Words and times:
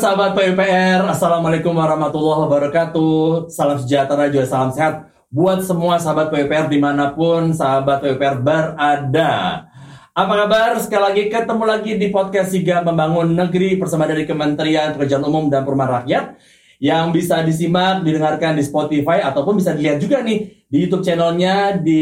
Sahabat 0.00 0.32
PUPR 0.32 1.12
Assalamualaikum 1.12 1.76
warahmatullahi 1.76 2.48
wabarakatuh 2.48 3.52
Salam 3.52 3.76
sejahtera 3.76 4.32
juga 4.32 4.48
salam 4.48 4.72
sehat 4.72 5.12
Buat 5.28 5.60
semua 5.60 6.00
sahabat 6.00 6.32
PUPR 6.32 6.72
di 6.72 6.80
mana 6.80 7.12
pun 7.12 7.52
sahabat 7.52 8.00
PUPR 8.00 8.40
berada 8.40 9.68
Apa 10.16 10.32
kabar? 10.40 10.80
Sekali 10.80 11.04
lagi 11.04 11.22
ketemu 11.28 11.64
lagi 11.68 11.92
di 12.00 12.08
podcast 12.08 12.48
Siga 12.48 12.80
Membangun 12.80 13.36
Negeri 13.36 13.76
Bersama 13.76 14.08
dari 14.08 14.24
Kementerian 14.24 14.96
Pekerjaan 14.96 15.20
Umum 15.20 15.52
dan 15.52 15.68
Perumahan 15.68 16.00
Rakyat 16.00 16.24
Yang 16.80 17.04
bisa 17.20 17.44
disimak, 17.44 18.00
didengarkan 18.00 18.56
di 18.56 18.64
Spotify 18.64 19.20
Ataupun 19.20 19.60
bisa 19.60 19.76
dilihat 19.76 20.00
juga 20.00 20.24
nih 20.24 20.64
di 20.64 20.76
Youtube 20.80 21.04
channelnya 21.04 21.76
di 21.76 22.00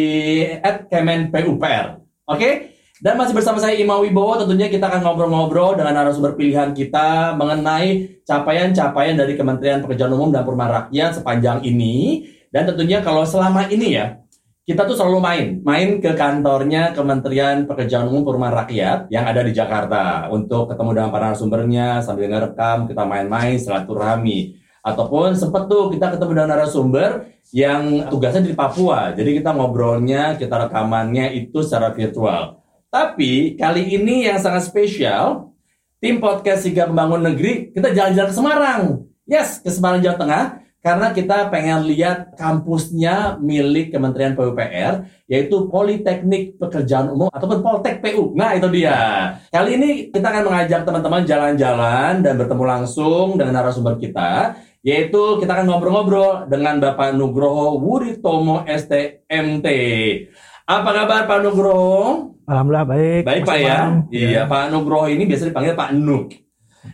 @kemenpupr 0.86 1.98
Oke? 2.30 2.77
Dan 2.98 3.14
masih 3.14 3.30
bersama 3.30 3.62
saya 3.62 3.78
Ima 3.78 4.02
Wibowo, 4.02 4.42
tentunya 4.42 4.66
kita 4.66 4.90
akan 4.90 5.06
ngobrol-ngobrol 5.06 5.78
dengan 5.78 6.02
narasumber 6.02 6.34
pilihan 6.34 6.74
kita 6.74 7.30
mengenai 7.38 8.18
capaian-capaian 8.26 9.14
dari 9.14 9.38
Kementerian 9.38 9.78
Pekerjaan 9.78 10.18
Umum 10.18 10.34
dan 10.34 10.42
Perumahan 10.42 10.90
Rakyat 10.90 11.22
sepanjang 11.22 11.62
ini. 11.62 12.26
Dan 12.50 12.66
tentunya 12.66 12.98
kalau 12.98 13.22
selama 13.22 13.70
ini 13.70 13.94
ya, 13.94 14.18
kita 14.66 14.82
tuh 14.82 14.98
selalu 14.98 15.18
main, 15.22 15.46
main 15.62 15.88
ke 16.02 16.10
kantornya 16.18 16.90
Kementerian 16.90 17.70
Pekerjaan 17.70 18.10
Umum 18.10 18.26
Perumahan 18.26 18.66
Rakyat 18.66 18.98
yang 19.14 19.30
ada 19.30 19.46
di 19.46 19.54
Jakarta 19.54 20.26
untuk 20.34 20.66
ketemu 20.66 20.90
dengan 20.98 21.10
para 21.14 21.30
narasumbernya 21.30 22.02
sambil 22.02 22.26
ngerekam, 22.34 22.90
kita 22.90 23.06
main-main, 23.06 23.62
silaturahmi. 23.62 24.58
Ataupun 24.82 25.38
sempat 25.38 25.70
tuh 25.70 25.94
kita 25.94 26.18
ketemu 26.18 26.34
dengan 26.34 26.50
narasumber 26.58 27.30
yang 27.54 28.10
tugasnya 28.10 28.42
di 28.42 28.58
Papua. 28.58 29.14
Jadi 29.14 29.38
kita 29.38 29.54
ngobrolnya, 29.54 30.34
kita 30.34 30.66
rekamannya 30.66 31.30
itu 31.38 31.62
secara 31.62 31.94
virtual. 31.94 32.58
Tapi 32.88 33.52
kali 33.60 34.00
ini 34.00 34.24
yang 34.24 34.40
sangat 34.40 34.64
spesial, 34.64 35.52
tim 36.00 36.24
podcast 36.24 36.64
Siga 36.64 36.88
Membangun 36.88 37.20
Negeri, 37.20 37.68
kita 37.68 37.92
jalan-jalan 37.92 38.32
ke 38.32 38.36
Semarang. 38.36 38.82
Yes, 39.28 39.60
ke 39.60 39.68
Semarang 39.68 40.00
Jawa 40.00 40.16
Tengah. 40.16 40.44
Karena 40.78 41.12
kita 41.12 41.52
pengen 41.52 41.84
lihat 41.84 42.38
kampusnya 42.40 43.36
milik 43.44 43.92
Kementerian 43.92 44.32
PUPR, 44.32 45.04
yaitu 45.28 45.68
Politeknik 45.68 46.56
Pekerjaan 46.56 47.12
Umum 47.12 47.28
ataupun 47.28 47.60
Poltek 47.60 48.00
PU. 48.00 48.32
Nah, 48.32 48.56
itu 48.56 48.72
dia. 48.72 48.96
Kali 49.52 49.76
ini 49.76 49.88
kita 50.08 50.24
akan 50.32 50.48
mengajak 50.48 50.88
teman-teman 50.88 51.28
jalan-jalan 51.28 52.24
dan 52.24 52.34
bertemu 52.40 52.64
langsung 52.64 53.36
dengan 53.36 53.60
narasumber 53.60 54.00
kita, 54.00 54.56
yaitu 54.80 55.36
kita 55.42 55.60
akan 55.60 55.66
ngobrol-ngobrol 55.68 56.48
dengan 56.48 56.80
Bapak 56.80 57.12
Nugroho 57.12 57.76
Wuritomo 57.84 58.64
STMT. 58.64 59.66
Apa 60.68 60.92
kabar 60.92 61.24
Pak 61.24 61.40
Nugroho? 61.40 62.36
Alhamdulillah 62.44 62.84
baik. 62.84 63.22
Baik 63.24 63.40
Mas 63.40 63.48
Pak 63.48 63.56
ya. 63.56 63.78
Iya, 64.12 64.42
Pak 64.44 64.68
Nugroho 64.68 65.08
ini 65.08 65.24
biasa 65.24 65.48
dipanggil 65.48 65.72
Pak 65.72 65.96
Nuk. 65.96 66.36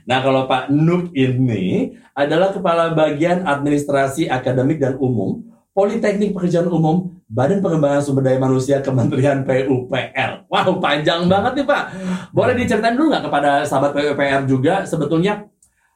Nah, 0.07 0.23
kalau 0.23 0.47
Pak 0.47 0.71
Nuk 0.71 1.11
ini 1.11 1.91
adalah 2.15 2.55
Kepala 2.55 2.95
Bagian 2.95 3.43
Administrasi 3.43 4.31
Akademik 4.31 4.79
dan 4.79 4.95
Umum 5.03 5.43
Politeknik 5.75 6.39
Pekerjaan 6.39 6.71
Umum 6.71 7.19
Badan 7.27 7.59
Pengembangan 7.59 7.99
Sumber 7.99 8.23
Daya 8.23 8.39
Manusia 8.39 8.79
Kementerian 8.79 9.43
PUPR. 9.43 10.47
Wow, 10.47 10.79
panjang 10.79 11.27
banget 11.27 11.59
nih 11.59 11.67
Pak. 11.67 11.85
Boleh 12.31 12.55
diceritain 12.55 12.95
dulu 12.95 13.11
nggak 13.11 13.27
kepada 13.27 13.67
sahabat 13.67 13.91
PUPR 13.91 14.47
juga 14.47 14.87
sebetulnya 14.87 15.51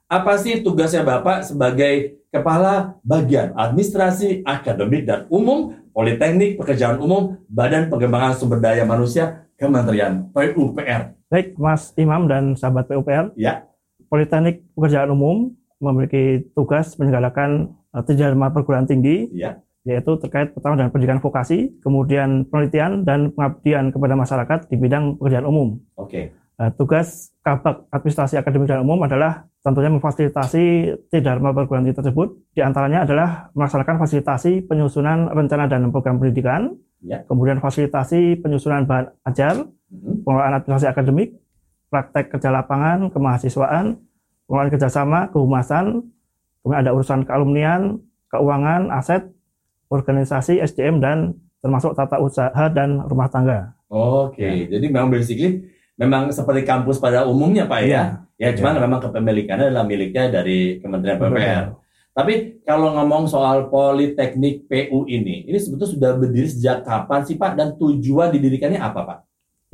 apa 0.08 0.40
sih 0.40 0.64
tugasnya 0.64 1.04
Bapak 1.04 1.44
sebagai 1.44 2.16
Kepala 2.32 2.96
Bagian 3.04 3.52
Administrasi 3.52 4.40
Akademik 4.40 5.04
dan 5.04 5.28
Umum 5.28 5.76
Politeknik 5.92 6.56
Pekerjaan 6.56 6.96
Umum 6.96 7.36
Badan 7.48 7.92
Pengembangan 7.92 8.36
Sumber 8.36 8.56
Daya 8.56 8.88
Manusia 8.88 9.44
Kementerian 9.60 10.32
PUPR. 10.32 11.12
Baik 11.28 11.60
Mas 11.60 11.92
Imam 12.00 12.24
dan 12.24 12.56
sahabat 12.56 12.88
PUPR. 12.88 13.36
Ya. 13.36 13.68
Politeknik 14.08 14.64
Pekerjaan 14.72 15.12
Umum 15.12 15.52
memiliki 15.76 16.48
tugas 16.56 16.96
menyelenggarakan 16.96 17.76
tiga 18.08 18.32
dharma 18.32 18.48
perguruan 18.48 18.88
tinggi 18.88 19.28
Ya. 19.32 19.60
yaitu 19.84 20.16
terkait 20.20 20.52
pertama 20.52 20.76
dengan 20.76 20.92
pendidikan 20.92 21.20
vokasi, 21.20 21.72
kemudian 21.80 22.44
penelitian 22.48 23.04
dan 23.08 23.32
pengabdian 23.32 23.88
kepada 23.88 24.16
masyarakat 24.16 24.68
di 24.68 24.76
bidang 24.76 25.16
pekerjaan 25.16 25.48
umum. 25.48 25.80
Oke. 25.96 26.32
Uh, 26.58 26.74
tugas 26.74 27.30
Kabak 27.46 27.86
Administrasi 27.94 28.34
Akademik 28.34 28.66
dan 28.66 28.82
Umum 28.82 28.98
adalah 29.06 29.46
tentunya 29.62 29.94
memfasilitasi 29.94 30.90
tiga 31.06 31.30
dharma 31.30 31.54
perguruan 31.54 31.86
tinggi 31.86 32.02
tersebut. 32.02 32.34
Di 32.50 32.66
antaranya 32.66 33.06
adalah 33.06 33.46
melaksanakan 33.54 34.02
fasilitasi 34.02 34.66
penyusunan 34.66 35.30
rencana 35.30 35.70
dan 35.70 35.86
program 35.94 36.18
pendidikan, 36.18 36.74
Ya. 36.98 37.22
kemudian 37.30 37.62
fasilitasi 37.62 38.42
penyusunan 38.42 38.90
bahan 38.90 39.06
ajar, 39.22 39.54
Mhm. 39.70 40.26
pengelolaan 40.26 40.58
administrasi 40.58 40.86
akademik, 40.90 41.38
praktek 41.94 42.34
kerja 42.34 42.50
lapangan, 42.50 43.06
kemahasiswaan, 43.14 43.94
pengelolaan 44.50 44.70
kerjasama, 44.74 45.30
kehumasan, 45.30 46.10
kemudian 46.66 46.80
ada 46.82 46.90
urusan 46.90 47.22
kealumnian, 47.22 48.02
keuangan, 48.34 48.90
aset, 48.90 49.30
organisasi, 49.94 50.58
SDM, 50.58 50.98
dan 50.98 51.38
termasuk 51.62 51.94
tata 51.94 52.18
usaha 52.18 52.66
dan 52.66 52.98
rumah 53.06 53.30
tangga. 53.30 53.78
Oke. 53.86 54.66
Jadi 54.66 54.86
memang 54.90 55.14
basically 55.14 55.77
memang 55.98 56.30
seperti 56.30 56.62
kampus 56.62 57.02
pada 57.02 57.26
umumnya 57.26 57.66
Pak 57.66 57.80
ya. 57.84 58.22
Ya, 58.38 58.54
cuman 58.54 58.78
Ya. 58.78 58.82
memang 58.86 59.02
kepemilikannya 59.02 59.74
adalah 59.74 59.82
miliknya 59.82 60.30
dari 60.30 60.78
Kementerian 60.78 61.18
PUPR. 61.18 61.64
Tapi 62.14 62.62
kalau 62.62 62.94
ngomong 62.94 63.26
soal 63.26 63.66
Politeknik 63.66 64.70
PU 64.70 65.06
ini, 65.10 65.42
ini 65.46 65.58
sebetulnya 65.58 65.94
sudah 65.94 66.10
berdiri 66.14 66.46
sejak 66.46 66.86
kapan 66.86 67.26
sih 67.26 67.34
Pak 67.34 67.58
dan 67.58 67.74
tujuan 67.74 68.30
didirikannya 68.30 68.78
apa 68.78 69.00
Pak? 69.02 69.18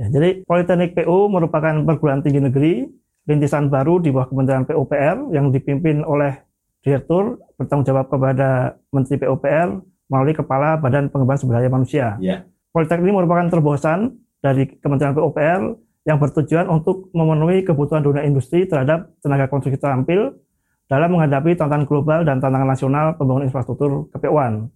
Ya, 0.01 0.09
jadi 0.09 0.41
Politeknik 0.49 0.97
PU 0.97 1.29
merupakan 1.29 1.77
perguruan 1.85 2.25
tinggi 2.25 2.41
negeri 2.41 2.89
rintisan 3.25 3.69
baru 3.69 4.01
di 4.01 4.09
bawah 4.09 4.33
Kementerian 4.33 4.65
PUPR 4.65 5.33
yang 5.33 5.53
dipimpin 5.53 6.01
oleh 6.05 6.41
Direktur 6.85 7.41
bertanggung 7.57 7.89
jawab 7.89 8.13
kepada 8.13 8.77
Menteri 8.93 9.17
PUPR 9.17 9.81
melalui 10.13 10.37
Kepala 10.37 10.77
Badan 10.77 11.09
Pengembangan 11.09 11.41
Sumber 11.41 11.57
Daya 11.57 11.73
Manusia. 11.73 12.07
Ya. 12.21 12.45
Politeknik 12.77 13.09
ini 13.09 13.17
merupakan 13.17 13.49
terobosan 13.49 14.21
dari 14.45 14.69
Kementerian 14.69 15.17
PUPR 15.17 15.61
yang 16.05 16.21
bertujuan 16.21 16.69
untuk 16.69 17.09
memenuhi 17.17 17.65
kebutuhan 17.65 18.05
dunia 18.05 18.23
industri 18.29 18.69
terhadap 18.69 19.09
tenaga 19.25 19.49
konstruksi 19.49 19.81
terampil 19.81 20.37
dalam 20.85 21.17
menghadapi 21.17 21.57
tantangan 21.57 21.89
global 21.89 22.29
dan 22.29 22.45
tantangan 22.45 22.69
nasional 22.69 23.07
pembangunan 23.17 23.49
infrastruktur 23.49 24.13
KPU-an. 24.13 24.69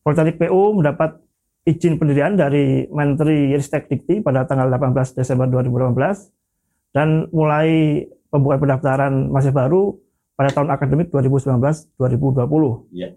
Politeknik 0.00 0.40
PU 0.40 0.72
mendapat 0.72 1.20
izin 1.64 1.96
pendirian 2.00 2.36
dari 2.36 2.88
Menteri 2.88 3.52
Ristek 3.56 3.88
Dikti 3.88 4.20
pada 4.20 4.44
tanggal 4.44 4.68
18 4.68 5.16
Desember 5.16 5.48
2018 5.48 6.96
dan 6.96 7.28
mulai 7.32 8.00
pembukaan 8.28 8.60
pendaftaran 8.60 9.12
masih 9.32 9.52
baru 9.52 9.96
pada 10.36 10.50
tahun 10.50 10.68
akademik 10.72 11.08
2019-2020. 11.12 12.90
Iya. 12.92 13.16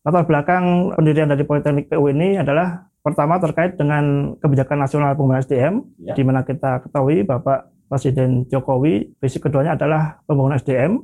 Latar 0.00 0.24
belakang 0.24 0.96
pendirian 0.96 1.28
dari 1.28 1.44
Politeknik 1.44 1.92
PU 1.92 2.08
ini 2.08 2.40
adalah 2.40 2.89
pertama 3.00 3.40
terkait 3.40 3.76
dengan 3.80 4.36
kebijakan 4.40 4.78
nasional 4.84 5.16
pembangunan 5.16 5.42
SDM, 5.42 5.74
Ya. 6.00 6.14
di 6.14 6.22
mana 6.24 6.44
kita 6.44 6.84
ketahui 6.84 7.24
Bapak 7.24 7.72
Presiden 7.90 8.46
Jokowi, 8.46 9.16
visi 9.18 9.42
keduanya 9.42 9.74
adalah 9.74 10.22
pembangunan 10.28 10.60
SDM, 10.60 11.02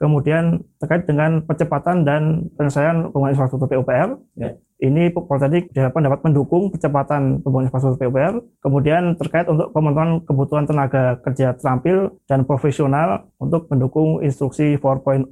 kemudian 0.00 0.64
terkait 0.82 1.06
dengan 1.06 1.44
percepatan 1.46 2.02
dan 2.02 2.50
penyelesaian 2.58 3.10
pembangunan 3.10 3.34
infrastruktur 3.36 3.68
PUPR. 3.70 4.18
Ya. 4.34 4.58
Ini 4.82 5.14
Politeknik 5.14 5.70
diharapkan 5.70 6.02
dapat 6.02 6.26
mendukung 6.26 6.74
percepatan 6.74 7.38
pembangunan 7.38 7.70
infrastruktur 7.70 8.10
PUPR, 8.10 8.34
kemudian 8.58 9.14
terkait 9.14 9.46
untuk 9.46 9.70
pemenuhan 9.70 10.18
kebutuhan 10.26 10.66
tenaga 10.66 11.22
kerja 11.22 11.54
terampil 11.54 12.18
dan 12.26 12.42
profesional 12.42 13.30
untuk 13.38 13.70
mendukung 13.70 14.18
instruksi 14.26 14.74
4.0. 14.82 15.30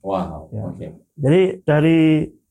Wow. 0.00 0.48
Ya. 0.54 0.62
Oke. 0.64 0.86
Jadi 1.16 1.42
dari 1.66 2.00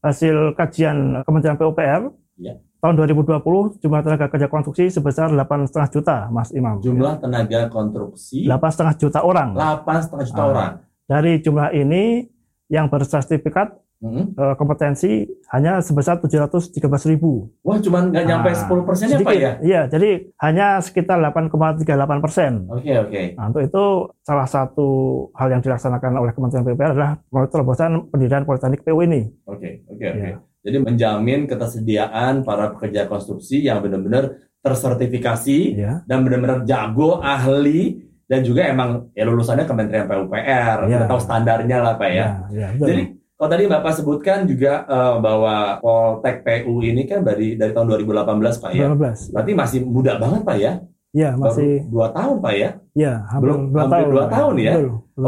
hasil 0.06 0.54
kajian 0.54 1.26
Kementerian 1.26 1.58
PUPR 1.58 2.14
Ya. 2.36 2.60
Tahun 2.86 3.02
2020 3.02 3.82
jumlah 3.82 4.02
tenaga 4.06 4.30
kerja 4.30 4.46
konstruksi 4.46 4.94
sebesar 4.94 5.34
8,5 5.34 5.90
juta, 5.90 6.30
Mas 6.30 6.54
Imam. 6.54 6.78
Jumlah 6.78 7.18
tenaga 7.18 7.66
konstruksi 7.66 8.46
8,5 8.46 8.94
juta 9.02 9.26
orang. 9.26 9.58
8,5 9.58 10.22
juta 10.22 10.38
Ah. 10.38 10.46
orang. 10.46 10.72
Dari 11.06 11.42
jumlah 11.42 11.74
ini 11.74 12.30
yang 12.68 12.86
bersertifikat 12.86 13.74
Hmm. 13.96 14.38
eh, 14.38 14.54
kompetensi 14.54 15.26
hanya 15.50 15.80
sebesar 15.80 16.20
713 16.20 17.08
ribu. 17.08 17.50
Wah, 17.64 17.80
cuman 17.80 18.12
nggak 18.12 18.26
nyampe 18.28 18.50
Ah, 18.52 18.54
10 18.54 18.84
persennya 18.86 19.18
Pak 19.18 19.34
ya? 19.34 19.52
Iya, 19.64 19.82
jadi 19.88 20.10
hanya 20.38 20.78
sekitar 20.78 21.18
8,38 21.18 22.22
persen. 22.22 22.70
Oke, 22.70 22.92
oke. 22.92 23.22
Nah, 23.34 23.50
untuk 23.50 23.64
itu 23.64 23.84
salah 24.22 24.46
satu 24.46 24.88
hal 25.34 25.48
yang 25.50 25.64
dilaksanakan 25.64 26.22
oleh 26.22 26.36
Kementerian 26.36 26.68
PUPR 26.68 26.92
adalah 26.92 27.18
terobosan 27.50 28.06
pendirian 28.12 28.44
Politeknik 28.44 28.84
PU 28.84 29.00
ini. 29.02 29.26
Oke, 29.48 29.88
oke, 29.88 30.06
oke. 30.06 30.22
Ya. 30.22 30.38
Jadi 30.66 30.78
menjamin 30.82 31.46
ketersediaan 31.46 32.42
para 32.42 32.74
pekerja 32.74 33.06
konstruksi 33.06 33.62
yang 33.62 33.80
benar-benar 33.80 34.42
tersertifikasi 34.60 35.60
Ya, 35.78 36.02
dan 36.04 36.26
benar-benar 36.26 36.66
jago, 36.66 37.22
ahli, 37.22 38.02
dan 38.26 38.42
juga 38.42 38.66
emang 38.66 39.14
ya 39.14 39.24
lulusannya 39.24 39.64
Kementerian 39.64 40.10
PUPR. 40.10 40.90
Ya. 40.90 40.98
Kita 40.98 41.06
tahu 41.06 41.22
standarnya 41.22 41.78
lah 41.80 41.94
Pak 41.96 42.10
ya. 42.10 42.28
ya, 42.50 42.68
betul. 42.74 42.88
Jadi 42.90 43.02
kalau 43.36 43.50
tadi 43.52 43.64
Bapak 43.68 43.92
sebutkan 43.94 44.40
juga 44.44 44.74
eh, 44.84 45.16
bahwa 45.22 45.56
Poltek 45.78 46.42
PU 46.42 46.82
ini 46.82 47.06
kan 47.06 47.22
dari 47.22 47.54
dari 47.54 47.70
tahun 47.70 47.94
2018 47.94 48.26
Pak 48.58 48.72
ya. 48.74 48.90
19. 48.90 49.34
Berarti 49.38 49.52
masih 49.54 49.80
muda 49.86 50.18
banget 50.18 50.42
Pak 50.42 50.58
ya. 50.58 50.74
Ya, 51.16 51.32
masih 51.32 51.86
Baru 51.86 51.92
dua 51.94 52.08
tahun 52.12 52.36
Pak 52.42 52.54
ya. 52.54 52.70
ya 52.94 53.14
hampir 53.30 53.48
belum- 53.48 53.66
dua 53.72 53.82
hampir 53.86 53.96
tahun. 53.96 54.12
dua 54.12 54.26
tahun 54.28 54.54
ya? 54.58 54.74
Betul, 54.74 54.88
betul. 55.16 55.24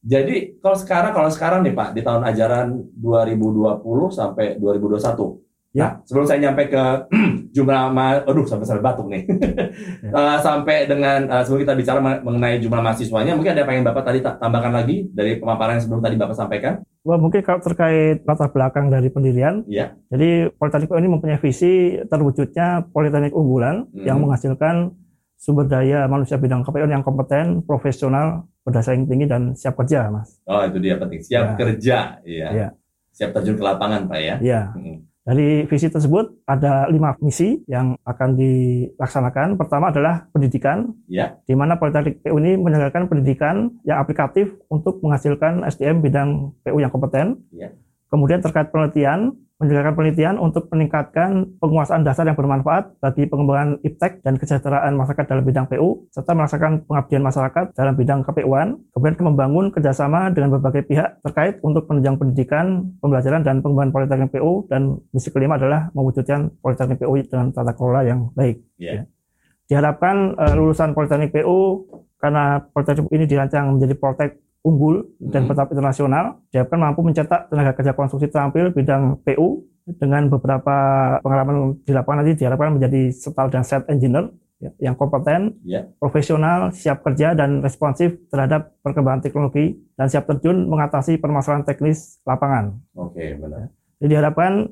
Jadi 0.00 0.56
kalau 0.58 0.76
sekarang 0.76 1.12
kalau 1.12 1.28
sekarang 1.28 1.60
nih 1.60 1.76
Pak 1.76 1.92
di 1.92 2.00
tahun 2.00 2.24
ajaran 2.24 2.66
2020 2.96 3.84
sampai 4.08 4.56
2021. 4.56 5.44
Ya. 5.70 5.78
Nah, 5.78 5.90
sebelum 6.02 6.26
saya 6.26 6.42
nyampe 6.42 6.66
ke 6.66 6.84
jumlah 7.54 7.94
ma 7.94 8.18
aduh 8.18 8.42
sampai 8.42 8.66
sampai 8.66 8.82
batuk 8.82 9.06
nih. 9.06 9.22
Ya. 10.02 10.10
Eh, 10.10 10.38
sampai 10.42 10.90
dengan 10.90 11.28
eh, 11.28 11.42
sebelum 11.44 11.62
kita 11.62 11.78
bicara 11.78 12.00
mengenai 12.00 12.58
jumlah 12.58 12.80
mahasiswanya, 12.80 13.38
mungkin 13.38 13.54
ada 13.54 13.62
yang 13.62 13.70
pengen 13.70 13.84
Bapak 13.86 14.02
tadi 14.02 14.18
ta- 14.18 14.34
tambahkan 14.34 14.72
lagi 14.74 15.06
dari 15.06 15.38
pemaparan 15.38 15.78
yang 15.78 15.84
sebelum 15.84 16.02
tadi 16.02 16.16
Bapak 16.18 16.34
sampaikan? 16.34 16.82
Wah, 17.00 17.14
mungkin 17.14 17.40
kalau 17.40 17.62
terkait 17.62 18.26
latar 18.26 18.50
belakang 18.50 18.90
dari 18.90 19.08
pendirian, 19.08 19.62
Iya. 19.64 19.94
jadi 20.10 20.50
Politeknik 20.50 20.90
ini 20.90 21.08
mempunyai 21.08 21.38
visi 21.38 21.96
terwujudnya 22.02 22.90
Politeknik 22.90 23.30
unggulan 23.30 23.86
Hmm. 23.86 24.02
yang 24.02 24.18
menghasilkan 24.18 24.90
sumber 25.40 25.64
daya 25.64 26.04
manusia 26.04 26.36
bidang 26.36 26.60
KPU 26.60 26.84
yang 26.84 27.00
kompeten, 27.00 27.64
profesional, 27.64 28.44
bersaing 28.60 29.08
tinggi 29.08 29.24
dan 29.24 29.56
siap 29.56 29.72
kerja, 29.72 30.12
Mas. 30.12 30.36
Oh, 30.44 30.60
itu 30.60 30.76
dia 30.76 31.00
penting. 31.00 31.24
Siap 31.24 31.44
Ya. 31.46 31.54
kerja, 31.56 31.96
iya. 32.28 32.48
Ya. 32.52 32.68
Siap 33.16 33.32
terjun 33.32 33.56
ke 33.56 33.64
lapangan, 33.64 34.04
Pak 34.04 34.20
ya. 34.20 34.36
Ya, 34.44 34.62
Hmm. 34.76 35.08
dari 35.24 35.64
visi 35.64 35.88
tersebut 35.88 36.44
ada 36.44 36.84
lima 36.86 37.16
misi 37.18 37.64
yang 37.64 37.96
akan 38.04 38.36
dilaksanakan. 38.36 39.56
Pertama 39.56 39.88
adalah 39.88 40.28
pendidikan, 40.28 40.92
Ya. 41.08 41.40
di 41.48 41.56
mana 41.56 41.80
Politeknik 41.80 42.20
PU 42.20 42.36
ini 42.36 42.60
menyelenggarakan 42.60 43.08
pendidikan 43.08 43.80
yang 43.82 43.96
aplikatif 43.96 44.52
untuk 44.68 45.00
menghasilkan 45.00 45.64
SDM 45.64 46.04
bidang 46.04 46.52
PU 46.60 46.84
yang 46.84 46.92
kompeten. 46.92 47.40
Ya. 47.50 47.72
Kemudian 48.12 48.44
terkait 48.44 48.68
penelitian, 48.68 49.32
menyelenggarakan 49.60 49.92
penelitian 49.92 50.36
untuk 50.40 50.72
meningkatkan 50.72 51.44
penguasaan 51.60 52.00
dasar 52.00 52.24
yang 52.24 52.32
bermanfaat 52.32 52.96
bagi 52.96 53.28
pengembangan 53.28 53.76
iptek 53.84 54.24
dan 54.24 54.40
kesejahteraan 54.40 54.96
masyarakat 54.96 55.24
dalam 55.28 55.44
bidang 55.44 55.68
PU, 55.68 56.08
serta 56.08 56.32
melaksanakan 56.32 56.88
pengabdian 56.88 57.20
masyarakat 57.20 57.64
dalam 57.76 57.92
bidang 57.92 58.24
KPUan. 58.24 58.80
Kemudian 58.96 59.20
membangun 59.20 59.68
kerjasama 59.68 60.32
dengan 60.32 60.56
berbagai 60.56 60.88
pihak 60.88 61.20
terkait 61.20 61.60
untuk 61.60 61.84
penunjang 61.84 62.16
pendidikan, 62.16 62.88
pembelajaran, 63.04 63.44
dan 63.44 63.60
pengembangan 63.60 63.92
Politeknik 63.92 64.32
PU. 64.32 64.64
Dan 64.72 64.96
misi 65.12 65.28
kelima 65.28 65.60
adalah 65.60 65.92
mewujudkan 65.92 66.48
Politeknik 66.64 66.96
PU 67.04 67.20
dengan 67.20 67.52
tata 67.52 67.76
kelola 67.76 68.00
yang 68.00 68.32
baik. 68.32 68.64
Ya. 68.80 69.04
Diharapkan 69.68 70.40
eh, 70.40 70.54
lulusan 70.56 70.96
Politeknik 70.96 71.36
PU 71.36 71.84
karena 72.16 72.64
Politeknik 72.72 73.12
PU 73.12 73.12
ini 73.12 73.28
dirancang 73.28 73.76
menjadi 73.76 73.92
Politek 73.92 74.40
unggul 74.60 75.08
dan 75.18 75.44
Hmm. 75.44 75.48
bertahap 75.48 75.70
internasional, 75.72 76.24
diharapkan 76.52 76.78
mampu 76.78 77.00
mencetak 77.00 77.48
tenaga 77.48 77.72
kerja 77.72 77.92
konstruksi 77.92 78.28
terampil 78.28 78.70
bidang 78.70 79.16
PU 79.24 79.64
dengan 79.96 80.28
beberapa 80.28 80.76
pengalaman 81.18 81.80
di 81.80 81.90
lapangan 81.90 82.22
nanti 82.22 82.36
diharapkan 82.36 82.76
menjadi 82.76 83.08
settle 83.10 83.48
dan 83.48 83.64
set 83.64 83.88
engineer 83.88 84.28
ya, 84.60 84.70
yang 84.78 84.94
kompeten, 84.94 85.56
Ya. 85.64 85.88
profesional, 85.96 86.70
siap 86.70 87.00
kerja 87.00 87.32
dan 87.32 87.64
responsif 87.64 88.20
terhadap 88.28 88.76
perkembangan 88.84 89.24
teknologi 89.24 89.80
dan 89.96 90.06
siap 90.06 90.28
terjun 90.28 90.68
mengatasi 90.68 91.16
permasalahan 91.16 91.64
teknis 91.64 92.20
lapangan. 92.22 92.76
Oke, 92.92 93.34
benar. 93.34 93.72
Jadi 93.96 94.08
diharapkan 94.12 94.68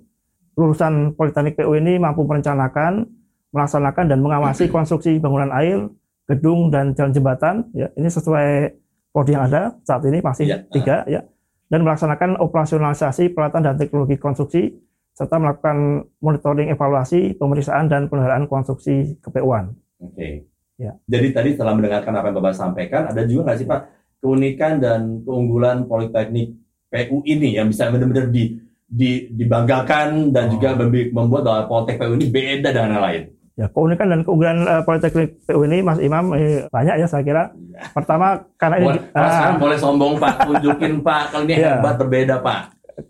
lulusan 0.52 1.16
Politeknik 1.16 1.56
PU 1.56 1.72
ini 1.72 1.96
mampu 1.96 2.22
merencanakan, 2.22 3.08
melaksanakan 3.50 4.04
dan 4.04 4.18
mengawasi 4.20 4.68
konstruksi 4.74 5.16
bangunan 5.16 5.48
air, 5.50 5.88
gedung 6.28 6.68
dan 6.68 6.92
jalan 6.92 7.16
jembatan. 7.16 7.54
Ya, 7.72 7.88
ini 7.96 8.12
sesuai 8.12 8.76
prodi 9.18 9.34
yang 9.34 9.50
ada 9.50 9.74
saat 9.82 10.06
ini 10.06 10.22
masih 10.22 10.46
Iya. 10.46 10.56
tiga 10.70 10.96
ya, 11.10 11.26
dan 11.66 11.82
melaksanakan 11.82 12.38
operasionalisasi 12.38 13.34
peralatan 13.34 13.66
dan 13.66 13.74
teknologi 13.74 14.14
konstruksi 14.14 14.78
serta 15.10 15.42
melakukan 15.42 16.06
monitoring 16.22 16.70
evaluasi, 16.70 17.34
pemeriksaan 17.34 17.90
dan 17.90 18.06
pemeliharaan 18.06 18.46
konstruksi 18.46 19.18
KPU-an. 19.18 19.74
Oke. 19.98 20.46
Ya. 20.78 20.94
Jadi 21.10 21.34
tadi 21.34 21.48
setelah 21.58 21.74
mendengarkan 21.74 22.14
apa 22.14 22.30
yang 22.30 22.38
Bapak 22.38 22.54
sampaikan, 22.54 23.10
ada 23.10 23.26
juga 23.26 23.50
nggak 23.50 23.58
sih 23.58 23.66
Pak 23.66 23.80
keunikan 24.22 24.78
dan 24.78 25.26
keunggulan 25.26 25.90
Politeknik 25.90 26.54
PU 26.86 27.26
ini 27.26 27.58
yang 27.58 27.66
bisa 27.66 27.90
benar-benar 27.90 28.30
di, 28.30 28.54
di- 28.86 29.26
dibanggakan 29.34 30.30
dan 30.30 30.46
Oh. 30.46 30.50
juga 30.54 30.78
membuat 30.78 31.42
bahwa 31.42 31.62
Politek 31.66 31.98
PU 31.98 32.14
ini 32.14 32.30
beda 32.30 32.70
dengan 32.70 32.94
yang 32.94 33.02
lain. 33.02 33.22
Ya, 33.58 33.66
keunikan 33.74 34.06
dan 34.06 34.22
keunggulan 34.22 34.62
eh, 34.62 34.82
Politeknik 34.86 35.42
PU 35.42 35.66
ini 35.66 35.82
Mas 35.82 35.98
Imam 35.98 36.30
eh, 36.38 36.70
banyak 36.70 36.94
ya 36.94 37.06
saya 37.10 37.26
kira. 37.26 37.50
Pertama 37.90 38.46
karena 38.54 38.76
ini 38.78 38.86
Boleh, 38.86 39.02
Pak, 39.10 39.18
ah, 39.18 39.30
sekarang 39.34 39.58
boleh 39.58 39.78
sombong 39.82 40.14
Pak, 40.14 40.34
tunjukin 40.46 40.94
Pak, 41.02 41.22
kalau 41.34 41.42
ini 41.42 41.54
Iya. 41.58 41.74
hebat 41.82 41.94
berbeda 41.98 42.38
Pak. 42.38 42.60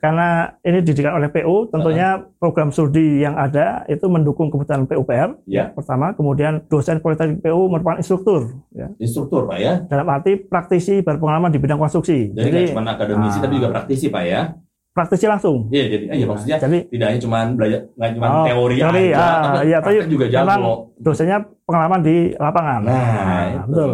karena 0.05 0.53
ini 0.61 0.85
didikan 0.85 1.17
oleh 1.17 1.33
PU, 1.33 1.65
tentunya 1.73 2.21
program 2.37 2.69
studi 2.69 3.25
yang 3.25 3.41
ada 3.41 3.89
itu 3.89 4.05
mendukung 4.05 4.53
kebutuhan 4.53 4.85
PUPR. 4.85 5.41
Ya. 5.49 5.73
Pertama, 5.73 6.12
kemudian 6.12 6.61
dosen 6.69 7.00
Politeknik 7.00 7.41
PU 7.41 7.73
merupakan 7.73 7.97
instruktur, 7.97 8.53
ya. 8.69 8.93
Instruktur 9.00 9.49
Pak 9.49 9.56
ya. 9.56 9.81
dalam 9.89 10.05
arti 10.12 10.37
praktisi 10.37 11.00
berpengalaman 11.00 11.49
di 11.49 11.56
bidang 11.56 11.81
konstruksi. 11.81 12.37
Jadi, 12.37 12.49
Jadi, 12.53 12.62
cuma 12.77 12.85
akademisi 12.85 13.41
ah. 13.41 13.43
tapi 13.49 13.53
juga 13.56 13.69
praktisi 13.73 14.12
Pak 14.12 14.25
ya. 14.29 14.41
Praktisi 14.90 15.25
langsung. 15.25 15.69
Iya 15.69 15.85
jadi 15.88 16.05
iya 16.12 16.26
maksudnya 16.26 16.56
Jadi 16.58 16.79
tidak 16.88 17.06
hanya 17.08 17.20
cuma 17.20 17.38
belajar 17.49 17.81
nggak 17.88 18.11
cuma 18.12 18.26
Oh, 18.26 18.44
teori, 18.44 18.76
teori, 18.76 19.05
aja, 19.08 19.17
ah, 19.17 19.38
tapi 19.55 19.64
iya, 19.64 19.79
tapi 19.79 19.94
juga 20.06 20.25
memang 20.26 20.61
jago. 20.61 20.73
dosennya 20.99 21.38
pengalaman 21.62 22.00
di 22.00 22.17
lapangan. 22.35 22.81
Nah, 22.82 22.99
itu. 23.46 23.58
betul. 23.69 23.90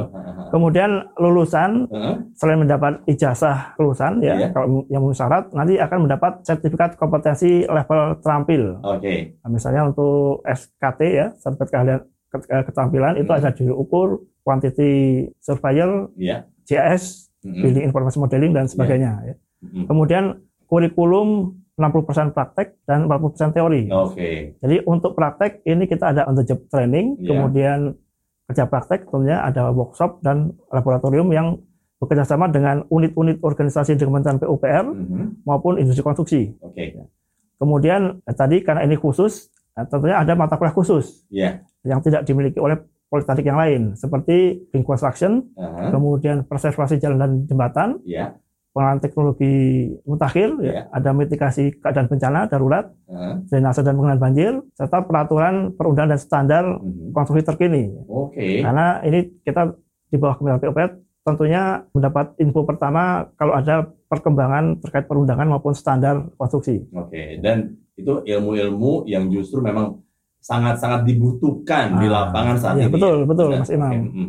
Kemudian 0.46 0.90
lulusan 1.16 1.70
Heeh. 1.86 2.14
selain 2.32 2.58
mendapat 2.58 2.92
ijazah 3.04 3.58
lulusan 3.76 4.12
ya 4.20 4.34
Iya. 4.38 4.48
kalau 4.48 4.66
yang 4.86 5.02
memenuhi 5.02 5.18
syarat 5.18 5.44
nanti 5.50 5.74
akan 5.76 5.98
mendapat 6.00 6.32
sertifikat 6.42 6.94
kompetensi 6.94 7.50
level 7.64 8.00
terampil. 8.18 8.78
Oke. 8.80 9.34
Nah, 9.36 9.50
misalnya 9.50 9.82
untuk 9.84 10.40
SKT 10.42 11.00
ya, 11.10 11.26
sertifikat 11.34 11.68
keahlian 11.70 12.00
ke- 12.28 12.40
ke- 12.40 12.64
keterampilan 12.64 13.12
itu 13.16 13.28
Hmm. 13.28 13.38
ada 13.38 13.50
diukur 13.50 14.08
quantity 14.40 14.92
surveyor, 15.38 16.08
Iya. 16.14 16.46
JS, 16.64 17.28
Mm-mm. 17.40 17.60
building 17.60 17.84
information 17.84 18.20
modeling 18.22 18.52
dan 18.52 18.64
sebagainya. 18.64 19.20
ya. 19.22 19.34
Mm-mm. 19.60 19.84
Kemudian 19.84 20.24
kurikulum 20.66 21.52
60% 21.74 22.30
praktek 22.30 22.78
dan 22.86 23.10
40% 23.10 23.50
teori. 23.50 23.90
Oke. 23.90 24.54
Jadi 24.62 24.76
untuk 24.86 25.18
praktek 25.18 25.66
ini 25.66 25.84
kita 25.84 26.14
ada 26.14 26.22
on 26.24 26.38
the 26.38 26.46
job 26.46 26.62
training, 26.70 27.18
Iya. 27.18 27.28
kemudian 27.34 27.78
kerja 28.46 28.64
praktek 28.68 29.10
tentunya 29.10 29.42
ada 29.42 29.74
workshop 29.74 30.22
dan 30.22 30.54
laboratorium 30.70 31.32
yang 31.32 31.58
bekerja 31.98 32.22
sama 32.22 32.46
dengan 32.46 32.84
unit-unit 32.92 33.40
organisasi 33.40 33.96
di 33.96 34.04
Kementerian 34.04 34.38
PUPR 34.38 34.84
Mhm. 34.86 35.42
maupun 35.42 35.80
industri 35.80 36.04
konstruksi. 36.04 36.52
Oke. 36.60 36.94
Kemudian 37.56 38.20
eh, 38.20 38.34
tadi 38.34 38.60
karena 38.60 38.84
ini 38.84 38.94
khusus, 38.94 39.48
eh, 39.74 39.86
tentunya 39.88 40.20
ada 40.20 40.36
mata 40.36 40.54
kuliah 40.54 40.74
khusus 40.74 41.24
Iya. 41.32 41.64
yang 41.82 42.04
tidak 42.04 42.22
dimiliki 42.22 42.60
oleh 42.60 42.76
politeknik 43.08 43.46
yang 43.46 43.58
lain 43.58 43.82
seperti 43.94 44.66
Construction, 44.74 45.42
Aha. 45.54 45.90
kemudian 45.90 46.42
preservasi 46.44 46.98
jalan 46.98 47.18
dan 47.18 47.30
jembatan, 47.46 47.88
Iya. 48.04 48.36
Pengelolaan 48.74 48.98
teknologi 48.98 49.54
mutakhir, 50.02 50.50
Iya. 50.58 50.66
ya, 50.66 50.82
ada 50.90 51.10
mitigasi 51.14 51.78
keadaan 51.78 52.10
bencana 52.10 52.50
darurat, 52.50 52.90
Aha. 53.06 53.38
drainase 53.46 53.80
dan 53.80 53.94
pengelolaan 53.94 54.18
banjir, 54.20 54.52
serta 54.74 54.98
peraturan 55.00 55.70
perundangan 55.72 56.10
dan 56.10 56.20
standar 56.20 56.64
Mhm. 56.82 57.14
konstruksi 57.14 57.46
terkini. 57.46 57.94
Oke. 58.04 58.60
Karena 58.60 58.98
ini 59.00 59.30
kita 59.40 59.70
di 60.10 60.16
bawah 60.18 60.34
Kementerian 60.34 60.58
PUPR 60.60 60.90
tentunya 61.22 61.62
mendapat 61.88 62.34
info 62.36 62.66
pertama 62.66 63.30
kalau 63.38 63.54
ada 63.54 63.86
perkembangan 64.04 64.82
terkait 64.82 65.06
perundangan 65.06 65.46
maupun 65.48 65.72
standar 65.72 66.26
konstruksi. 66.34 66.82
Oke. 66.92 67.38
Dan 67.38 67.78
itu 67.94 68.26
ilmu-ilmu 68.26 69.06
yang 69.06 69.30
justru 69.30 69.62
memang 69.62 70.02
sangat-sangat 70.42 71.06
dibutuhkan 71.06 71.96
di 71.96 72.10
Ah, 72.10 72.26
lapangan 72.26 72.58
saat 72.58 72.74
iya, 72.76 72.90
ini. 72.90 72.92
betul, 72.92 73.24
betul, 73.24 73.48
Mas 73.54 73.70
Imam. 73.70 73.92
mhm. 74.02 74.28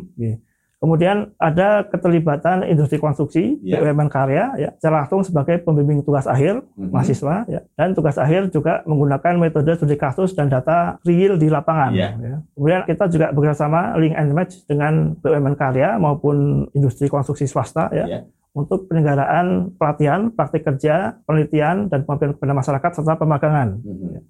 Kemudian 0.76 1.32
ada 1.40 1.88
keterlibatan 1.88 2.60
industri 2.68 3.00
konstruksi 3.00 3.56
Iya. 3.64 3.80
BUMN 3.80 4.12
karya 4.12 4.52
ya 4.60 4.70
secara 4.76 5.02
langsung 5.08 5.24
sebagai 5.24 5.64
pembimbing 5.64 6.04
tugas 6.04 6.28
akhir 6.28 6.60
Mhm. 6.76 6.92
mahasiswa 6.92 7.48
ya 7.48 7.64
dan 7.80 7.96
tugas 7.96 8.20
akhir 8.20 8.52
juga 8.52 8.84
menggunakan 8.84 9.40
metode 9.40 9.72
studi 9.72 9.96
kasus 9.96 10.36
dan 10.36 10.52
data 10.52 11.00
real 11.08 11.40
di 11.40 11.48
lapangan. 11.48 11.96
Iya. 11.96 12.08
ya. 12.20 12.38
Kemudian 12.52 12.80
kita 12.84 13.08
juga 13.08 13.32
bekerjasama 13.32 13.96
link 13.96 14.12
and 14.12 14.36
match 14.36 14.68
dengan 14.68 15.16
BUMN 15.16 15.56
karya 15.56 15.96
maupun 15.96 16.68
industri 16.76 17.08
konstruksi 17.08 17.48
swasta 17.48 17.88
ya 17.96 18.04
Iya. 18.04 18.20
untuk 18.52 18.84
penyelenggaraan 18.84 19.72
pelatihan, 19.80 20.28
praktik 20.28 20.60
kerja, 20.60 21.16
penelitian, 21.24 21.88
dan 21.88 22.04
pengabdian 22.04 22.36
kepada 22.36 22.52
masyarakat 22.52 22.90
serta 23.00 23.16
pemagangan. 23.16 23.80
Mhm. 23.80 24.20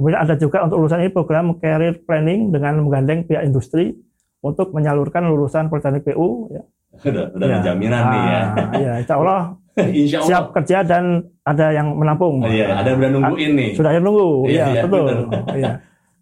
Kemudian 0.00 0.16
ada 0.16 0.32
juga 0.32 0.64
untuk 0.64 0.80
lulusan 0.80 1.04
ini 1.04 1.12
program 1.12 1.60
career 1.60 2.00
planning 2.08 2.48
dengan 2.48 2.80
menggandeng 2.80 3.28
pihak 3.28 3.44
industri 3.44 3.92
untuk 4.40 4.72
menyalurkan 4.72 5.24
lulusan 5.24 5.68
Politeknik 5.68 6.04
PU. 6.04 6.48
Ya. 6.50 6.62
Udah, 7.00 7.24
udah 7.32 7.46
ada 7.46 7.58
jaminan 7.62 8.02
nih 8.02 8.22
ya. 8.22 8.40
Ah, 8.42 8.70
ya, 8.74 8.92
insya 8.98 9.14
Allah 9.16 9.40
Insya 9.94 10.16
Allah. 10.18 10.28
siap 10.28 10.44
kerja 10.52 10.78
dan 10.82 11.04
ada 11.42 11.66
yang 11.70 11.94
menampung. 11.94 12.42
Oh, 12.42 12.50
iya, 12.50 12.74
ada 12.74 12.90
yang 12.90 12.98
udah 12.98 13.10
nungguin 13.14 13.52
nih. 13.54 13.70
Sudah 13.72 13.90
yang 13.94 14.04
nunggu, 14.04 14.28
Iya, 14.50 14.64
ya 14.74 14.82
betul. 14.84 15.06
Iya. 15.60 15.72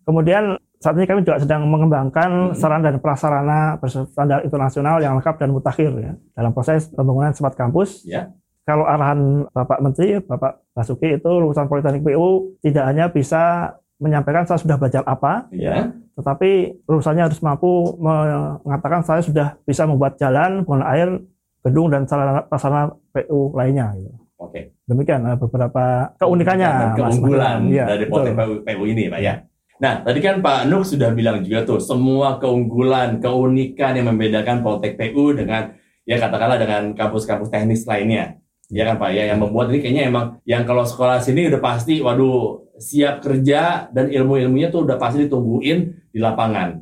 Kemudian 0.05 0.45
saat 0.79 0.95
ini 0.95 1.05
kami 1.05 1.21
juga 1.21 1.41
sedang 1.41 1.67
mengembangkan 1.67 2.31
Hmm. 2.53 2.55
sarana 2.55 2.85
dan 2.87 2.97
prasarana 2.99 3.61
berstandar 3.77 4.41
internasional 4.43 5.01
yang 5.01 5.17
lengkap 5.17 5.35
dan 5.37 5.51
mutakhir 5.51 5.91
ya 5.97 6.13
dalam 6.33 6.53
proses 6.53 6.87
pembangunan 6.89 7.33
smart 7.33 7.55
kampus. 7.55 8.05
Ya. 8.05 8.31
Kalau 8.63 8.85
arahan 8.85 9.49
Bapak 9.49 9.81
Menteri, 9.81 10.21
Bapak 10.21 10.61
Basuki 10.71 11.17
itu 11.17 11.31
lulusan 11.33 11.67
Politeknik 11.67 12.05
PU 12.05 12.53
tidak 12.61 12.85
hanya 12.85 13.09
bisa 13.09 13.73
menyampaikan 13.99 14.47
saya 14.47 14.59
sudah 14.59 14.79
belajar 14.79 15.03
apa, 15.05 15.47
Ya. 15.51 15.91
tetapi 16.15 16.81
lulusannya 16.87 17.27
harus 17.27 17.43
mampu 17.43 17.99
mengatakan 17.99 19.03
saya 19.03 19.23
sudah 19.23 19.59
bisa 19.63 19.85
membuat 19.85 20.15
jalan, 20.17 20.63
buang 20.63 20.83
air, 20.87 21.19
gedung 21.63 21.91
dan 21.91 22.07
sarana 22.07 22.47
prasarana 22.47 22.95
PU 23.11 23.53
lainnya. 23.53 23.91
Gitu. 23.95 24.15
Oke. 24.39 24.61
Demikian 24.87 25.27
eh, 25.27 25.35
beberapa 25.35 26.15
keunikannya, 26.17 26.71
Dan 26.71 26.89
Mas. 26.89 26.97
keunggulan 26.97 27.59
Iya, 27.67 27.85
dari 27.91 28.05
betul. 28.07 28.13
Politek 28.23 28.35
PU, 28.39 28.53
PU 28.63 28.83
ini, 28.87 29.05
Pak 29.11 29.21
ya. 29.21 29.35
Nah, 29.79 29.95
tadi 30.03 30.19
kan 30.19 30.43
Pak 30.43 30.67
Nuk 30.67 30.83
sudah 30.83 31.11
bilang 31.15 31.39
juga 31.43 31.63
tuh 31.63 31.79
semua 31.79 32.39
keunggulan, 32.39 33.19
keunikan 33.19 33.95
yang 33.95 34.11
membedakan 34.11 34.63
Politek 34.63 34.95
PU 34.99 35.35
dengan 35.35 35.75
ya 36.03 36.19
katakanlah 36.19 36.59
dengan 36.59 36.95
kampus-kampus 36.95 37.51
teknis 37.51 37.87
lainnya. 37.87 38.39
Ya 38.69 38.85
kan 38.85 39.01
Pak 39.01 39.11
ya 39.17 39.33
yang 39.33 39.41
membuat 39.41 39.73
ini 39.73 39.81
kayaknya 39.81 40.05
emang 40.13 40.27
yang 40.45 40.69
kalau 40.69 40.85
sekolah 40.85 41.25
sini 41.25 41.49
udah 41.49 41.57
pasti 41.57 42.05
waduh 42.05 42.69
siap 42.77 43.25
kerja 43.25 43.89
dan 43.89 44.13
ilmu-ilmunya 44.13 44.69
tuh 44.69 44.85
udah 44.85 45.01
pasti 45.01 45.25
ditungguin 45.25 45.79
di 46.13 46.19
lapangan. 46.21 46.77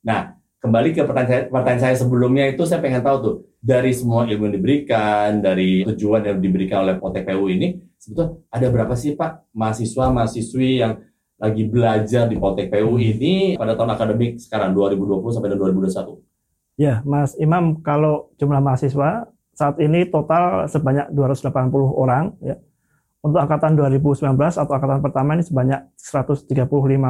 Nah, 0.00 0.32
kembali 0.64 0.96
ke 0.96 1.04
pertanyaan 1.04 1.28
saya, 1.28 1.42
pertanyaan 1.52 1.82
saya 1.84 1.96
sebelumnya 2.00 2.44
itu 2.48 2.64
saya 2.64 2.80
pengen 2.80 3.04
tahu 3.04 3.16
tuh 3.20 3.36
dari 3.60 3.92
semua 3.92 4.24
ilmu 4.24 4.48
yang 4.48 4.56
diberikan, 4.56 5.28
dari 5.44 5.84
tujuan 5.84 6.24
yang 6.24 6.38
diberikan 6.40 6.88
oleh 6.88 6.96
Politek 6.96 7.28
PU 7.28 7.52
ini 7.52 7.84
sebetulnya 8.00 8.40
ada 8.48 8.66
berapa 8.72 8.94
sih 8.96 9.12
Pak 9.12 9.52
mahasiswa-mahasiswi 9.52 10.70
yang 10.80 11.04
lagi 11.36 11.68
belajar 11.68 12.32
di 12.32 12.40
Politek 12.40 12.72
PU 12.72 12.96
ini 12.96 13.60
pada 13.60 13.76
tahun 13.76 13.92
akademik 13.92 14.40
sekarang 14.40 14.72
2020 14.72 15.36
sampai 15.36 15.52
dengan 15.52 15.68
2021? 15.68 16.16
Ya, 16.76 17.00
Mas 17.04 17.36
Imam, 17.36 17.80
kalau 17.80 18.32
jumlah 18.36 18.60
mahasiswa 18.60 19.28
saat 19.56 19.80
ini 19.80 20.04
total 20.06 20.68
sebanyak 20.68 21.08
280 21.10 21.72
orang. 21.96 22.36
Ya. 22.44 22.60
Untuk 23.24 23.40
angkatan 23.42 23.74
2019 23.74 24.36
atau 24.54 24.70
angkatan 24.70 25.00
pertama 25.02 25.34
ini 25.34 25.42
sebanyak 25.42 25.80
135 25.98 26.52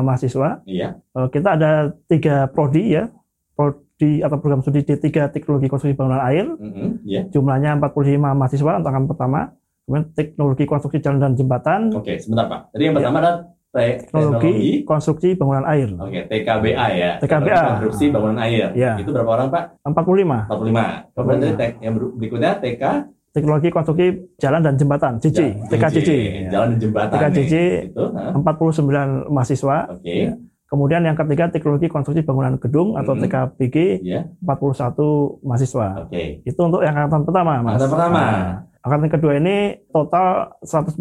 mahasiswa. 0.00 0.62
Iya. 0.64 0.96
Eh, 1.02 1.28
Kita 1.28 1.58
ada 1.58 1.92
tiga 2.06 2.46
prodi 2.48 2.96
ya, 2.96 3.10
prodi 3.52 4.22
atau 4.22 4.38
program 4.38 4.62
studi 4.62 4.80
D3 4.80 5.28
Teknologi 5.28 5.66
Konstruksi 5.66 5.92
Bangunan 5.92 6.22
Air. 6.24 6.46
Mhm, 6.56 7.04
Iya. 7.04 7.22
Jumlahnya 7.28 7.76
45 7.76 8.32
mahasiswa 8.32 8.78
untuk 8.78 8.88
angkatan 8.88 9.10
pertama. 9.10 9.40
Kemudian 9.84 10.06
Teknologi 10.14 10.64
Konstruksi 10.64 10.98
Jalan 10.98 11.20
dan 11.20 11.32
Jembatan, 11.34 11.80
Oke, 11.92 12.16
sebentar 12.18 12.46
Pak. 12.48 12.60
Tadi 12.74 12.82
yang 12.82 12.94
pertama 12.96 13.16
adalah 13.20 13.36
te- 13.76 14.00
Teknologi 14.00 14.32
teknologi 14.48 14.66
Konstruksi 14.82 15.28
Bangunan 15.34 15.64
Air. 15.66 15.88
Oke, 15.94 16.20
TKBA 16.24 16.86
ya. 16.90 17.10
TKBA. 17.18 17.60
Konstruksi 17.70 18.04
Bangunan 18.08 18.38
Air. 18.40 18.68
Iya. 18.72 18.92
Itu 18.96 19.12
berapa 19.12 19.30
orang, 19.30 19.48
Pak? 19.48 19.64
45. 19.84 20.48
45. 20.48 21.12
Kemudian 21.12 21.38
tadi 21.38 21.54
tek- 21.54 21.78
yang 21.78 21.92
ber- 21.92 22.12
berikutnya 22.12 22.52
TK 22.56 22.84
Teknologi 23.30 23.68
Konstruksi 23.68 24.06
Jalan 24.34 24.60
dan 24.62 24.74
Jembatan, 24.74 25.12
JJ, 25.18 25.38
Ja- 25.38 25.52
TKJJ. 25.68 26.00
JJ, 26.00 26.10
Jalan 26.48 26.66
dan 26.72 26.78
Jembatan. 26.80 27.14
TKJJ. 27.14 27.52
nih. 27.52 27.68
Itu, 27.86 28.04
hah? 28.10 28.32
49 28.32 28.82
mahasiswa. 29.28 29.76
Oke. 29.92 30.08
Ya. 30.08 30.32
Kemudian 30.66 30.98
yang 31.00 31.14
ketiga 31.14 31.46
teknologi 31.46 31.86
konstruksi 31.86 32.24
bangunan 32.24 32.56
gedung 32.56 32.96
atau 32.96 33.12
Mhm. 33.12 33.20
TKBG 33.22 33.76
Iya. 34.02 34.20
41 34.40 35.04
mahasiswa. 35.40 35.86
Oke. 36.02 36.42
Itu 36.42 36.60
untuk 36.60 36.80
yang 36.80 36.96
angkatan 36.96 37.22
pertama, 37.22 37.52
Mas. 37.60 37.76
Angkatan 37.76 37.90
pertama. 37.92 38.18
Nah, 38.18 38.50
angkatan 38.86 39.10
kedua 39.10 39.32
ini 39.34 39.56
total 39.90 40.54
145. 40.62 40.94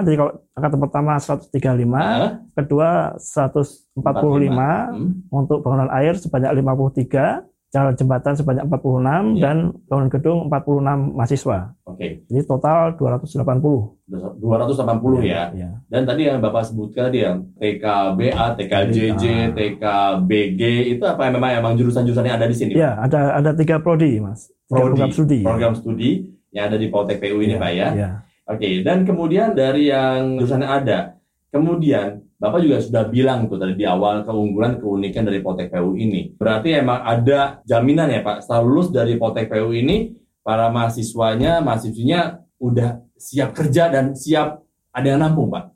Jadi 0.00 0.14
kalau 0.14 0.32
angkatan 0.54 0.78
pertama 0.78 1.12
135, 1.18 1.98
Hah? 1.98 2.30
kedua 2.54 2.88
145 3.18 4.94
Hmm. 4.94 5.26
untuk 5.28 5.60
bangunan 5.60 5.90
air 5.90 6.14
sebanyak 6.14 6.54
53, 6.54 7.42
jalan 7.68 7.90
jembatan 7.92 8.32
sebanyak 8.32 8.62
46 8.64 9.34
Iya. 9.34 9.42
dan 9.42 9.56
bangunan 9.84 10.06
gedung 10.08 10.38
46 10.46 11.10
mahasiswa. 11.10 11.74
Oke. 11.84 12.22
Jadi 12.24 12.40
total 12.44 12.94
280. 12.94 13.98
280 14.38 15.18
ya. 15.20 15.50
Ya. 15.50 15.82
Dan 15.84 16.06
tadi 16.06 16.22
yang 16.24 16.38
Bapak 16.38 16.64
sebutkan 16.64 17.10
tadi 17.10 17.22
yang 17.22 17.42
TKBA, 17.56 18.54
TKJJ, 18.54 19.24
TKBG 19.50 20.62
itu 20.88 21.02
apa 21.02 21.26
memang 21.28 21.50
emang 21.52 21.74
jurusan-jurusan 21.74 22.24
yang 22.24 22.38
ada 22.38 22.46
di 22.46 22.54
sini? 22.54 22.72
Ya, 22.74 22.94
ada 22.94 23.34
ada 23.34 23.50
tiga 23.52 23.78
prodi, 23.78 24.18
Mas. 24.18 24.54
Prodi, 24.64 24.94
program 24.94 25.10
studi. 25.10 25.38
program 25.42 25.72
studi 25.74 26.10
yang 26.54 26.70
ada 26.70 26.78
di 26.78 26.86
Politek 26.88 27.18
PU 27.18 27.42
ini, 27.42 27.58
Ya, 27.58 27.60
Pak 27.60 27.72
ya. 27.74 27.88
ya. 27.92 28.08
Oke, 28.44 28.68
dan 28.86 29.02
kemudian 29.02 29.56
dari 29.56 29.90
yang 29.90 30.38
jurusan 30.38 30.62
ada, 30.62 31.18
kemudian 31.50 32.22
Bapak 32.38 32.60
juga 32.60 32.76
sudah 32.76 33.08
bilang 33.08 33.48
tuh 33.48 33.56
tadi 33.56 33.72
di 33.72 33.88
awal 33.88 34.20
keunggulan 34.20 34.76
keunikan 34.76 35.24
dari 35.24 35.40
Politek 35.40 35.72
PU 35.72 35.96
ini. 35.96 36.28
Berarti 36.36 36.76
emang 36.76 37.00
ada 37.02 37.64
jaminan 37.64 38.12
ya 38.12 38.20
Pak, 38.20 38.44
setelah 38.44 38.62
lulus 38.62 38.92
dari 38.92 39.16
Politek 39.16 39.48
PU 39.48 39.72
ini, 39.72 40.12
para 40.44 40.68
mahasiswanya, 40.68 41.64
mahasiswinya 41.64 42.44
udah 42.60 43.00
siap 43.16 43.56
kerja 43.56 43.88
dan 43.88 44.12
siap 44.12 44.60
ada 44.92 45.06
yang 45.08 45.24
nampung 45.24 45.48
Pak. 45.48 45.74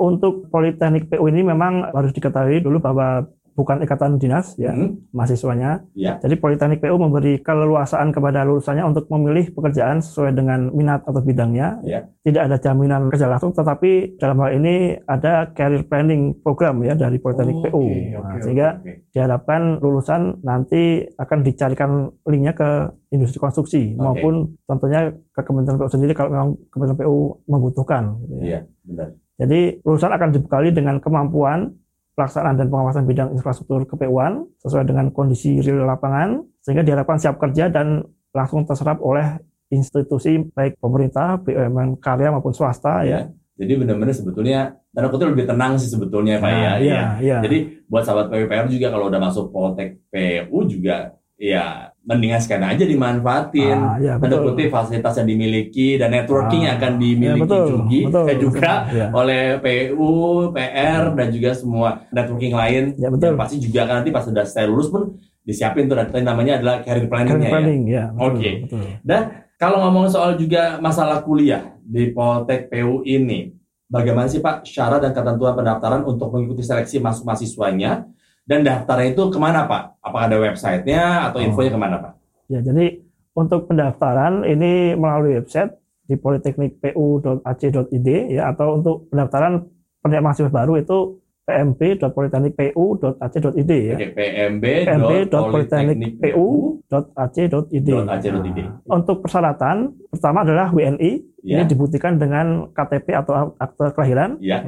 Untuk 0.00 0.48
Politeknik 0.48 1.12
PU 1.12 1.28
ini 1.28 1.44
memang 1.44 1.92
harus 1.92 2.16
diketahui 2.16 2.64
dulu 2.64 2.80
bahwa 2.80 3.28
bukan 3.60 3.84
ikatan 3.84 4.16
dinas 4.16 4.56
ya 4.56 4.72
Hmm, 4.72 5.04
mahasiswanya. 5.12 5.84
Ya. 5.92 6.16
Jadi 6.16 6.34
Politeknik 6.34 6.80
PU 6.80 6.96
memberi 6.96 7.36
keleluasaan 7.38 8.08
kepada 8.08 8.40
lulusannya 8.40 8.80
untuk 8.82 9.04
memilih 9.06 9.52
pekerjaan 9.52 10.00
sesuai 10.00 10.32
dengan 10.32 10.72
minat 10.72 11.04
atau 11.04 11.20
bidangnya. 11.20 11.76
Ya. 11.84 12.08
Tidak 12.20 12.40
ada 12.40 12.56
jaminan 12.56 13.12
kerja 13.12 13.28
langsung, 13.28 13.52
tetapi 13.52 14.16
dalam 14.16 14.40
hal 14.40 14.56
ini 14.56 14.74
ada 15.04 15.50
career 15.50 15.84
planning 15.84 16.32
program 16.38 16.80
ya 16.80 16.94
dari 16.94 17.16
Politeknik 17.16 17.60
PU. 17.62 17.76
Oke, 17.82 18.08
Nah, 18.10 18.20
oke, 18.32 18.40
sehingga 18.40 18.68
oke. 18.76 18.92
diharapkan 19.10 19.60
lulusan 19.78 20.20
nanti 20.40 20.80
akan 21.14 21.38
dicarikan 21.40 21.90
linknya 22.24 22.52
ke 22.52 22.68
industri 23.10 23.36
konstruksi 23.36 23.92
Oke. 23.92 23.98
maupun 23.98 24.34
tentunya 24.64 25.00
ke 25.28 25.40
Kementerian 25.42 25.76
PU 25.76 25.90
sendiri 25.90 26.12
kalau 26.12 26.30
memang 26.30 26.48
Kementerian 26.68 27.00
PU 27.02 27.18
membutuhkan. 27.44 28.02
gitu 28.22 28.34
ya. 28.38 28.44
Iya, 28.46 28.60
benar. 28.86 29.08
Jadi 29.36 29.60
lulusan 29.82 30.12
akan 30.12 30.28
dibekali 30.30 30.68
dengan 30.68 30.96
kemampuan 30.98 31.72
pelaksanaan 32.20 32.60
dan 32.60 32.68
pengawasan 32.68 33.08
bidang 33.08 33.32
infrastruktur 33.32 33.88
KPU-an 33.88 34.44
sesuai 34.60 34.84
dengan 34.84 35.08
kondisi 35.08 35.56
real 35.64 35.88
lapangan 35.88 36.44
sehingga 36.60 36.84
diharapkan 36.84 37.16
siap 37.16 37.40
kerja 37.40 37.72
dan 37.72 38.04
langsung 38.36 38.68
terserap 38.68 39.00
oleh 39.00 39.40
institusi 39.72 40.36
baik 40.52 40.76
pemerintah, 40.76 41.40
BUMN 41.40 41.96
karya 41.96 42.28
maupun 42.28 42.52
swasta 42.52 43.08
ya. 43.08 43.24
Jadi 43.56 43.72
benar-benar 43.76 44.12
sebetulnya 44.12 44.76
tanda 44.92 45.08
kutip 45.08 45.32
lebih 45.32 45.48
tenang 45.48 45.80
sih 45.80 45.88
sebetulnya 45.88 46.40
Pak 46.40 46.48
ya. 46.48 46.56
Nah, 46.56 46.76
iya, 46.80 47.02
iya. 47.20 47.38
Jadi 47.40 47.88
buat 47.88 48.04
sahabat 48.04 48.28
PUPR 48.28 48.68
juga 48.68 48.88
kalau 48.92 49.08
udah 49.08 49.20
masuk 49.20 49.48
Poltek 49.52 50.04
PU 50.12 50.64
juga 50.68 51.16
ya 51.40 51.88
mendingan 52.04 52.36
sekalian 52.36 52.76
aja 52.76 52.84
dimanfaatin. 52.84 53.78
Ah, 53.80 54.20
Tanda 54.20 54.44
kutip 54.44 54.68
fasilitas 54.68 55.16
yang 55.16 55.28
dimiliki 55.28 55.96
dan 55.96 56.12
networking 56.12 56.68
yang 56.68 56.76
Ah, 56.76 56.80
akan 56.84 56.92
iya, 56.92 57.00
dimiliki 57.00 57.40
betul, 57.48 57.64
juga, 57.64 57.88
betul, 58.04 58.24
eh, 58.28 58.36
juga 58.38 58.72
Iya. 58.92 59.06
oleh 59.16 59.42
PU, 59.64 60.10
PR 60.52 61.02
dan 61.16 61.28
juga 61.32 61.50
semua 61.56 61.88
networking 62.12 62.52
lain. 62.52 62.84
Ya, 63.00 63.08
betul. 63.08 63.24
Yang 63.32 63.36
pasti 63.40 63.56
juga 63.56 63.80
kan 63.88 63.94
nanti 64.04 64.10
pas 64.12 64.24
sudah 64.28 64.44
saya 64.44 64.68
lulus 64.68 64.92
pun 64.92 65.16
disiapin 65.40 65.88
tuh 65.88 65.96
nanti 65.96 66.20
namanya 66.20 66.60
adalah 66.60 66.84
career 66.84 67.08
planning 67.08 67.32
Career 67.32 67.48
ya. 67.48 67.52
planning 67.56 67.82
ya. 67.88 68.04
betul, 68.12 68.28
Oke. 68.36 68.50
betul. 68.68 68.84
Kalau 69.60 69.76
ngomong 69.84 70.08
soal 70.08 70.40
juga 70.40 70.80
masalah 70.80 71.20
kuliah 71.20 71.76
di 71.84 72.08
Poltek 72.12 72.72
PU 72.72 73.04
ini, 73.04 73.52
bagaimana 73.88 74.24
sih 74.24 74.40
Pak 74.40 74.64
syarat 74.64 75.04
dan 75.04 75.12
ketentuan 75.12 75.52
pendaftaran 75.52 76.00
untuk 76.04 76.32
mengikuti 76.32 76.64
seleksi 76.64 76.96
masuk 76.96 77.28
mahasiswanya? 77.28 78.08
Dan 78.50 78.66
daftarnya 78.66 79.14
itu 79.14 79.30
ke 79.30 79.38
mana 79.38 79.62
Pak? 79.62 80.02
Apakah 80.02 80.26
ada 80.26 80.42
websitenya 80.42 81.30
atau 81.30 81.38
Oh. 81.38 81.46
infonya 81.46 81.70
ke 81.70 81.78
mana 81.78 82.02
Pak? 82.02 82.18
Ya, 82.50 82.58
jadi 82.58 82.98
untuk 83.30 83.70
pendaftaran 83.70 84.42
ini 84.42 84.98
melalui 84.98 85.38
website 85.38 85.70
di 86.04 86.18
politeknikpu.ac.id 86.18 88.08
ya 88.34 88.50
atau 88.50 88.74
untuk 88.74 89.06
pendaftaran 89.06 89.62
pendidik 90.02 90.24
mahasiswa 90.26 90.50
baru 90.50 90.74
itu 90.76 91.16
pmb.politeknikpu.ac.id 91.46 93.70
ya. 93.70 93.94
Oke, 93.94 94.06
pmb. 94.14 94.64
pmb.politeknikpu.ac.id. 94.86 97.86
.ac.id. 97.86 98.58
Nah, 98.58 98.74
untuk 98.90 99.22
persyaratan 99.22 99.76
pertama 100.10 100.42
adalah 100.42 100.70
WNI 100.70 101.30
Ya. 101.40 101.56
ini 101.56 101.72
dibuktikan 101.72 102.20
dengan 102.20 102.68
KTP 102.76 103.16
atau 103.16 103.56
akte 103.56 103.96
kelahiran. 103.96 104.36
Ya. 104.44 104.60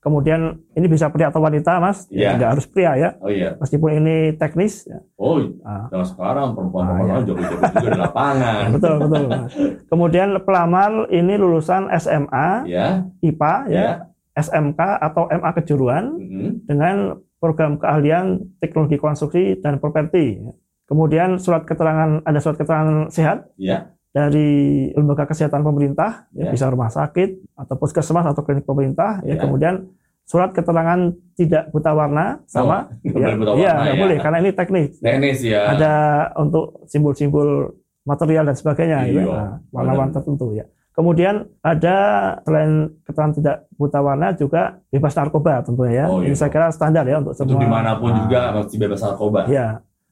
Kemudian 0.00 0.40
ini 0.72 0.86
bisa 0.88 1.12
pria 1.12 1.28
atau 1.28 1.44
wanita, 1.44 1.76
Mas. 1.76 2.08
Iya. 2.08 2.32
Tidak 2.32 2.48
harus 2.48 2.64
pria 2.64 2.96
ya. 2.96 3.10
Oh 3.20 3.28
iya. 3.28 3.52
Meskipun 3.60 4.00
ini 4.00 4.16
teknis. 4.32 4.88
Ya. 4.88 5.04
Oh, 5.14 5.36
Ah, 5.60 5.92
jangan 5.92 6.06
sekarang 6.08 6.48
perempuan-perempuan 6.56 7.12
Ah, 7.12 7.20
iya. 7.20 7.26
joget-joget 7.28 7.72
juga 7.76 7.90
di 7.92 8.00
lapangan. 8.00 8.64
betul, 8.74 8.94
betul. 8.98 9.22
Mas. 9.28 9.52
Kemudian 9.86 10.28
pelamar 10.40 10.90
ini 11.08 11.34
lulusan 11.36 11.92
SMA, 11.94 12.48
Ya, 12.64 13.04
IPA, 13.20 13.54
ya, 13.68 13.76
ya. 13.76 13.92
SMK 14.32 14.80
atau 14.98 15.28
MA 15.28 15.50
kejuruan 15.52 16.04
Mhm. 16.16 16.48
dengan 16.64 16.96
program 17.36 17.76
keahlian 17.76 18.40
teknologi 18.56 18.96
konstruksi 18.96 19.60
dan 19.60 19.76
properti. 19.76 20.40
Kemudian 20.84 21.36
surat 21.36 21.62
keterangan 21.62 22.18
ada 22.20 22.40
surat 22.40 22.56
keterangan 22.56 23.06
sehat 23.08 23.46
Ya, 23.54 23.92
dari 24.10 24.50
lembaga 24.90 25.24
kesehatan 25.24 25.62
pemerintah, 25.62 26.26
ya, 26.34 26.46
Ya. 26.46 26.50
bisa 26.50 26.66
rumah 26.66 26.90
sakit 26.90 27.54
atau 27.54 27.74
puskesmas 27.78 28.26
atau 28.26 28.42
klinik 28.42 28.66
pemerintah. 28.66 29.22
Ya. 29.22 29.38
Ya. 29.38 29.46
Kemudian 29.46 29.86
surat 30.26 30.50
keterangan 30.50 31.10
tidak 31.34 31.70
buta 31.70 31.90
warna 31.90 32.42
sama. 32.46 32.90
nggak 33.02 33.18
ya, 33.18 33.38
buta 33.38 33.52
iya, 33.54 33.70
warna 33.70 33.82
nggak 33.82 33.94
ya. 33.94 34.02
boleh 34.02 34.16
karena 34.18 34.38
ini 34.38 34.50
teknis. 34.50 34.90
teknis 34.98 35.38
ya. 35.42 35.62
Ada 35.74 35.92
untuk 36.38 36.82
simbol-simbol 36.86 37.74
material 38.02 38.50
dan 38.50 38.56
sebagainya, 38.58 38.98
gitu. 39.06 39.30
Iya. 39.30 39.38
Nah, 39.38 39.54
warna-warna 39.70 40.12
tertentu 40.12 40.54
ya. 40.54 40.66
Kemudian 40.90 41.46
ada 41.62 41.96
selain 42.42 42.90
keterangan 43.06 43.34
tidak 43.38 43.56
buta 43.78 44.02
warna 44.02 44.34
juga 44.34 44.82
bebas 44.90 45.14
narkoba 45.14 45.62
tentunya 45.62 46.04
ya. 46.04 46.06
Oh, 46.10 46.18
Ini 46.18 46.34
iya. 46.34 46.36
saya 46.36 46.50
kira 46.50 46.66
standar 46.74 47.06
ya 47.06 47.22
untuk 47.22 47.32
semua. 47.38 47.54
Untuk 47.56 47.62
di 47.62 47.70
mana 47.70 47.94
pun 47.96 48.10
Nah, 48.10 48.18
juga 48.26 48.40
masih 48.58 48.78
bebas 48.78 49.00
narkoba. 49.00 49.40
Ya. 49.46 49.68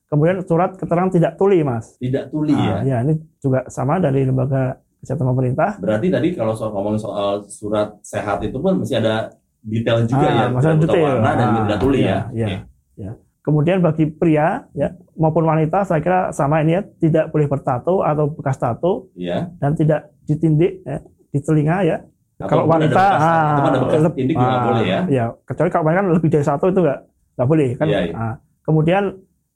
Kemudian 0.08 0.40
surat 0.42 0.72
keterangan 0.72 1.10
tidak 1.10 1.36
tuli, 1.36 1.60
Mas. 1.60 1.92
Tidak 1.96 2.32
tuli 2.32 2.50
Nah, 2.50 2.80
ya. 2.80 2.96
ya, 2.96 3.06
ini 3.06 3.12
juga 3.36 3.68
sama 3.68 3.96
dari 3.96 4.24
lembaga 4.24 4.76
kesehatan 4.98 5.26
pemerintah. 5.26 5.70
Berarti 5.76 6.08
tadi 6.08 6.28
kalau 6.32 6.52
soal 6.52 6.72
ngomong 6.72 6.96
soal 6.96 7.44
surat 7.44 7.92
sehat 8.00 8.40
itu 8.40 8.56
pun 8.56 8.80
masih 8.80 8.98
ada 8.98 9.36
detail 9.60 10.02
juga 10.02 10.24
Ah, 10.24 10.32
ya. 10.32 10.44
masalah 10.48 10.76
detail. 10.78 11.04
warna 11.14 11.30
dan 11.30 11.46
Ah, 11.46 11.56
tidak 11.60 11.78
tuli 11.78 11.98
iya, 12.00 12.08
ya. 12.08 12.18
iya. 12.32 12.48
Oke. 12.48 13.20
Kemudian 13.38 13.80
bagi 13.80 14.04
pria 14.06 14.48
ya 14.72 14.88
maupun 15.14 15.40
wanita 15.42 15.80
saya 15.82 16.00
kira 16.00 16.20
sama 16.30 16.60
ini 16.60 16.72
ya 16.74 16.82
tidak 16.84 17.24
boleh 17.28 17.46
bertato 17.46 18.00
atau 18.02 18.28
bekas 18.28 18.56
tato 18.56 19.08
Iya. 19.14 19.56
dan 19.56 19.72
tidak 19.72 20.00
ditindik 20.24 20.84
ya, 20.84 21.00
di 21.26 21.38
telinga 21.38 21.76
ya. 21.82 21.96
Kalau 22.38 22.64
Ataupun 22.64 22.66
ada 22.66 22.74
wanita 22.78 22.96
bekas- 22.98 23.22
ah, 23.22 23.56
ada 23.62 23.78
bekas 23.78 24.00
tindik 24.14 24.36
juga 24.36 24.52
ah, 24.52 24.64
boleh 24.64 24.84
ya. 24.84 25.00
Ya, 25.06 25.24
kecuali 25.42 25.68
kalau 25.68 25.84
kan 25.86 26.06
lebih 26.08 26.28
dari 26.28 26.44
satu 26.44 26.64
itu 26.66 26.80
nggak 26.80 27.00
nggak 27.34 27.48
boleh 27.48 27.68
kan. 27.74 27.86
Iya, 27.86 28.00
iya. 28.04 28.14
Ah, 28.14 28.34
kemudian 28.62 29.02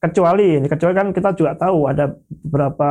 kecuali 0.03 0.59
ini 0.59 0.67
kecuali 0.67 0.93
kan 0.93 1.09
kita 1.15 1.31
juga 1.33 1.55
tahu 1.55 1.87
ada 1.87 2.11
beberapa 2.43 2.91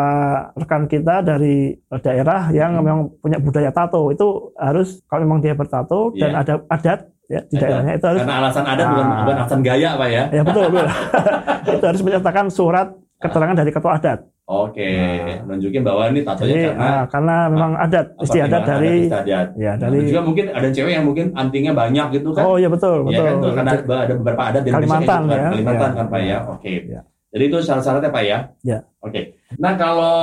rekan 0.56 0.88
kita 0.88 1.20
dari 1.20 1.76
daerah 2.00 2.48
yang 2.50 2.80
Hmm. 2.80 2.86
memang 2.88 3.00
punya 3.20 3.36
budaya 3.36 3.68
tato 3.70 4.08
itu 4.10 4.56
harus 4.56 5.04
kalau 5.06 5.28
memang 5.28 5.44
dia 5.44 5.52
bertato 5.52 6.16
dan 6.16 6.32
Iya. 6.32 6.40
ada 6.40 6.54
adat 6.72 7.00
ya 7.28 7.42
di 7.44 7.56
daerahnya 7.60 7.94
itu 8.00 8.06
harus 8.08 8.22
Karena 8.24 8.38
alasan 8.40 8.64
adat 8.64 8.86
bukan, 8.88 9.06
Ah. 9.06 9.18
bukan 9.22 9.36
alasan 9.44 9.60
gaya 9.60 9.90
Pak 9.94 10.08
ya. 10.08 10.24
ya 10.32 10.42
betul 10.42 10.66
betul 10.72 10.88
itu 11.76 11.86
harus 11.86 12.02
menyertakan 12.02 12.48
surat 12.48 12.88
keterangan 13.20 13.56
dari 13.60 13.72
ketua 13.72 13.92
adat 14.00 14.20
Oke, 14.44 14.84
Nah. 14.84 15.48
nunjukin 15.48 15.80
bahwa 15.80 16.10
ini 16.10 16.26
tatonya 16.26 16.50
jadi 16.50 16.66
karena 16.68 16.84
ah, 16.84 17.04
karena 17.08 17.36
memang 17.48 17.72
adat 17.78 18.06
istiadat 18.20 18.62
dari 18.62 18.94
adat 19.08 19.24
istiadat. 19.24 19.48
ya 19.56 19.72
Nah, 19.72 19.88
dari 19.88 19.98
juga 20.04 20.22
mungkin 20.22 20.46
ada 20.50 20.68
cewek 20.68 20.92
yang 20.92 21.06
mungkin 21.06 21.26
antingnya 21.32 21.72
banyak 21.72 22.08
gitu 22.12 22.30
kan. 22.32 22.44
oh 22.44 22.56
iya 22.56 22.68
betul 22.68 23.06
Iya 23.06 23.08
betul 23.08 23.24
kan, 23.24 23.36
tuh, 23.38 23.52
karena 23.54 23.72
ada, 23.72 23.96
ada 24.02 24.14
beberapa 24.14 24.42
adat 24.44 24.62
di 24.62 24.70
Indonesia 24.70 24.92
Kalimantan 24.92 25.22
gitu 25.22 25.30
kan. 25.30 25.40
ya. 25.40 25.50
Kalimantan 25.50 25.88
Iya. 25.88 25.96
kan 25.96 26.06
Pak 26.06 26.22
ya. 26.22 26.38
Oke. 26.50 26.74
Iya. 26.84 27.02
Jadi 27.32 27.44
itu 27.48 27.58
syarat-syaratnya 27.58 28.12
Pak 28.12 28.24
ya. 28.28 28.38
Iya. 28.62 28.80
Oke. 29.00 29.22
Nah 29.54 29.74
kalau 29.76 30.16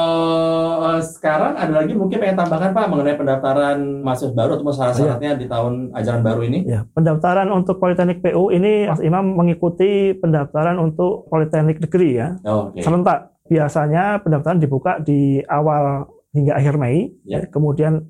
eh, 0.86 1.00
sekarang 1.02 1.52
ada 1.54 1.72
lagi 1.74 1.92
mungkin 1.92 2.16
pengen 2.18 2.36
tambahkan 2.36 2.70
Pak 2.70 2.84
mengenai 2.86 3.16
pendaftaran 3.16 3.78
mahasiswa 4.02 4.28
baru 4.30 4.52
atau 4.54 4.68
syarat-syaratnya 4.70 5.32
di 5.34 5.46
tahun 5.46 5.96
ajaran 5.96 6.20
baru 6.20 6.40
ini? 6.44 6.58
Ya, 6.64 6.84
pendaftaran 6.90 7.48
untuk 7.48 7.76
Politeknik 7.76 8.20
PU 8.20 8.50
ini 8.50 8.84
Mas 8.84 9.00
Imam 9.00 9.24
mengikuti 9.32 10.12
pendaftaran 10.14 10.76
untuk 10.76 11.24
Politeknik 11.26 11.80
Negeri 11.80 12.10
ya. 12.14 12.28
Oh, 12.44 12.68
Oke. 12.68 12.84
Serentak. 12.84 13.37
Biasanya 13.48 14.20
pendaftaran 14.20 14.60
dibuka 14.60 15.00
di 15.00 15.40
awal 15.48 16.04
hingga 16.36 16.56
akhir 16.56 16.74
Mei. 16.76 17.12
Ya. 17.24 17.48
Kemudian 17.48 18.04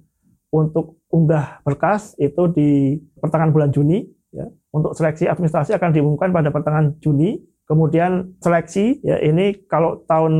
untuk 0.50 1.00
unggah 1.08 1.62
berkas 1.64 2.18
itu 2.18 2.50
di 2.52 2.98
pertengahan 3.22 3.54
bulan 3.54 3.70
Juni. 3.70 4.04
Ya. 4.34 4.50
Untuk 4.74 4.92
seleksi 4.92 5.30
administrasi 5.30 5.72
akan 5.72 5.90
diumumkan 5.94 6.34
pada 6.34 6.50
pertengahan 6.50 6.98
Juni. 7.00 7.40
Kemudian 7.68 8.32
seleksi 8.40 9.04
ya 9.04 9.20
ini 9.20 9.68
kalau 9.68 10.00
tahun 10.08 10.32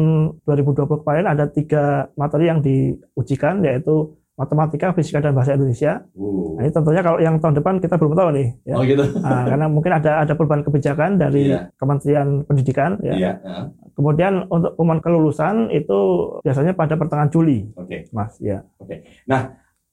2020 0.48 1.04
kemarin 1.04 1.28
ada 1.28 1.44
tiga 1.44 2.08
materi 2.16 2.48
yang 2.48 2.64
diujikan 2.64 3.60
yaitu 3.60 4.16
matematika, 4.38 4.94
fisika 4.94 5.18
dan 5.18 5.34
bahasa 5.34 5.58
Indonesia. 5.58 6.06
Uh. 6.14 6.54
Nah, 6.54 6.62
ini 6.62 6.70
tentunya 6.70 7.02
kalau 7.02 7.18
yang 7.18 7.36
tahun 7.42 7.58
depan 7.58 7.74
kita 7.82 7.98
belum 7.98 8.14
tahu 8.14 8.28
nih. 8.38 8.48
Ya. 8.62 8.74
Oh 8.78 8.82
gitu. 8.86 9.04
Nah, 9.18 9.42
karena 9.50 9.66
mungkin 9.66 9.92
ada 9.98 10.22
ada 10.22 10.32
perubahan 10.38 10.62
kebijakan 10.62 11.18
dari 11.18 11.50
Iya. 11.50 11.74
Kementerian 11.74 12.28
Pendidikan. 12.46 12.90
Ya. 13.02 13.14
Iya. 13.18 13.32
Heeh. 13.42 13.64
Kemudian 13.98 14.46
untuk 14.46 14.78
pengumuman 14.78 15.02
kelulusan 15.02 15.74
itu 15.74 15.98
biasanya 16.46 16.70
pada 16.78 16.94
pertengahan 16.94 17.34
Juli, 17.34 17.66
Oke. 17.74 18.06
Mas. 18.14 18.38
Ya. 18.38 18.62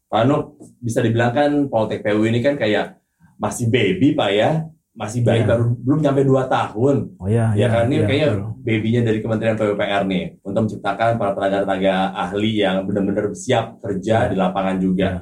Pak 0.06 0.24
Nur 0.30 0.62
bisa 0.78 1.02
dibilang 1.02 1.34
kan 1.34 1.52
Poltek 1.66 2.06
PU 2.06 2.22
ini 2.30 2.38
kan 2.46 2.54
kayak 2.56 3.02
masih 3.42 3.68
baby 3.68 4.14
Pak 4.14 4.30
ya. 4.30 4.70
Masih 4.96 5.28
bayi 5.28 5.44
Iya. 5.44 5.52
baru 5.52 5.64
belum 5.76 6.00
sampai 6.00 6.24
2 6.24 6.44
tahun. 6.48 6.96
Oh 7.20 7.28
ya. 7.28 7.52
Ya 7.52 7.68
kan 7.68 7.92
ini 7.92 8.00
ya, 8.00 8.08
kayaknya 8.08 8.30
betul. 8.32 8.48
babynya 8.64 9.02
dari 9.04 9.20
Kementerian 9.20 9.56
PUPR 9.56 10.04
nih 10.08 10.26
untuk 10.40 10.62
menciptakan 10.64 11.10
para 11.20 11.32
tenaga-tenaga 11.36 11.94
ahli 12.16 12.52
yang 12.64 12.88
benar-benar 12.88 13.36
siap 13.36 13.84
kerja 13.84 14.16
Ya. 14.24 14.30
di 14.32 14.36
lapangan 14.40 14.80
juga. 14.80 15.08
Ya. 15.08 15.20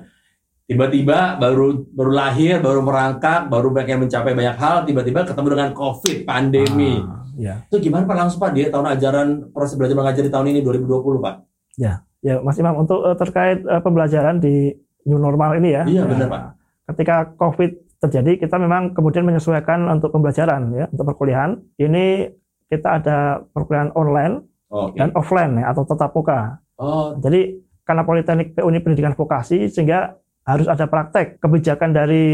Tiba-tiba 0.64 1.36
baru 1.36 1.84
baru 1.92 2.12
lahir, 2.14 2.62
baru 2.62 2.80
merangkak, 2.80 3.52
baru 3.52 3.74
pengen 3.74 4.08
mencapai 4.08 4.32
banyak 4.32 4.56
hal, 4.56 4.86
tiba-tiba 4.86 5.26
ketemu 5.26 5.48
dengan 5.52 5.70
COVID, 5.76 6.18
pandemi. 6.24 7.04
Ah, 7.04 7.26
ya. 7.36 7.56
Itu 7.68 7.84
gimana 7.84 8.08
Pak 8.08 8.16
langsung 8.16 8.40
Pak 8.40 8.56
di 8.56 8.70
tahun 8.70 8.88
ajaran 8.96 9.28
proses 9.52 9.76
belajar 9.76 9.98
mengajar 9.98 10.24
di 10.24 10.32
tahun 10.32 10.54
ini 10.56 10.60
2020 10.62 11.20
Pak? 11.20 11.36
Ya, 11.76 12.40
Mas 12.40 12.56
Imam 12.56 12.80
untuk 12.80 13.04
eh, 13.04 13.18
terkait 13.20 13.60
eh, 13.60 13.82
pembelajaran 13.84 14.40
di 14.40 14.72
new 15.04 15.20
normal 15.20 15.60
ini 15.60 15.76
ya. 15.76 15.84
Iya, 15.84 16.00
ya, 16.00 16.04
benar, 16.08 16.28
Pak. 16.32 16.42
Ketika 16.96 17.16
COVID 17.36 17.93
terjadi, 18.04 18.36
kita 18.38 18.60
memang 18.60 18.92
kemudian 18.92 19.24
menyesuaikan 19.24 19.88
untuk 19.88 20.12
pembelajaran 20.12 20.70
ya, 20.76 20.86
untuk 20.92 21.06
perkuliahan. 21.08 21.56
Ini 21.80 22.30
kita 22.68 23.00
ada 23.00 23.18
perkuliahan 23.56 23.96
online 23.96 24.44
Oke. 24.68 25.00
dan 25.00 25.10
offline 25.16 25.54
ya, 25.58 25.72
atau 25.72 25.88
tatap 25.88 26.12
muka. 26.12 26.60
Oh, 26.76 27.16
Jadi 27.18 27.64
karena 27.84 28.04
Politeknik 28.04 28.56
PU 28.56 28.68
ini 28.68 28.80
pendidikan 28.80 29.14
vokasi 29.14 29.68
sehingga 29.68 30.16
harus 30.44 30.68
ada 30.68 30.88
praktek 30.88 31.40
kebijakan 31.40 31.96
dari 31.96 32.26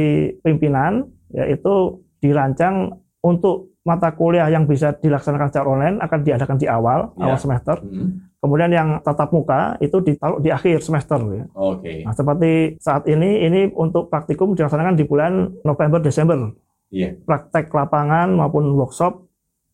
pimpinan 0.41 1.05
yaitu 1.29 2.01
dirancang 2.21 2.97
untuk 3.21 3.77
mata 3.85 4.13
kuliah 4.13 4.49
yang 4.49 4.65
bisa 4.65 4.93
dilaksanakan 4.93 5.49
secara 5.49 5.67
online 5.69 5.97
akan 6.01 6.19
diadakan 6.21 6.57
di 6.57 6.67
awal 6.69 7.13
Ya. 7.17 7.29
awal 7.29 7.37
semester. 7.37 7.77
hmm, 7.81 8.28
Kemudian 8.39 8.71
yang 8.71 8.89
tatap 9.03 9.35
muka 9.35 9.75
itu 9.83 9.99
ditaruh 9.99 10.39
di 10.39 10.47
akhir 10.47 10.79
semester. 10.79 11.19
ya. 11.27 11.43
oke. 11.51 12.07
Nah, 12.07 12.15
seperti 12.15 12.79
saat 12.79 13.03
ini 13.11 13.43
ini 13.43 13.61
untuk 13.75 14.07
praktikum 14.07 14.55
dilaksanakan 14.55 14.95
di 14.95 15.03
bulan 15.03 15.59
November 15.67 15.99
Desember. 15.99 16.55
Iya. 16.87 17.19
Praktek 17.27 17.67
lapangan 17.69 18.31
maupun 18.31 18.63
workshop 18.79 19.27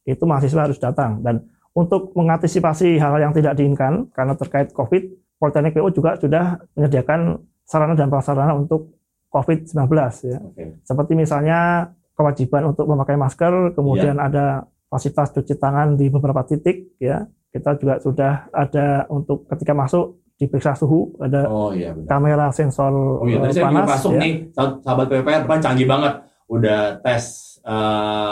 itu 0.10 0.26
mahasiswa 0.26 0.66
harus 0.66 0.82
datang 0.82 1.22
dan 1.22 1.46
untuk 1.76 2.16
mengantisipasi 2.16 2.98
hal 2.98 3.20
yang 3.22 3.34
tidak 3.36 3.54
diinginkan 3.60 4.10
karena 4.16 4.34
terkait 4.34 4.72
COVID, 4.72 5.04
Politeknik 5.36 5.76
PU 5.76 5.92
juga 5.92 6.16
sudah 6.16 6.64
menyediakan 6.80 7.44
sarana 7.68 7.94
dan 7.94 8.08
prasarana 8.08 8.56
untuk 8.56 8.96
COVID-19 9.36 9.76
ya. 10.24 10.40
Oke. 10.40 10.80
Seperti 10.88 11.12
misalnya 11.14 11.92
kewajiban 12.16 12.72
untuk 12.72 12.88
memakai 12.88 13.20
masker, 13.20 13.76
kemudian 13.76 14.16
Iya. 14.16 14.26
ada 14.32 14.46
fasilitas 14.88 15.36
cuci 15.36 15.60
tangan 15.60 16.00
di 16.00 16.08
beberapa 16.08 16.48
titik 16.48 16.96
ya. 16.98 17.28
Kita 17.56 17.72
juga 17.80 17.96
sudah 17.98 18.52
ada 18.52 19.08
untuk 19.08 19.48
ketika 19.48 19.72
masuk 19.72 20.06
diperiksa 20.36 20.76
suhu, 20.76 21.16
ada 21.18 21.48
Oh 21.48 21.72
iya 21.72 21.96
benar. 21.96 22.08
kamera 22.12 22.48
sensor 22.52 22.92
Oh 22.92 23.24
iya, 23.24 23.40
tadi 23.40 23.56
saya 23.56 23.66
panas 23.66 23.88
masuk 23.88 24.12
ya. 24.12 24.20
nih, 24.20 24.34
sah- 24.52 24.76
sahabat 24.84 25.08
PPR 25.08 25.42
depan 25.48 25.60
canggih 25.64 25.88
banget. 25.88 26.14
Udah 26.46 27.00
tes 27.00 27.24
eh, 27.64 27.74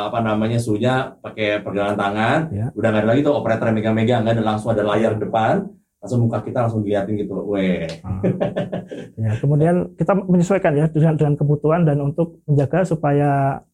apa 0.05 0.19
namanya 0.19 0.59
suhunya 0.59 0.93
pakai 1.17 1.63
pergelangan 1.63 1.95
tangan. 1.95 2.39
Ya. 2.51 2.67
Udah 2.69 2.87
nggak 2.91 3.01
ada 3.01 3.09
lagi 3.09 3.21
tuh 3.23 3.33
operator 3.33 3.65
yang 3.65 3.77
megang-megang, 3.79 4.19
nggak 4.21 4.35
ada 4.35 4.43
langsung 4.45 4.69
ada 4.69 4.83
layar 4.83 5.15
depan. 5.15 5.71
Langsung 5.97 6.19
muka 6.19 6.43
kita 6.43 6.59
langsung 6.59 6.83
diliatin 6.83 7.15
gitu. 7.15 7.31
Weh. 7.47 7.87
Ya, 9.15 9.31
kemudian 9.39 9.95
kita 9.95 10.11
menyesuaikan 10.13 10.75
ya 10.75 10.85
dengan 10.87 11.15
dengan 11.15 11.33
kebutuhan 11.33 11.87
dan 11.87 12.03
untuk 12.03 12.43
menjaga 12.43 12.83
supaya 12.83 13.29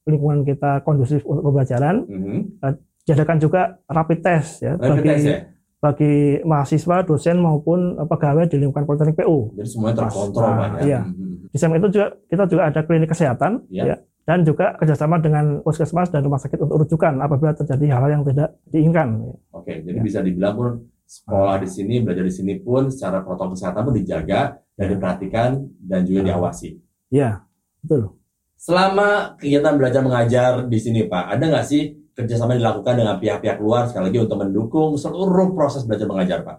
lingkungan 0.05 0.45
kita 0.45 0.85
kondusif 0.85 1.25
untuk 1.25 1.41
pembelajaran. 1.43 2.05
Mhm. 2.05 2.62
Diadakan 3.10 3.38
juga 3.38 3.62
rapid 3.84 4.19
test 4.22 4.62
ya 4.62 4.74
Rapid 4.74 4.86
bagi 4.95 5.10
test 5.10 5.26
ya. 5.26 5.38
bagi 5.80 6.13
mahasiswa, 6.43 6.98
dosen 7.02 7.38
maupun 7.38 7.80
pegawai 7.98 8.45
di 8.45 8.58
lingkungan 8.58 8.84
Politeknik 8.84 9.17
PU. 9.17 9.56
Jadi 9.56 9.65
semuanya 9.65 9.95
terkontrol 10.00 10.45
Nah, 10.45 10.56
Pak 10.56 10.69
ya. 10.69 10.82
iya. 10.86 11.02
Mhm. 11.02 11.50
Di 11.50 11.58
samping 11.58 11.80
itu 11.80 11.89
juga 11.89 12.08
kita 12.26 12.43
juga 12.45 12.62
ada 12.63 12.80
klinik 12.80 13.10
kesehatan 13.10 13.52
Ya. 13.67 13.84
ya, 13.84 13.95
dan 14.24 14.43
juga 14.43 14.76
kerjasama 14.76 15.17
dengan 15.17 15.45
puskesmas 15.60 16.08
dan 16.08 16.22
rumah 16.22 16.38
sakit 16.38 16.60
untuk 16.60 16.78
rujukan 16.80 17.17
apabila 17.17 17.52
terjadi 17.52 17.86
hal 17.89 18.06
yang 18.12 18.24
tidak 18.24 18.50
diinginkan. 18.67 19.08
ya. 19.19 19.34
Oke, 19.52 19.74
jadi 19.80 19.98
Ya. 19.98 20.04
bisa 20.04 20.19
dibilang 20.19 20.54
pun 20.54 20.69
sekolah 21.04 21.58
di 21.58 21.65
sini, 21.65 21.95
belajar 22.00 22.22
di 22.22 22.34
sini 22.36 22.54
pun 22.56 22.86
secara 22.88 23.19
protokol 23.19 23.56
kesehatan 23.56 23.82
pun 23.82 23.95
dijaga 23.95 24.41
dan 24.76 24.86
Ya. 24.86 24.89
diperhatikan 24.93 25.50
dan 25.82 26.00
juga 26.04 26.19
Ah. 26.19 26.26
diawasi. 26.30 26.69
Ya, 27.10 27.30
betul. 27.82 28.13
Selama 28.54 29.34
kegiatan 29.36 29.74
belajar 29.74 30.04
mengajar 30.04 30.52
di 30.67 30.78
sini 30.78 31.08
Pak, 31.08 31.24
ada 31.32 31.43
nggak 31.48 31.65
sih 31.65 31.95
kerjasama 32.19 32.60
dilakukan 32.60 32.99
dengan 32.99 33.15
pihak-pihak 33.15 33.63
luar 33.63 33.88
sekali 33.88 34.12
lagi 34.12 34.19
untuk 34.27 34.38
mendukung 34.43 34.99
seluruh 34.99 35.55
proses 35.55 35.88
belajar 35.88 36.08
mengajar 36.12 36.39
Pak? 36.43 36.58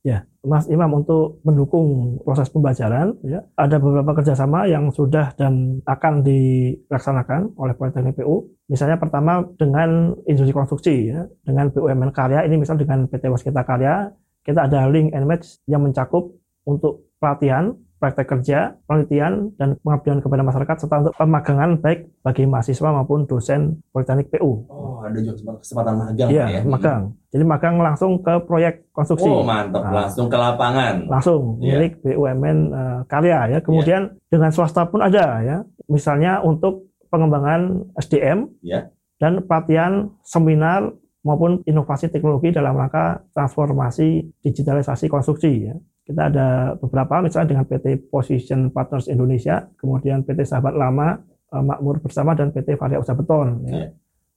Ya, 0.00 0.24
Mas 0.40 0.64
Imam 0.72 0.88
untuk 1.04 1.44
mendukung 1.44 2.16
proses 2.24 2.48
pembelajaran, 2.48 3.20
ya, 3.20 3.44
ada 3.52 3.76
beberapa 3.76 4.16
kerjasama 4.16 4.64
yang 4.64 4.88
sudah 4.88 5.36
dan 5.36 5.84
akan 5.84 6.24
dilaksanakan 6.24 7.52
oleh 7.60 7.76
Politeknik 7.76 8.16
PU. 8.16 8.48
Misalnya 8.72 8.96
pertama 8.96 9.44
dengan 9.60 10.16
industri 10.24 10.56
konstruksi, 10.56 11.12
ya, 11.12 11.28
dengan 11.44 11.68
BUMN 11.68 12.16
Karya, 12.16 12.48
ini 12.48 12.56
misal 12.56 12.80
dengan 12.80 13.04
PT 13.12 13.28
Waskita 13.28 13.60
Karya, 13.60 14.08
kita 14.40 14.72
ada 14.72 14.88
link 14.88 15.12
and 15.12 15.28
match 15.28 15.60
yang 15.68 15.84
mencakup 15.84 16.32
untuk 16.64 17.12
pelatihan, 17.20 17.76
praktek 18.00 18.26
kerja, 18.26 18.80
penelitian, 18.88 19.52
dan 19.60 19.76
pengabdian 19.84 20.24
kepada 20.24 20.40
masyarakat, 20.40 20.76
serta 20.80 20.96
untuk 21.04 21.14
pemagangan 21.14 21.76
baik 21.78 22.08
bagi 22.24 22.48
mahasiswa 22.48 22.88
maupun 22.90 23.28
dosen 23.28 23.84
Politeknik 23.92 24.32
PU. 24.32 24.64
Oh, 24.66 25.04
ada 25.04 25.20
juga 25.20 25.60
kesempatan 25.60 25.94
magang 26.00 26.28
Iya, 26.32 26.44
ya? 26.48 26.60
magang. 26.64 27.02
Jadi 27.28 27.44
magang 27.44 27.76
langsung 27.76 28.24
ke 28.24 28.40
proyek 28.42 28.88
konstruksi. 28.90 29.28
Oh, 29.28 29.44
mantap. 29.44 29.84
Nah. 29.84 30.08
Langsung 30.08 30.26
ke 30.26 30.36
lapangan. 30.40 30.94
langsung 31.06 31.60
Iya. 31.60 31.76
milik 31.76 31.92
BUMN 32.00 32.58
eh, 32.72 32.98
karya 33.04 33.38
ya. 33.52 33.58
Kemudian 33.60 34.16
dengan 34.32 34.50
swasta 34.50 34.88
pun 34.88 35.04
ada 35.04 35.44
ya. 35.44 35.56
Misalnya 35.86 36.40
untuk 36.40 36.88
pengembangan 37.12 37.84
SDM 38.00 38.48
Iya. 38.64 38.88
dan 39.20 39.44
pelatihan 39.44 40.08
seminar 40.24 40.88
maupun 41.20 41.60
inovasi 41.68 42.08
teknologi 42.08 42.48
dalam 42.48 42.72
rangka 42.72 43.20
transformasi 43.36 44.24
digitalisasi 44.40 45.12
konstruksi 45.12 45.68
ya. 45.68 45.76
Kita 46.10 46.26
ada 46.26 46.48
beberapa 46.74 47.22
misalnya 47.22 47.54
dengan 47.54 47.64
PT 47.64 48.10
Position 48.10 48.66
Partners 48.68 49.06
Indonesia, 49.06 49.62
kemudian 49.78 50.26
PT 50.26 50.42
Sahabat 50.42 50.74
Lama, 50.74 51.22
eh, 51.48 51.62
Makmur 51.62 52.02
Bersama 52.02 52.34
dan 52.34 52.50
PT 52.50 52.74
Varia 52.74 52.98
Usaha 52.98 53.14
Beton 53.14 53.62
ya. 53.62 53.70
Iya. 53.70 53.88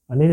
Nah, 0.06 0.14
Ini 0.14 0.28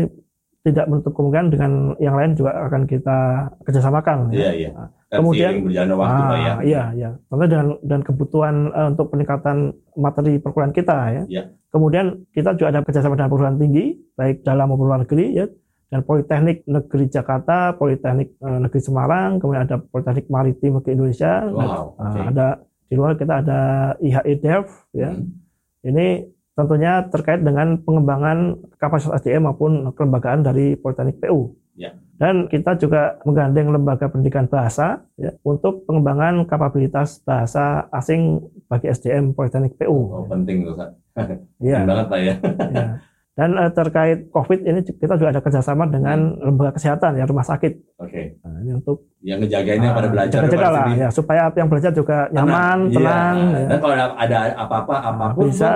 tidak 0.61 0.85
menutup 0.85 1.17
kemungkinan 1.17 1.47
dengan 1.49 1.71
yang 1.97 2.13
lain 2.13 2.37
juga 2.37 2.53
akan 2.69 2.85
kita 2.85 3.17
kerjasamakan. 3.65 4.29
ya. 4.29 4.37
Iya, 4.37 4.51
iya. 4.53 4.69
Nah, 4.69 4.87
Kan 5.09 5.17
kemudian- 5.25 5.49
seiring 5.49 5.65
berjalannya 5.65 5.97
waktu 5.97 6.21
Pak 6.21 6.37
ya. 6.37 6.53
Ah, 6.53 6.59
Iya, 6.61 6.83
iya. 6.93 7.09
Tentu 7.25 7.45
dan 7.49 7.65
dan 7.81 7.99
kebutuhan 8.05 8.55
eh, 8.69 8.87
untuk 8.87 9.05
peningkatan 9.09 9.57
materi 9.97 10.33
perkuliahan 10.37 10.71
kita 10.71 10.97
ya. 11.09 11.23
Iya. 11.25 11.43
Kemudian 11.73 12.05
kita 12.29 12.53
juga 12.53 12.69
ada 12.69 12.85
kerjasama 12.85 13.17
dengan 13.17 13.31
perguruan 13.33 13.57
tinggi, 13.57 13.97
baik 14.13 14.45
dalam 14.45 14.69
maupun 14.69 14.85
luar 14.85 15.01
negeri 15.01 15.25
ya. 15.33 15.45
Dan 15.91 16.01
Politeknik 16.01 16.63
Negeri 16.65 17.05
Jakarta, 17.05 17.75
Politeknik 17.75 18.39
eh, 18.39 18.59
Negeri 18.63 18.79
Semarang, 18.79 19.37
kemudian 19.37 19.67
ada 19.67 19.75
Politeknik 19.77 20.31
Maritim 20.31 20.79
Negeri 20.79 20.95
Indonesia, 20.95 21.43
dan, 21.43 21.51
Wow, 21.51 21.85
eh, 21.91 22.01
oke. 22.01 22.19
ada 22.31 22.47
di 22.87 22.93
luar 22.95 23.11
kita 23.13 23.33
ada 23.39 23.59
IHI 23.99 24.33
Dev 24.39 24.65
ya. 24.91 25.11
Hmm. 25.11 25.35
Ini 25.81 26.07
tentunya 26.51 27.03
terkait 27.07 27.39
dengan 27.39 27.75
pengembangan 27.77 28.37
kapasitas 28.77 29.19
SDM 29.19 29.47
maupun 29.47 29.91
kelembagaan 29.91 30.41
dari 30.41 30.75
Politeknik 30.75 31.19
PU. 31.19 31.55
Ya. 31.75 31.91
Dan 32.15 32.45
kita 32.45 32.77
juga 32.77 33.17
menggandeng 33.23 33.71
lembaga 33.71 34.05
pendidikan 34.05 34.45
bahasa 34.45 35.01
ya, 35.15 35.33
untuk 35.41 35.83
pengembangan 35.83 36.45
kapabilitas 36.45 37.19
bahasa 37.21 37.87
asing 37.89 38.37
bagi 38.67 38.87
SDM 38.87 39.33
Politeknik 39.33 39.75
Oh, 39.81 40.23
PU. 40.23 40.29
penting 40.29 40.63
tuh. 40.63 40.75
Ya, 40.77 41.81
Penting 41.81 41.87
banget 41.87 42.05
Pak 42.07 42.19
ya. 42.19 42.35
ya. 42.71 42.87
Dan 43.31 43.55
eh, 43.55 43.71
terkait 43.71 44.27
COVID 44.27 44.59
ini 44.67 44.79
kita 44.83 45.15
juga 45.15 45.31
ada 45.31 45.39
kerjasama 45.39 45.87
dengan 45.87 46.35
lembaga 46.35 46.75
kesehatan 46.75 47.15
ya 47.15 47.23
rumah 47.23 47.47
sakit. 47.47 47.95
Oke. 47.95 48.35
Nah, 48.43 48.59
ini 48.59 48.75
untuk 48.75 49.07
Yang 49.23 49.47
ngejagainnya 49.47 49.89
pada 49.95 50.07
ah, 50.07 50.11
belajar 50.11 50.39
jaga-jaga 50.43 50.67
pada 50.67 50.75
lah 50.75 50.85
ya 50.91 51.09
supaya 51.09 51.41
yang 51.55 51.69
belajar 51.71 51.91
juga 51.95 52.17
nyaman, 52.29 52.77
Iya. 52.91 52.95
tenang, 52.99 53.37
ya. 53.55 53.67
Dan 53.71 53.77
kalau 53.79 53.93
ada, 53.95 54.39
apa-apa, 54.57 54.95
apa 54.99 55.25
pun 55.31 55.47
bisa 55.47 55.71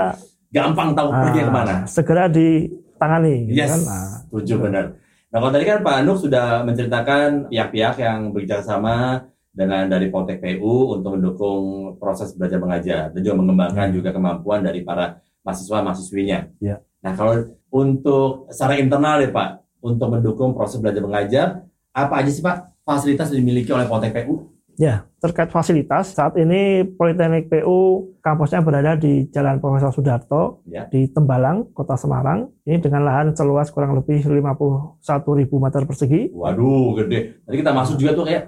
gampang 0.51 0.89
tahu 0.91 1.09
pergi 1.13 1.39
ah, 1.39 1.45
ke 1.47 1.51
mana. 1.53 1.75
segera 1.87 2.23
ditangani. 2.27 3.35
gitu 3.47 3.55
Yes, 3.55 3.71
kan. 3.71 3.81
Nah, 3.87 4.07
setuju 4.27 4.53
benar. 4.59 4.85
Nah 5.31 5.37
kalau 5.39 5.51
tadi 5.51 5.65
kan 5.67 5.79
Pak 5.79 5.95
Anuk 5.99 6.17
sudah 6.19 6.47
menceritakan 6.63 7.27
pihak-pihak 7.51 7.95
yang 7.99 8.19
bekerja 8.31 8.63
sama 8.63 9.19
dengan 9.51 9.87
dari 9.87 10.07
Poltek 10.11 10.39
PU 10.39 10.95
untuk 10.95 11.15
mendukung 11.15 11.95
proses 11.99 12.35
belajar 12.35 12.59
mengajar 12.59 13.01
dan 13.15 13.19
juga 13.19 13.35
mengembangkan 13.39 13.91
juga 13.91 14.11
kemampuan 14.11 14.63
dari 14.63 14.83
para 14.83 15.19
mahasiswa-mahasiswinya. 15.43 16.59
Ya. 16.59 16.79
Nah 17.05 17.13
kalau 17.13 17.33
untuk 17.69 18.49
secara 18.49 18.81
internal 18.81 19.21
ya 19.21 19.29
Pak, 19.29 19.49
untuk 19.85 20.09
mendukung 20.09 20.57
proses 20.57 20.81
belajar 20.81 21.05
mengajar, 21.05 21.47
apa 21.93 22.13
aja 22.17 22.33
sih 22.33 22.41
Pak 22.41 22.81
fasilitas 22.81 23.29
yang 23.29 23.45
dimiliki 23.45 23.69
oleh 23.69 23.85
Poltek 23.85 24.17
PU? 24.17 24.49
Ya, 24.75 25.07
terkait 25.23 25.47
fasilitas, 25.55 26.11
saat 26.11 26.35
ini 26.35 26.83
Politeknik 26.83 27.47
PU 27.47 28.11
kampusnya 28.19 28.59
berada 28.59 28.99
di 28.99 29.23
Jalan 29.31 29.63
Profesor 29.63 29.95
Sudarto 29.95 30.59
Ya. 30.67 30.83
di 30.91 31.07
Tembalang, 31.07 31.71
Kota 31.71 31.95
Semarang. 31.95 32.51
Ini 32.67 32.83
dengan 32.83 33.07
lahan 33.07 33.31
seluas 33.31 33.71
kurang 33.71 33.95
lebih 33.95 34.19
51.000 34.27 35.47
meter 35.63 35.87
persegi. 35.87 36.27
Waduh, 36.35 36.99
gede. 36.99 37.39
Tadi 37.47 37.55
kita 37.55 37.71
masuk 37.71 37.95
juga 37.95 38.11
tuh 38.19 38.25
kayak 38.27 38.43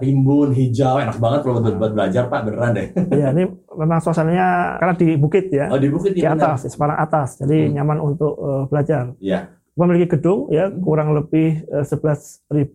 rimbun, 0.00 0.50
hijau, 0.50 0.96
enak 0.96 1.16
banget 1.16 1.40
kalau 1.40 1.60
buat, 1.60 1.76
buat 1.76 1.92
belajar 1.92 2.26
Pak, 2.26 2.40
beneran 2.42 2.72
deh. 2.72 2.88
ya, 3.20 3.30
ini 3.30 3.44
memang 3.70 3.98
suasananya 3.98 4.46
karena 4.76 4.94
di 4.96 5.08
bukit 5.14 5.44
ya, 5.48 5.68
Oh 5.68 5.76
di 5.76 5.88
bukit 5.88 6.12
di 6.12 6.20
ya, 6.20 6.32
benar. 6.32 6.56
atas, 6.56 6.64
di 6.64 6.70
Semarang 6.70 6.98
atas. 6.98 7.28
Jadi 7.36 7.58
Hmm. 7.62 7.72
nyaman 7.76 7.98
untuk 8.00 8.32
eh, 8.34 8.62
belajar. 8.66 9.04
Iya. 9.18 9.40
Memiliki 9.70 10.12
gedung 10.12 10.50
ya 10.50 10.66
kurang 10.68 11.14
lebih 11.14 11.62
eh, 11.62 11.84
11.800 11.86 12.66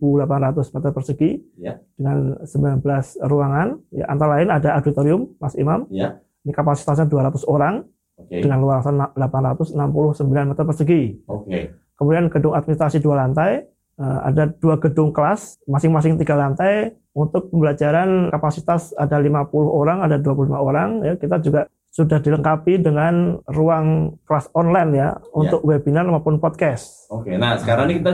meter 0.72 0.90
persegi 0.90 1.30
Ya. 1.56 1.78
dengan 1.94 2.40
19 2.42 2.82
ruangan. 3.20 3.78
Ya, 3.90 4.04
antara 4.06 4.38
lain 4.38 4.48
ada 4.48 4.74
auditorium, 4.74 5.34
Mas 5.36 5.54
Imam. 5.54 5.86
Ya. 5.90 6.18
Ini 6.42 6.50
kapasitasnya 6.50 7.04
200 7.04 7.42
orang 7.44 7.84
Oke. 8.16 8.40
dengan 8.40 8.58
luasan 8.58 8.96
869 9.12 10.16
meter 10.46 10.64
persegi. 10.64 11.02
Oke. 11.26 11.74
Kemudian 11.96 12.28
gedung 12.28 12.52
administrasi 12.52 13.00
dua 13.00 13.16
lantai, 13.18 13.64
ada 14.00 14.52
dua 14.52 14.76
gedung 14.76 15.10
kelas, 15.12 15.60
masing-masing 15.64 16.20
tiga 16.20 16.36
lantai. 16.36 16.96
Untuk 17.16 17.48
pembelajaran 17.48 18.28
kapasitas 18.28 18.92
ada 18.92 19.16
50 19.16 19.48
orang, 19.56 20.04
ada 20.04 20.20
25 20.20 20.52
orang. 20.52 21.00
Ya, 21.00 21.16
kita 21.16 21.40
juga 21.40 21.64
sudah 21.96 22.20
dilengkapi 22.20 22.84
dengan 22.84 23.40
ruang 23.48 24.20
kelas 24.28 24.52
online 24.52 24.90
ya 24.92 25.08
untuk 25.32 25.64
webinar 25.64 26.04
maupun 26.04 26.36
podcast. 26.36 27.08
Oke, 27.08 27.40
nah 27.40 27.56
sekarang 27.56 27.88
nih 27.88 28.04
kita 28.04 28.12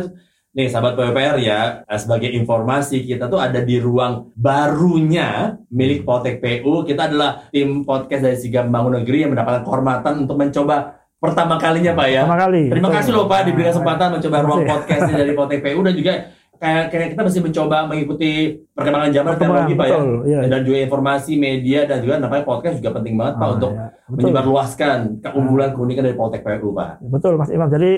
nih 0.54 0.68
sahabat 0.70 0.94
PWPR 0.94 1.36
ya 1.42 1.82
eh, 1.82 1.98
sebagai 1.98 2.30
informasi 2.30 3.02
kita 3.02 3.26
tuh 3.26 3.42
ada 3.42 3.58
di 3.58 3.82
ruang 3.82 4.30
barunya 4.38 5.58
milik 5.74 6.06
Poltek 6.06 6.38
PU. 6.38 6.86
Kita 6.86 7.10
adalah 7.10 7.50
tim 7.50 7.82
podcast 7.82 8.22
dari 8.22 8.38
Sigap 8.38 8.70
Bangun 8.70 9.02
Negeri 9.02 9.26
yang 9.26 9.34
mendapatkan 9.34 9.66
kehormatan 9.66 10.14
untuk 10.30 10.38
mencoba 10.38 11.01
pertama 11.22 11.54
kalinya 11.56 11.92
Pak 11.94 12.06
ya. 12.08 12.22
Pertama 12.22 12.38
kali. 12.40 12.62
Terima 12.66 12.88
Betul. 12.88 12.98
kasih 12.98 13.12
loh 13.12 13.26
Pak 13.26 13.40
diberi 13.46 13.64
kesempatan 13.64 14.08
mencoba 14.10 14.36
ruang 14.42 14.62
podcast 14.64 15.02
dari 15.08 15.32
Poltek 15.32 15.60
PU 15.60 15.80
dan 15.80 15.94
juga 15.94 16.12
kayak 16.54 16.84
kayak 16.88 17.08
kita 17.12 17.22
masih 17.22 17.40
mencoba 17.40 17.76
mengikuti 17.84 18.30
perkembangan 18.70 19.10
zaman 19.10 19.32
teknologi 19.32 19.72
Pak 19.72 19.82
ya. 19.84 19.92
betul, 19.92 20.10
iya. 20.24 20.40
Dan 20.44 20.60
juga 20.62 20.78
informasi 20.80 21.32
media 21.36 21.80
dan 21.84 21.98
juga 21.98 22.14
namanya 22.16 22.42
podcast 22.42 22.76
juga 22.76 22.90
penting 22.92 23.14
banget 23.14 23.34
Pak 23.34 23.42
Ah, 23.44 23.52
untuk 23.52 23.70
ya, 23.72 23.86
betul. 23.88 24.14
menyebarluaskan 24.20 24.98
keunggulan 25.20 25.70
keunikan 25.72 26.02
dari 26.02 26.14
Poltek 26.14 26.42
PU 26.42 26.70
Pak. 26.70 26.90
Betul 27.04 27.34
Mas 27.34 27.50
Imam. 27.50 27.66
Jadi 27.66 27.90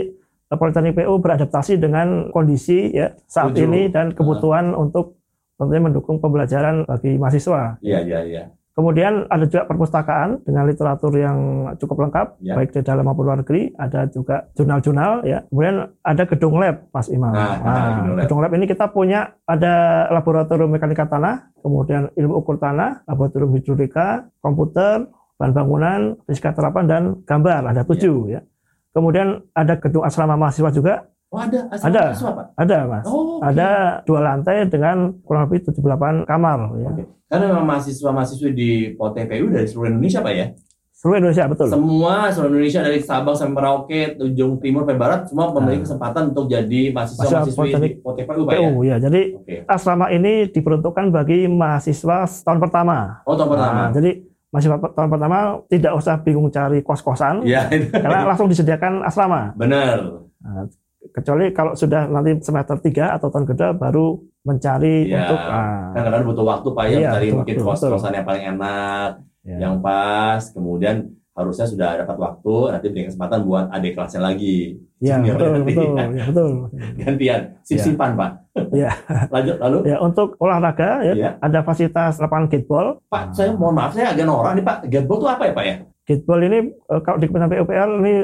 eh, 0.47 0.57
Politeknik 0.57 0.95
PU 0.95 1.13
beradaptasi 1.19 1.73
dengan 1.77 2.09
kondisi 2.31 2.89
ya 2.91 3.09
saat 3.23 3.53
Setuju. 3.53 3.65
ini 3.67 3.81
dan 3.89 4.13
kebutuhan 4.13 4.73
untuk 4.73 5.17
tentunya 5.55 5.83
mendukung 5.83 6.17
pembelajaran 6.19 6.85
bagi 6.85 7.15
mahasiswa. 7.15 7.77
Iya 7.81 7.99
iya 8.01 8.21
iya. 8.23 8.43
Kemudian 8.75 9.31
ada 9.31 9.47
juga 9.47 9.71
perpustakaan 9.71 10.43
dengan 10.43 10.67
literatur 10.67 11.15
yang 11.15 11.39
cukup 11.79 12.11
lengkap, 12.11 12.27
Ya. 12.43 12.59
baik 12.59 12.75
di 12.75 12.83
dalam 12.83 13.07
maupun 13.07 13.31
luar 13.31 13.39
negeri. 13.47 13.71
Ada 13.79 14.11
juga 14.11 14.51
jurnal-jurnal, 14.59 15.23
ya. 15.23 15.47
Kemudian 15.47 15.95
ada 16.03 16.23
gedung 16.27 16.59
lab, 16.59 16.91
Mas 16.91 17.07
Imam. 17.07 17.31
Nah, 17.31 17.55
gedung 18.03 18.19
lab. 18.19 18.23
gedung 18.27 18.41
lab 18.43 18.53
ini 18.59 18.67
kita 18.67 18.91
punya 18.91 19.31
ada 19.47 19.75
laboratorium 20.11 20.75
mekanika 20.75 21.07
tanah, 21.07 21.55
kemudian 21.63 22.11
ilmu 22.19 22.35
ukur 22.43 22.59
tanah, 22.59 23.07
laboratorium 23.07 23.55
hidrolika, 23.55 24.27
komputer, 24.43 25.07
bahan 25.39 25.53
bangunan, 25.55 26.01
fisika 26.27 26.51
terapan 26.51 26.85
dan 26.91 27.03
gambar. 27.23 27.71
Ada 27.71 27.87
tujuh, 27.87 28.27
ya. 28.27 28.43
Kemudian 28.91 29.39
ada 29.55 29.79
gedung 29.79 30.03
asrama 30.03 30.35
mahasiswa 30.35 30.75
juga, 30.75 31.07
Oh 31.35 31.41
ada 31.41 31.59
asal 31.69 31.87
Ada. 31.91 32.03
mahasiswa, 32.07 32.31
Pak. 32.31 32.47
ada, 32.55 32.79
Mas. 32.87 33.05
Oh, 33.05 33.19
oke. 33.35 33.43
Ada 33.43 33.69
dua 34.03 34.21
lantai 34.23 34.57
dengan 34.65 34.97
kurang 35.21 35.43
lebih 35.45 35.67
78 35.67 36.23
kamar, 36.23 36.59
ya. 36.79 36.89
Oke. 36.89 37.03
Karena 37.27 37.45
memang 37.51 37.67
mahasiswa-mahasiswi 37.67 38.51
di 38.55 38.71
POTPU 38.95 39.51
dari 39.51 39.67
seluruh 39.67 39.91
Indonesia, 39.91 40.23
Pak 40.23 40.31
ya. 40.33 40.47
Seluruh 40.95 41.19
Indonesia, 41.19 41.45
betul. 41.45 41.67
Semua 41.69 42.15
seluruh 42.31 42.55
Indonesia 42.55 42.81
dari 42.81 42.99
Sabang 43.03 43.35
sampai 43.35 43.53
Merauke, 43.53 44.01
ujung 44.17 44.57
timur 44.57 44.87
sampai 44.87 44.97
barat, 44.97 45.21
semua 45.27 45.51
memiliki 45.51 45.83
kesempatan 45.85 46.23
untuk 46.31 46.47
jadi 46.47 46.81
mahasiswa-mahasiswi 46.95 47.51
di 47.51 47.59
Politeknik 47.59 47.93
POTPU, 48.01 48.41
Pak 48.47 48.55
ya. 48.55 48.71
Ya. 48.81 48.97
Jadi 49.03 49.21
Oke. 49.35 49.55
asrama 49.67 50.07
ini 50.09 50.47
diperuntukkan 50.49 51.11
bagi 51.11 51.45
mahasiswa 51.45 52.17
tahun 52.41 52.63
pertama. 52.63 53.21
Oh, 53.27 53.35
tahun 53.35 53.51
pertama. 53.51 53.75
Nah, 53.75 53.91
jadi 53.91 54.11
mahasiswa 54.49 54.77
tahun 54.87 55.11
pertama 55.11 55.37
tidak 55.67 55.93
usah 55.93 56.15
bingung 56.17 56.47
cari 56.47 56.79
kos-kosan 56.79 57.43
Iya, 57.43 57.67
karena 57.91 58.23
langsung 58.25 58.47
disediakan 58.47 59.03
asrama. 59.03 59.51
benar. 59.59 60.23
Nah, 60.39 60.71
kecuali 61.11 61.51
kalau 61.51 61.73
sudah 61.73 62.07
nanti 62.07 62.39
semester 62.39 62.77
3 62.77 62.89
atau 63.13 63.29
tahun 63.29 63.45
kedua 63.45 63.69
baru 63.73 64.17
mencari 64.43 65.07
Iya. 65.07 65.19
untuk 65.23 65.41
ah, 65.41 65.91
Kan 65.91 66.03
kadang 66.03 66.25
butuh 66.25 66.45
waktu, 66.45 66.69
Pak 66.71 66.85
ya, 66.85 66.91
Iya, 66.91 67.09
mencari 67.11 67.29
mungkin 67.33 67.57
kos-kosan 67.61 68.13
yang 68.13 68.25
paling 68.25 68.45
enak, 68.47 69.11
ya. 69.43 69.57
yang 69.59 69.75
pas, 69.79 70.41
kemudian 70.49 70.97
harusnya 71.31 71.67
sudah 71.67 71.91
dapat 71.99 72.15
waktu 72.17 72.55
nanti 72.71 72.87
beri 72.89 73.05
kesempatan 73.05 73.43
buat 73.43 73.67
adik 73.69 73.93
kelasnya 73.93 74.23
lagi 74.23 74.79
Ya, 74.97 75.19
Junior 75.19 75.35
betul, 75.35 75.51
nanti. 75.53 75.75
betul, 75.75 75.91
ya, 76.15 76.25
betul. 76.25 76.51
gantian 77.01 77.41
sip-sipan 77.61 78.11
pak 78.15 78.31
Ya. 78.73 78.95
lanjut 79.29 79.57
lalu 79.59 79.79
Ya, 79.85 79.99
untuk 79.99 80.39
olahraga 80.39 81.03
ya, 81.03 81.13
ya 81.13 81.31
ada 81.37 81.61
fasilitas 81.61 82.17
lapangan 82.17 82.47
gateball. 82.47 83.03
pak 83.05 83.35
saya 83.35 83.51
mohon 83.51 83.75
maaf 83.75 83.91
saya 83.91 84.15
agak 84.15 84.25
norak 84.25 84.55
nih 84.55 84.63
pak 84.63 84.77
gateball 84.87 85.19
itu 85.19 85.29
apa 85.29 85.43
ya 85.43 85.53
pak 85.53 85.65
ya 85.65 85.77
Gateball 86.05 86.41
ini 86.43 86.59
eh, 86.71 87.01
kalau 87.01 87.17
di 87.17 87.27
Kementerian 87.27 87.51
PUPR 87.59 87.89
ini 87.99 88.15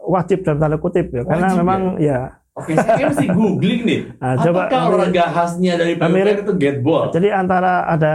wajib 0.00 0.38
dalam 0.40 0.58
tanda 0.58 0.76
kutip 0.76 1.06
ya, 1.08 1.22
karena 1.22 1.46
Wajib 1.48 1.58
memang 1.58 1.80
ya. 1.98 2.18
oke 2.52 2.72
saya 2.72 3.06
mesti 3.06 3.26
googling 3.28 3.82
nih 3.82 4.00
Nah, 4.16 4.34
coba 4.42 4.60
apakah 4.64 4.82
olahraga 4.88 5.24
khasnya 5.28 5.72
dari 5.74 5.92
PUPR 5.94 6.10
Mirip. 6.10 6.36
itu 6.40 6.52
gateball 6.54 7.04
Jadi 7.10 7.28
antara 7.28 7.72
ada 7.84 8.12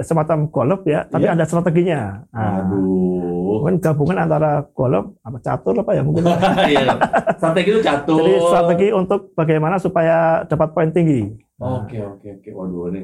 semacam 0.00 0.38
golf 0.48 0.82
ya, 0.84 1.04
tapi 1.04 1.24
Iya. 1.24 1.34
ada 1.34 1.44
strateginya. 1.44 2.00
Nah, 2.30 2.60
aduh 2.60 3.22
mungkin 3.56 3.76
gabungan 3.78 4.18
antara 4.20 4.50
golf 4.68 5.14
apa 5.20 5.38
catur 5.38 5.74
apa 5.76 5.90
ya 5.92 6.02
mungkin. 6.02 6.24
Iya. 6.66 6.86
strategi 7.34 7.68
itu 7.70 7.80
catur 7.80 8.18
Jadi 8.18 8.32
strategi 8.42 8.88
untuk 8.90 9.20
bagaimana 9.32 9.76
supaya 9.76 10.16
dapat 10.44 10.68
poin 10.70 10.90
tinggi. 10.90 11.28
Oke 11.56 11.98
oke 11.98 12.28
oke. 12.34 12.48
Waduh 12.50 12.88
ini. 12.90 13.02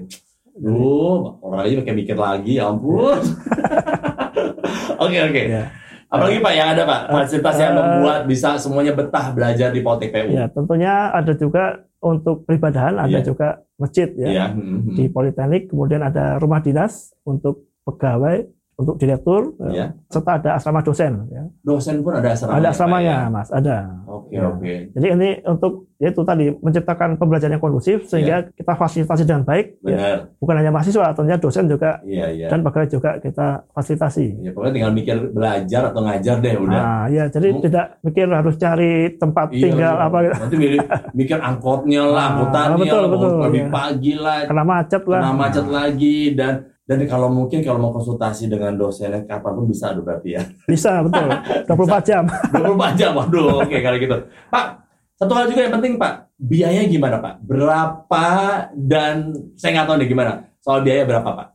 Duh, 0.53 1.41
orang 1.41 1.63
aja 1.63 1.79
pakai 1.79 1.95
mikir 1.95 2.15
lagi, 2.15 2.59
ya 2.59 2.69
ampun. 2.69 3.17
Oke 5.01 5.17
oke. 5.19 5.43
Ya. 5.47 5.73
Apalagi 6.11 6.43
Pak 6.43 6.53
yang 6.59 6.69
ada 6.75 6.83
Pak 6.83 7.01
fasilitas 7.07 7.57
yang 7.57 7.73
Eh, 7.73 7.79
membuat 7.79 8.19
bisa 8.27 8.59
semuanya 8.59 8.93
betah 8.93 9.31
belajar 9.31 9.71
di 9.71 9.81
Poltek 9.81 10.11
PU. 10.11 10.35
Ya, 10.35 10.51
tentunya 10.51 11.15
ada 11.15 11.33
juga 11.39 11.87
untuk 12.03 12.43
peribadahan, 12.43 12.99
ada 12.99 13.23
Iya. 13.23 13.23
juga 13.23 13.49
masjid 13.79 14.11
ya. 14.19 14.27
Iya. 14.27 14.47
hmm, 14.51 14.91
hmm. 14.91 14.97
Di 14.99 15.05
Politeknik, 15.07 15.71
kemudian 15.71 16.03
ada 16.03 16.43
rumah 16.43 16.59
dinas 16.59 17.15
untuk 17.23 17.71
pegawai, 17.87 18.43
untuk 18.81 18.97
direktur, 18.97 19.53
ya, 19.69 19.93
serta 20.09 20.41
ada 20.41 20.51
asrama 20.57 20.81
dosen. 20.81 21.29
Ya. 21.29 21.45
Dosen 21.61 22.01
pun 22.01 22.17
ada 22.17 22.33
asrama. 22.33 22.57
Ada 22.57 22.69
asramanya, 22.73 23.17
Mas, 23.29 23.53
ada. 23.53 23.93
Oke 24.09 24.33
Ya. 24.33 24.49
oke. 24.49 24.75
Jadi 24.91 25.07
ini 25.11 25.29
untuk 25.45 25.73
ya 25.95 26.09
itu 26.09 26.23
tadi 26.23 26.49
menciptakan 26.57 27.15
pembelajaran 27.15 27.53
yang 27.53 27.61
kondusif 27.61 28.09
sehingga 28.09 28.49
kita 28.49 28.73
fasilitasi 28.73 29.23
dengan 29.23 29.45
baik. 29.45 29.77
Ya. 29.83 30.25
Bukan 30.35 30.55
hanya 30.57 30.71
mahasiswa, 30.71 31.13
tentunya 31.13 31.37
dosen 31.37 31.69
juga 31.69 32.01
Iya 32.01 32.27
iya. 32.31 32.47
dan 32.49 32.65
pegawai 32.65 32.89
juga 32.89 33.11
kita 33.19 33.47
fasilitasi. 33.71 34.27
Ya, 34.41 34.51
pokoknya 34.51 34.73
tinggal 34.73 34.93
mikir 34.95 35.17
belajar 35.29 35.83
atau 35.87 36.01
ngajar 36.01 36.37
deh 36.39 36.55
udah. 36.57 36.81
Nah, 36.81 37.03
ya 37.07 37.25
jadi 37.27 37.49
Hmm. 37.51 37.61
tidak 37.61 37.87
mikir 38.01 38.27
harus 38.27 38.55
cari 38.57 38.93
tempat 39.15 39.47
Iya, 39.51 39.61
tinggal 39.61 39.95
iya. 39.95 40.07
apa 40.07 40.17
gitu. 40.21 40.35
Nanti 40.41 40.57
mikir, 40.57 40.81
mikir 41.13 41.39
angkotnya 41.39 42.03
lah, 42.03 42.17
Ah, 42.17 42.29
angkutannya 42.33 42.77
betul, 42.79 42.97
lah, 42.97 43.11
betul, 43.11 43.33
lebih 43.45 43.61
iya. 43.61 43.69
pagi 43.69 44.13
lah, 44.15 44.39
kena 44.47 44.65
macet 44.65 45.03
lah. 45.05 45.21
kena 45.21 45.33
macet 45.37 45.67
lagi 45.69 46.17
dan 46.33 46.53
dan 46.91 47.07
kalau 47.07 47.31
mungkin 47.31 47.63
kalau 47.63 47.79
mau 47.79 47.95
konsultasi 47.95 48.51
dengan 48.51 48.75
dosennya 48.75 49.23
kapan 49.23 49.53
pun 49.55 49.71
bisa 49.71 49.95
aduh 49.95 50.03
berarti 50.03 50.35
ya. 50.35 50.43
Bisa 50.67 51.07
betul. 51.07 51.31
24 51.71 52.03
jam. 52.03 52.27
24 52.51 52.99
jam 52.99 53.11
waduh 53.15 53.63
oke 53.63 53.77
kali 53.79 54.03
gitu. 54.03 54.19
Pak 54.51 54.67
satu 55.15 55.33
hal 55.39 55.47
juga 55.47 55.71
yang 55.71 55.79
penting 55.79 55.95
Pak. 55.95 56.35
Biaya 56.35 56.83
gimana 56.91 57.23
Pak? 57.23 57.47
Berapa 57.47 58.27
dan 58.75 59.31
saya 59.55 59.71
nggak 59.79 59.87
tahu 59.87 59.97
nih 60.03 60.09
gimana. 60.11 60.33
Soal 60.59 60.83
biaya 60.83 61.07
berapa 61.07 61.31
Pak? 61.31 61.47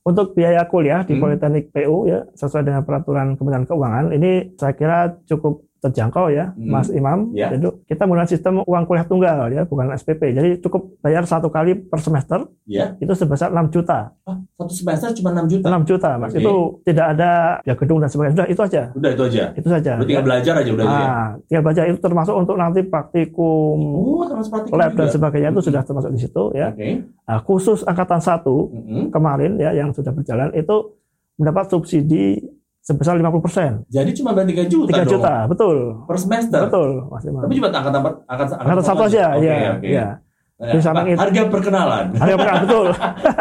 Untuk 0.00 0.32
biaya 0.36 0.64
kuliah 0.68 1.04
di 1.08 1.16
Hmm. 1.16 1.22
Politeknik 1.22 1.72
PU 1.72 2.08
ya 2.08 2.24
sesuai 2.32 2.64
dengan 2.64 2.82
peraturan 2.84 3.36
Kementerian 3.36 3.68
Keuangan 3.68 4.12
ini 4.12 4.56
saya 4.56 4.72
kira 4.74 5.12
cukup 5.24 5.69
terjangkau 5.80 6.28
ya, 6.28 6.52
Hmm. 6.52 6.70
Mas 6.70 6.88
Imam. 6.88 7.32
Ya. 7.32 7.48
Jadi 7.48 7.66
kita 7.84 8.04
menggunakan 8.04 8.28
sistem 8.28 8.54
uang 8.60 8.84
kuliah 8.84 9.02
tunggal 9.02 9.48
ya, 9.48 9.62
bukan 9.62 9.90
SPP. 9.90 10.30
Jadi 10.30 10.48
cukup 10.58 11.00
bayar 11.00 11.24
satu 11.24 11.48
kali 11.48 11.74
per 11.74 11.98
semester 11.98 12.44
ya 12.64 12.94
itu 12.94 13.10
sebesar 13.10 13.48
6 13.48 13.66
juta. 13.68 14.12
ah, 14.22 14.36
satu 14.54 14.70
semester 14.70 15.08
cuma 15.14 15.32
6 15.34 15.48
juta 15.48 15.66
6 15.66 15.82
juta, 15.84 16.10
Mas. 16.14 16.30
Oke. 16.30 16.38
Itu 16.38 16.54
tidak 16.82 17.06
ada 17.10 17.30
ya 17.60 17.74
gedung 17.74 17.98
dan 17.98 18.06
sebagainya. 18.06 18.34
Sudah 18.34 18.48
itu 18.48 18.62
aja. 18.62 18.82
udah 18.92 19.10
itu 19.10 19.22
aja 19.24 19.44
Itu 19.52 19.68
saja. 19.68 19.92
lu 19.94 20.04
tinggal 20.04 20.22
belajar 20.22 20.54
aja 20.54 20.70
udah 20.70 20.84
gitu 20.84 20.96
ya 20.96 21.08
Ah, 21.08 21.28
tinggal 21.42 21.64
baca 21.64 21.82
itu 21.82 21.98
termasuk 21.98 22.34
untuk 22.36 22.54
nanti 22.54 22.80
praktikum 22.82 23.78
oh 23.80 24.24
termasuk 24.24 24.50
praktikum 24.52 24.76
lab 24.76 24.92
dan 24.92 25.08
sebagainya 25.08 25.48
itu 25.48 25.58
Hmm. 25.58 25.66
sudah 25.66 25.82
termasuk 25.82 26.10
di 26.10 26.20
situ 26.20 26.44
ya. 26.52 26.68
oke 26.70 26.88
Nah, 27.22 27.38
khusus 27.40 27.78
angkatan 27.82 28.18
satu 28.18 28.68
Mm-mm. 28.68 29.02
kemarin 29.08 29.54
ya 29.56 29.70
yang 29.72 29.90
sudah 29.90 30.10
berjalan 30.10 30.50
itu 30.52 30.98
mendapat 31.36 31.70
subsidi 31.70 32.42
sebesar 32.80 33.14
50%. 33.14 33.84
jadi 33.86 34.10
cuma 34.10 34.32
bayar 34.32 34.48
3 34.64 34.66
juta 34.66 34.90
3 34.90 34.96
dong 34.98 35.12
juta, 35.14 35.34
betul. 35.46 35.76
per 36.04 36.16
semester 36.16 36.60
Betul, 36.64 36.90
Mas 37.06 37.22
Imam. 37.22 37.42
tapi 37.44 37.54
cuma 37.54 37.68
angkatan 37.68 38.00
angkatan 38.26 38.56
Angkatan 38.58 38.84
satu 38.84 39.02
aja, 39.04 39.24
oke 39.32 39.44
ya, 39.44 39.70
oke 39.74 39.86
ya. 39.86 40.08
Nah, 40.60 40.72
Di 40.72 40.78
samping 40.78 41.06
itu- 41.10 41.20
harga 41.20 41.42
perkenalan 41.48 42.04
Harga 42.14 42.36
perang, 42.36 42.58
betul. 42.62 42.86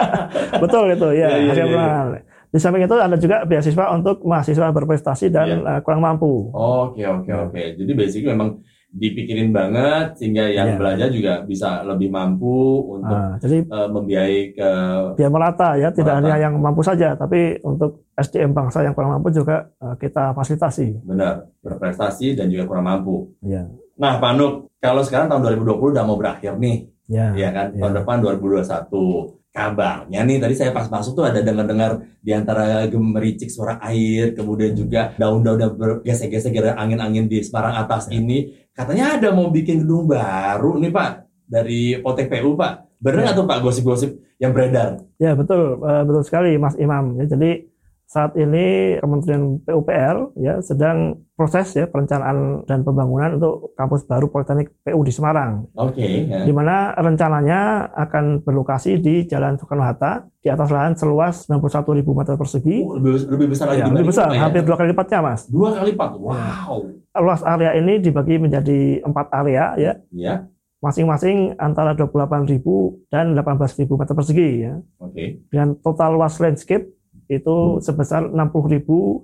betul 0.63 0.85
itu 0.89 1.07
ya, 1.11 1.27
Iya, 1.27 1.27
iya, 1.35 1.49
harga 1.49 1.63
iya. 1.63 1.73
perang. 1.73 2.07
Di 2.49 2.57
samping 2.57 2.81
itu 2.81 2.95
ada 2.95 3.15
juga 3.15 3.37
beasiswa 3.43 3.85
untuk 3.91 4.17
mahasiswa 4.23 4.67
berprestasi 4.71 5.25
dan 5.27 5.47
eh, 5.61 5.79
kurang 5.79 5.99
mampu. 5.99 6.49
Oke 6.49 7.03
oke 7.03 7.29
oke. 7.29 7.61
Jadi 7.75 7.91
basically 7.93 8.31
memang 8.31 8.63
dipikirin 8.91 9.49
banget 9.49 10.17
sehingga 10.17 10.45
yang 10.45 10.67
Iya. 10.67 10.77
belajar 10.77 11.07
juga 11.09 11.33
bisa 11.41 11.81
lebih 11.83 12.09
mampu 12.09 12.57
untuk 12.89 13.13
Nah, 13.13 13.37
jadi 13.37 13.61
eh, 13.61 13.87
membiayai 13.87 14.41
ke 14.51 14.69
biar 15.13 15.29
merata 15.29 15.69
ya, 15.75 15.89
tidak 15.89 16.15
Merata. 16.15 16.25
hanya 16.25 16.35
yang 16.41 16.53
mampu 16.57 16.81
saja, 16.81 17.13
tapi 17.13 17.61
untuk 17.61 18.09
SDM 18.13 18.49
bangsa 18.51 18.81
yang 18.81 18.91
kurang 18.91 19.13
mampu 19.13 19.29
juga 19.29 19.69
eh, 19.75 19.95
kita 19.95 20.33
fasilitasi. 20.33 21.05
benar 21.05 21.45
berprestasi 21.59 22.33
dan 22.33 22.49
juga 22.49 22.65
kurang 22.65 22.85
mampu. 22.85 23.29
Ya, 23.41 23.69
Nah, 23.95 24.15
Pak 24.15 24.31
Nuk, 24.33 24.53
kalau 24.77 25.03
sekarang 25.03 25.27
tahun 25.27 25.43
2020 25.59 25.91
udah 25.91 26.03
mau 26.03 26.15
berakhir 26.15 26.55
nih, 26.55 26.87
ya, 27.09 27.33
ya 27.33 27.49
kan? 27.49 27.67
Iya. 27.73 27.81
Tahun 27.81 27.93
depan 27.97 28.17
2021. 28.21 29.35
Kabarnya 29.49 30.21
nih 30.23 30.37
tadi 30.37 30.53
saya 30.53 30.69
pas 30.69 30.85
masuk 30.85 31.17
tuh 31.17 31.25
ada 31.25 31.41
dengar-dengar 31.41 32.05
di 32.21 32.31
antara 32.31 32.85
gemericik 32.85 33.49
suara 33.49 33.81
air, 33.81 34.37
kemudian 34.37 34.77
juga 34.77 35.17
daun-daun 35.17 35.73
bergesek-gesek 35.73 36.53
gara 36.53 36.77
angin-angin 36.77 37.25
di 37.25 37.41
Semarang 37.41 37.73
atas 37.75 38.05
Iya. 38.07 38.21
ini. 38.21 38.37
Katanya 38.71 39.17
ada 39.17 39.33
mau 39.33 39.49
bikin 39.49 39.81
gedung 39.81 40.05
baru 40.05 40.77
nih 40.77 40.93
Pak 40.93 41.09
dari 41.49 41.97
Potek 41.97 42.29
PU 42.29 42.53
Pak. 42.53 43.01
Bener 43.01 43.19
Ya. 43.19 43.23
nggak 43.25 43.35
tuh 43.35 43.47
Pak 43.49 43.59
gosip-gosip 43.59 44.09
yang 44.37 44.53
beredar? 44.53 45.01
ya 45.17 45.33
betul, 45.33 45.81
eh, 45.81 46.03
betul 46.05 46.23
sekali 46.23 46.55
Mas 46.55 46.77
Imam. 46.77 47.17
Ya, 47.17 47.25
jadi 47.27 47.65
saat 48.09 48.33
ini 48.33 48.97
Kementerian 48.97 49.61
PUPR 49.61 50.33
ya 50.33 50.57
sedang 50.65 51.21
proses 51.37 51.77
ya 51.77 51.85
perencanaan 51.85 52.65
dan 52.65 52.81
pembangunan 52.81 53.37
untuk 53.37 53.77
kampus 53.77 54.01
baru 54.03 54.25
Politeknik 54.27 54.73
PU 54.81 54.97
di 55.05 55.13
Semarang. 55.13 55.69
Oke. 55.77 56.25
ya. 56.25 56.41
di 56.41 56.49
mana 56.49 56.97
rencananya 56.97 57.85
akan 57.93 58.41
berlokasi 58.41 58.97
di 58.97 59.29
Jalan 59.29 59.61
Soekarno-Hatta 59.61 60.25
di 60.41 60.49
atas 60.49 60.73
lahan 60.73 60.97
seluas 60.97 61.45
91.000 61.45 62.01
meter 62.01 62.33
persegi. 62.33 62.81
Oh, 62.81 62.97
lebih, 62.97 63.29
lebih 63.29 63.47
besar 63.53 63.65
lagi 63.69 63.79
Ya, 63.79 63.85
lebih 63.85 64.09
besar, 64.09 64.27
ya? 64.33 64.41
hampir 64.41 64.65
dua 64.65 64.75
kali 64.75 64.89
lipatnya, 64.89 65.19
Mas. 65.21 65.41
dua 65.45 65.69
kali 65.77 65.93
lipat. 65.93 66.11
Wow. 66.17 66.75
Luas 67.13 67.41
area 67.45 67.77
ini 67.77 68.01
dibagi 68.01 68.41
menjadi 68.41 69.05
empat 69.05 69.29
area, 69.37 69.77
ya, 69.77 69.93
Ya. 70.09 70.49
masing-masing 70.79 71.53
antara 71.61 71.93
28.000 71.93 73.05
dan 73.07 73.37
18.000 73.37 73.85
meter 73.93 74.15
persegi, 74.17 74.49
ya. 74.65 74.81
Oke. 74.97 75.45
Dengan 75.53 75.77
total 75.77 76.17
luas 76.17 76.39
landscape 76.39 76.89
itu 77.29 77.77
sebesar 77.79 78.25
60.118 78.33 79.23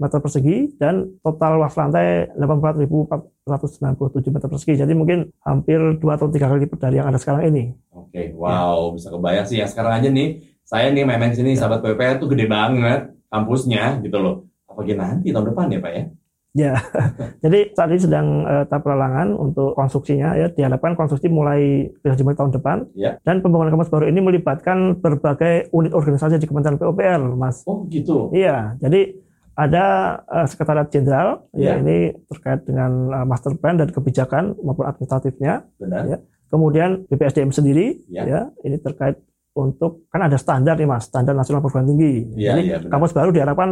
meter 0.00 0.18
persegi 0.24 0.72
dan 0.80 1.12
total 1.20 1.60
luas 1.60 1.76
lantai 1.76 2.32
84.497 2.40 4.32
meter 4.32 4.48
persegi. 4.48 4.74
Jadi 4.80 4.92
mungkin 4.96 5.28
hampir 5.44 5.76
dua 6.00 6.16
atau 6.16 6.32
tiga 6.32 6.48
kali 6.48 6.64
lipat 6.64 6.80
dari 6.80 6.96
yang 6.96 7.12
ada 7.12 7.20
sekarang 7.20 7.52
ini. 7.52 7.76
Oke, 7.92 8.32
wow, 8.32 8.96
bisa 8.96 9.12
kebayang 9.12 9.44
sih. 9.44 9.60
Yang 9.60 9.76
sekarang 9.76 10.00
aja 10.00 10.08
nih, 10.08 10.40
saya 10.64 10.88
nih 10.88 11.04
memang 11.04 11.36
sini 11.36 11.52
sahabat 11.52 11.84
PPR 11.84 12.16
tuh 12.16 12.32
gede 12.32 12.48
banget 12.48 13.12
kampusnya 13.28 14.00
gitu 14.00 14.16
loh. 14.16 14.48
Apalagi 14.64 14.96
nanti 14.96 15.36
tahun 15.36 15.52
depan 15.52 15.68
ya 15.68 15.78
Pak 15.84 15.92
ya? 15.92 16.04
Jadi 17.44 17.58
saat 17.72 17.88
ini 17.90 18.00
sedang 18.00 18.26
eh, 18.42 18.64
tahap 18.66 18.82
pelelangan 18.82 19.34
untuk 19.34 19.72
konstruksinya 19.72 20.34
ya 20.34 20.50
diharapkan 20.50 20.98
konstruksi 20.98 21.30
mulai 21.30 21.86
dimulai 22.02 22.34
tahun 22.34 22.52
depan 22.52 22.76
Ya. 22.92 23.16
dan 23.22 23.38
pembangunan 23.38 23.70
kampus 23.70 23.86
baru 23.86 24.10
ini 24.10 24.18
melibatkan 24.18 24.98
berbagai 24.98 25.70
unit 25.70 25.94
organisasi 25.94 26.36
di 26.36 26.46
Kementerian 26.46 26.74
PUPR, 26.74 27.22
Mas. 27.34 27.62
Oh 27.64 27.86
gitu. 27.86 28.34
Iya, 28.34 28.74
jadi 28.78 29.14
ada 29.54 29.84
eh, 30.26 30.46
Sekretariat 30.46 30.88
Jenderal 30.88 31.46
ya 31.52 31.78
Ya. 31.78 31.78
ini 31.78 32.18
terkait 32.26 32.66
dengan 32.66 32.90
eh, 33.12 33.26
master 33.26 33.54
plan 33.54 33.78
dan 33.78 33.88
kebijakan 33.88 34.58
maupun 34.58 34.86
administratifnya. 34.86 35.70
Benar. 35.78 36.02
Ya. 36.08 36.18
Kemudian 36.50 37.06
BPSDM 37.06 37.54
sendiri 37.54 38.02
Ya. 38.10 38.26
ya 38.26 38.40
ini 38.62 38.74
terkait 38.76 39.22
untuk 39.50 40.06
kan 40.08 40.22
ada 40.22 40.34
standar 40.34 40.74
nih 40.74 40.86
Mas, 40.86 41.06
standar 41.06 41.30
nasional 41.30 41.58
perguruan 41.58 41.86
tinggi. 41.86 42.26
Iya, 42.34 42.54
jadi 42.54 42.62
benar. 42.80 42.90
kampus 42.90 43.12
baru 43.12 43.30
diharapkan 43.30 43.68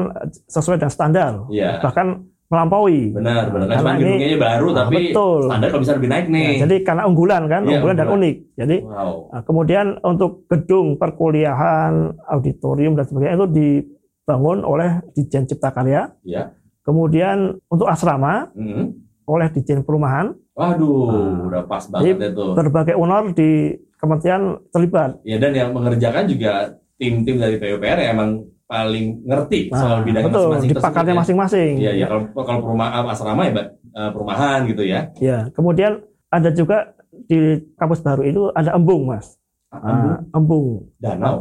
sesuai 0.46 0.76
dengan 0.76 0.90
standar, 0.90 1.32
Iya. 1.48 1.78
bahkan 1.78 2.26
melampaui. 2.48 3.12
Benar, 3.12 3.52
benar. 3.52 3.66
Kan 3.66 3.76
Karena 3.78 3.92
ini- 3.92 4.04
gedungnya 4.16 4.38
baru, 4.40 4.66
Nah, 4.66 4.76
tapi 4.78 4.96
betul. 5.06 5.40
standar 5.44 5.68
kalau 5.68 5.82
bisa 5.84 5.94
lebih 5.94 6.08
naik 6.08 6.26
nih. 6.26 6.48
Ya, 6.48 6.56
jadi 6.64 6.76
karena 6.80 7.02
unggulan 7.04 7.42
kan, 7.44 7.60
Iya, 7.62 7.70
unggulan 7.76 7.96
dan 7.96 8.06
unggulan. 8.06 8.24
unik. 8.24 8.36
Jadi 8.56 8.76
wow. 8.82 9.14
nah, 9.28 9.42
kemudian 9.42 9.86
untuk 10.02 10.30
gedung 10.46 10.86
perkuliahan, 10.96 11.92
auditorium 12.26 12.92
dan 12.94 13.04
sebagainya 13.04 13.36
itu 13.36 13.48
dibangun 13.50 14.58
oleh 14.60 14.90
Dijen 15.12 15.44
Cipta 15.44 15.70
Karya. 15.70 16.08
Ya. 16.22 16.56
Kemudian 16.80 17.36
untuk 17.66 17.84
asrama 17.84 18.48
Mm. 18.52 18.96
oleh 19.24 19.48
Dijen 19.50 19.84
Perumahan, 19.84 20.32
Waduh, 20.50 20.90
Nah. 21.06 21.46
udah 21.46 21.62
pas 21.64 21.86
banget 21.86 22.18
Jadi, 22.18 22.34
itu. 22.34 22.44
berbagai 22.52 22.94
honor 22.94 23.30
di 23.30 23.50
kementerian 23.94 24.42
terlibat. 24.68 25.22
Ya 25.22 25.38
dan 25.38 25.54
yang 25.54 25.70
mengerjakan 25.70 26.26
juga 26.26 26.74
tim-tim 26.96 27.38
dari 27.38 27.62
PUPR 27.62 27.94
yang 28.00 28.10
emang 28.12 28.30
paling 28.68 29.24
ngerti 29.24 29.72
Nah, 29.72 29.80
soal 29.80 29.98
betul, 30.04 30.20
masing-masing 30.20 30.60
di 30.60 30.68
tersebut 30.68 30.84
pakarnya 30.84 31.10
ya. 31.10 31.18
masing-masing. 31.18 31.72
Iya, 31.74 31.92
iya. 31.96 32.06
Kalau 32.06 32.22
kalau 32.38 32.60
perumahan 32.62 33.04
asrama 33.08 33.42
ya 33.42 33.52
eh, 33.72 34.10
perumahan 34.12 34.58
gitu 34.68 34.82
ya. 34.84 35.00
Ya, 35.16 35.38
kemudian 35.50 35.92
ada 36.28 36.52
juga 36.52 36.92
di 37.24 37.38
kampus 37.74 37.98
baru 37.98 38.22
itu 38.22 38.42
ada 38.52 38.76
embung, 38.76 39.08
Mas. 39.08 39.40
Embung, 39.68 40.04
Ah, 40.04 40.16
embung. 40.32 40.66
danau. 40.98 41.36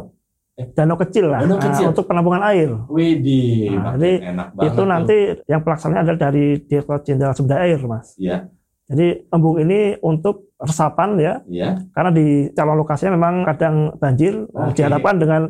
Danau 0.74 0.98
kecil 0.98 1.30
lah 1.30 1.46
Danau 1.46 1.54
ah, 1.54 1.62
kecil. 1.62 1.86
untuk 1.88 2.04
penampungan 2.04 2.42
air. 2.42 2.66
Widih, 2.88 3.78
Nah, 3.78 3.94
jadi 3.94 4.10
enak 4.26 4.46
banget. 4.52 4.66
itu 4.66 4.74
tuh. 4.74 4.86
nanti 4.88 5.16
yang 5.46 5.60
pelaksananya 5.62 6.00
adalah 6.02 6.20
dari 6.24 6.44
Direktorat 6.60 7.02
Jenderal 7.04 7.30
Sumber 7.32 7.60
Air, 7.60 7.78
Mas. 7.84 8.16
Iya, 8.18 8.48
Jadi 8.88 9.06
embung 9.28 9.60
ini 9.60 9.94
untuk 10.00 10.48
resapan 10.56 11.14
ya, 11.14 11.44
iya. 11.46 11.76
karena 11.92 12.08
di 12.10 12.26
calon 12.50 12.74
lokasinya 12.74 13.12
memang 13.14 13.44
kadang 13.44 13.76
banjir. 13.94 14.48
Oke. 14.48 14.74
Diharapkan 14.74 15.14
dengan 15.14 15.42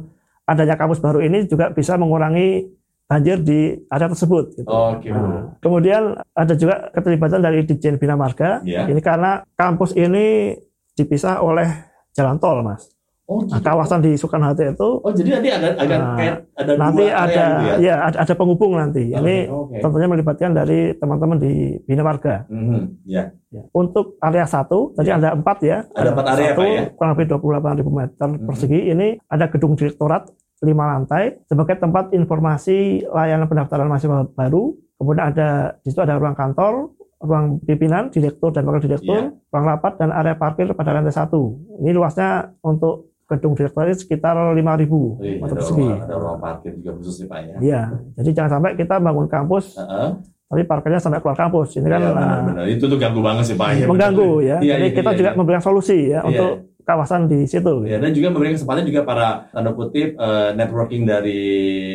adanya 0.48 0.80
kampus 0.80 1.04
baru 1.04 1.20
ini 1.20 1.44
juga 1.44 1.68
bisa 1.68 2.00
mengurangi 2.00 2.64
banjir 3.08 3.40
di 3.40 3.76
area 3.88 4.08
tersebut. 4.08 4.44
Gitu. 4.56 4.68
Oke, 4.68 5.08
Bu. 5.12 5.20
Nah, 5.20 5.44
kemudian 5.60 6.16
ada 6.32 6.54
juga 6.56 6.88
keterlibatan 6.92 7.40
dari 7.40 7.64
Ditjen 7.64 8.00
Bina 8.00 8.16
Marga. 8.16 8.64
Iya. 8.64 8.88
Ini 8.88 9.00
karena 9.04 9.44
kampus 9.56 9.96
ini 9.96 10.56
dipisah 10.96 11.40
oleh 11.40 11.68
jalan 12.16 12.36
tol, 12.40 12.60
Mas. 12.64 12.88
Oh, 13.28 13.44
Nah, 13.44 13.60
gitu. 13.60 13.68
kawasan 13.68 14.00
di 14.00 14.16
Soekarno 14.16 14.48
Hatta 14.48 14.64
itu 14.64 14.88
Oh, 14.98 15.12
jadi 15.12 15.36
nanti 15.36 15.48
ada 15.52 15.68
ada 15.76 15.94
Nah, 15.94 16.16
kayak 16.16 16.36
ada 16.56 16.72
nanti 16.74 17.04
dua 17.04 17.12
ada 17.12 17.28
gitu 17.28 17.44
ya. 17.60 17.74
ya 17.76 17.94
ada, 18.02 18.16
ada 18.24 18.32
penghubung 18.32 18.72
nanti. 18.72 19.04
Oke, 19.06 19.20
Ini 19.20 19.36
oke. 19.46 19.76
tentunya 19.84 20.08
melibatkan 20.08 20.50
dari 20.50 20.78
teman-teman 20.96 21.36
di 21.36 21.52
Bina 21.84 22.00
Marga. 22.00 22.48
Mhm, 22.48 23.04
Iya. 23.04 23.36
Ya. 23.48 23.62
Untuk 23.70 24.16
area 24.18 24.44
satu, 24.44 24.96
tadi 24.96 25.08
Ya. 25.08 25.20
ada 25.20 25.28
empat 25.34 25.60
ya. 25.60 25.84
Ada 25.92 26.08
empat 26.10 26.26
area, 26.26 26.48
satu, 26.48 26.56
Pak, 26.58 26.66
ya? 26.66 26.82
kurang 26.90 27.10
lebih 27.12 27.26
28.000 27.28 27.92
meter 27.92 28.28
Mhm. 28.30 28.46
persegi. 28.48 28.80
Ini 28.88 29.06
ada 29.22 29.44
gedung 29.46 29.76
direktorat 29.76 30.22
lima 30.58 30.84
lantai 30.88 31.36
sebagai 31.44 31.76
tempat 31.76 32.10
informasi 32.10 32.78
layanan 33.06 33.44
pendaftaran 33.44 33.86
mahasiswa 33.86 34.24
baru. 34.26 34.72
Kemudian 34.96 35.24
ada 35.28 35.48
di 35.78 35.88
situ 35.88 36.00
ada 36.00 36.16
ruang 36.16 36.34
kantor, 36.34 36.90
ruang 37.18 37.60
pimpinan, 37.60 38.08
direktur 38.08 38.50
dan 38.50 38.64
wakil 38.64 38.82
direktur, 38.84 39.20
Iya. 39.28 39.36
ruang 39.48 39.66
rapat 39.66 39.92
dan 39.96 40.10
area 40.10 40.32
parkir 40.32 40.66
pada 40.72 40.90
lantai 40.90 41.10
satu. 41.10 41.54
Ini 41.78 41.92
luasnya 41.92 42.30
untuk 42.60 43.07
gedung 43.28 43.52
direktorat 43.52 43.92
sekitar 43.94 44.32
5.000 44.32 44.56
Wih, 44.56 45.36
meter 45.36 45.46
ada 45.46 45.54
persegi. 45.54 45.84
ada 45.84 46.14
ruang 46.16 46.38
parkir 46.38 46.72
juga 46.74 46.90
khusus 46.96 47.20
nih 47.20 47.26
Pak 47.26 47.38
ya. 47.38 47.56
Iya, 47.60 47.82
jadi 48.16 48.30
jangan 48.32 48.50
sampai 48.50 48.70
kita 48.74 48.94
bangun 48.96 49.26
kampus, 49.26 49.76
Heeh. 49.76 50.08
tapi 50.46 50.62
parkirnya 50.64 50.96
sampai 50.96 51.20
keluar 51.20 51.36
kampus. 51.36 51.76
Ini 51.76 51.84
kan 51.86 52.00
Iya, 52.00 52.08
ah, 52.08 52.14
benar-benar. 52.16 52.64
Itu 52.66 52.84
tuh 52.86 52.96
ganggu 52.96 53.20
banget 53.20 53.44
sih 53.44 53.56
Pak. 53.56 53.68
Iya, 53.74 53.86
mengganggu 53.86 54.28
benar. 54.34 54.48
ya. 54.48 54.56
Iya, 54.58 54.74
jadi 54.74 54.86
iya, 54.86 54.96
kita 54.96 55.10
iya, 55.10 55.18
juga 55.18 55.30
iya. 55.30 55.36
memberikan 55.36 55.60
solusi 55.62 55.98
ya 56.08 56.18
Iya. 56.18 56.22
untuk 56.24 56.50
kawasan 56.82 57.28
di 57.28 57.44
situ. 57.44 57.74
Ya, 57.84 58.00
dan 58.00 58.10
juga 58.10 58.28
memberikan 58.28 58.56
kesempatan 58.56 58.82
juga 58.82 59.00
para 59.04 59.28
tanda 59.50 59.70
kutip 59.70 60.16
eh, 60.16 60.50
networking 60.54 61.04
dari 61.04 61.40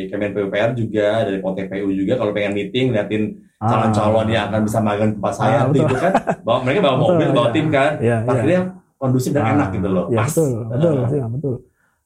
Kemen 0.06 0.30
PUPR 0.30 0.70
juga 0.72 1.26
dari 1.26 1.38
POTPU 1.38 1.90
juga 1.90 2.14
kalau 2.14 2.30
pengen 2.30 2.54
meeting 2.54 2.94
liatin 2.94 3.24
Ah. 3.56 3.70
calon-calon 3.70 4.28
yang 4.28 4.44
akan 4.46 4.60
bisa 4.62 4.78
magang 4.78 5.10
tempat 5.10 5.32
saya 5.32 5.56
Ah, 5.56 5.66
betul. 5.66 5.82
gitu 5.82 5.96
kan. 5.96 6.12
Bawa 6.44 6.58
mereka 6.62 6.78
bawa 6.80 6.94
Betul, 6.94 7.08
mobil, 7.08 7.28
bawa 7.32 7.42
iya. 7.42 7.54
tim 7.54 7.66
kan. 7.68 7.92
Iya, 7.96 8.16
iya. 8.44 8.60
Kondusif 9.04 9.30
dan 9.30 9.44
Ah, 9.44 9.52
enak 9.52 9.68
gitu 9.70 9.84
loh. 9.86 10.04
Ya, 10.08 10.24
Pas. 10.24 10.32
betul, 10.32 10.50
betul, 10.66 10.92
Ah, 10.96 11.10
ya, 11.12 11.26
betul. 11.28 11.54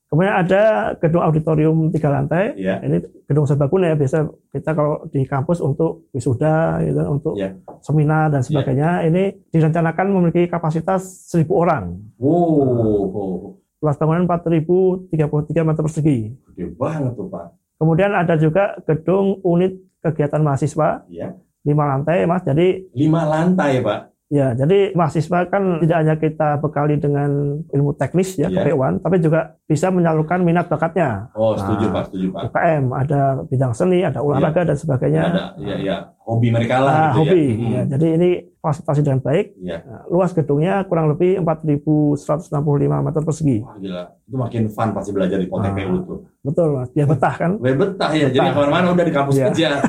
Kemudian 0.08 0.34
ada 0.34 0.62
gedung 0.96 1.20
auditorium 1.20 1.76
tiga 1.88 2.08
lantai. 2.08 2.56
Iya. 2.56 2.80
Ini 2.80 2.96
gedung 3.22 3.44
serbaguna 3.44 3.92
ya. 3.92 3.94
Biasa 3.94 4.24
kita 4.48 4.72
kalau 4.72 5.04
di 5.06 5.20
kampus 5.22 5.60
untuk 5.60 6.08
wisuda, 6.10 6.80
gitu, 6.80 7.02
untuk 7.06 7.34
Iya. 7.36 7.54
seminar 7.78 8.26
dan 8.28 8.40
sebagainya. 8.40 9.04
Ini 9.04 9.22
direncanakan 9.46 10.06
memiliki 10.08 10.48
kapasitas 10.48 11.04
1000 11.28 11.52
orang. 11.52 12.00
Wow, 12.16 13.60
Luas 13.78 13.94
bangunan 13.94 14.26
4033 14.26 15.14
meter 15.62 15.82
persegi. 15.82 16.34
gede 16.48 16.74
banget 16.74 17.14
tuh 17.14 17.28
Pak. 17.28 17.46
Kemudian 17.76 18.10
ada 18.10 18.34
juga 18.34 18.74
gedung 18.82 19.38
unit 19.40 19.70
kegiatan 20.00 20.40
mahasiswa 20.40 21.04
Iya. 21.06 21.36
lima 21.62 21.84
lantai, 21.86 22.24
mas. 22.24 22.42
Jadi 22.42 22.90
Lima 22.90 23.22
lantai 23.22 23.78
Pak. 23.78 24.00
Ya, 24.28 24.52
jadi 24.52 24.92
mahasiswa 24.92 25.48
kan 25.48 25.80
tidak 25.80 25.96
hanya 25.96 26.14
kita 26.14 26.48
bekali 26.58 26.96
dengan 26.96 27.30
ilmu 27.66 27.96
teknis 27.96 28.36
ya, 28.36 28.46
Iya. 28.46 28.60
KP1, 28.68 29.00
tapi 29.00 29.16
juga 29.18 29.56
bisa 29.64 29.88
menyalurkan 29.88 30.44
minat 30.44 30.68
bakatnya. 30.68 31.32
Oh 31.32 31.56
setuju 31.56 31.88
Nah, 31.88 31.92
Pak, 31.94 32.02
setuju 32.06 32.26
Pak. 32.28 32.42
UKM, 32.46 32.84
ada 32.92 33.20
bidang 33.42 33.72
seni, 33.72 34.04
ada 34.04 34.20
olahraga 34.20 34.62
dan 34.62 34.76
sebagainya. 34.76 35.22
Ada, 35.24 35.44
ya, 35.56 35.76
ya, 35.80 35.96
hobi 36.20 36.48
mereka 36.50 36.76
lah 36.76 36.92
Ah, 36.92 37.00
gitu 37.10 37.18
hobi. 37.24 37.40
ya. 37.40 37.56
Hmm, 37.56 37.72
Ya, 37.72 37.82
jadi 37.88 38.06
ini 38.14 38.28
fasilitasi 38.54 39.00
dengan 39.00 39.20
baik. 39.22 39.46
Iya. 39.56 39.78
Nah, 39.80 40.02
luas 40.08 40.30
gedungnya 40.30 40.84
kurang 40.84 41.08
lebih 41.08 41.40
4.165 41.40 42.52
meter 43.00 43.22
persegi. 43.22 43.58
Wah 43.58 43.76
gila, 43.76 44.02
itu 44.22 44.36
makin 44.36 44.62
fun 44.68 44.88
pasti 44.92 45.10
belajar 45.10 45.40
di 45.40 45.48
POTPU 45.48 45.88
Ah. 45.90 46.02
tuh. 46.04 46.18
Betul, 46.42 46.68
Mas. 46.74 46.88
Biar 46.90 47.06
betah 47.06 47.32
kan? 47.34 47.50
Biar 47.56 47.76
betah 47.76 48.10
ya, 48.10 48.26
jadi 48.26 48.28
Betah. 48.28 48.44
nggak 48.44 48.52
ke 48.52 48.60
mana-mana 48.62 48.86
udah 48.92 49.04
di 49.04 49.14
kampus 49.14 49.34
Iya. 49.34 49.46
aja. 49.48 49.70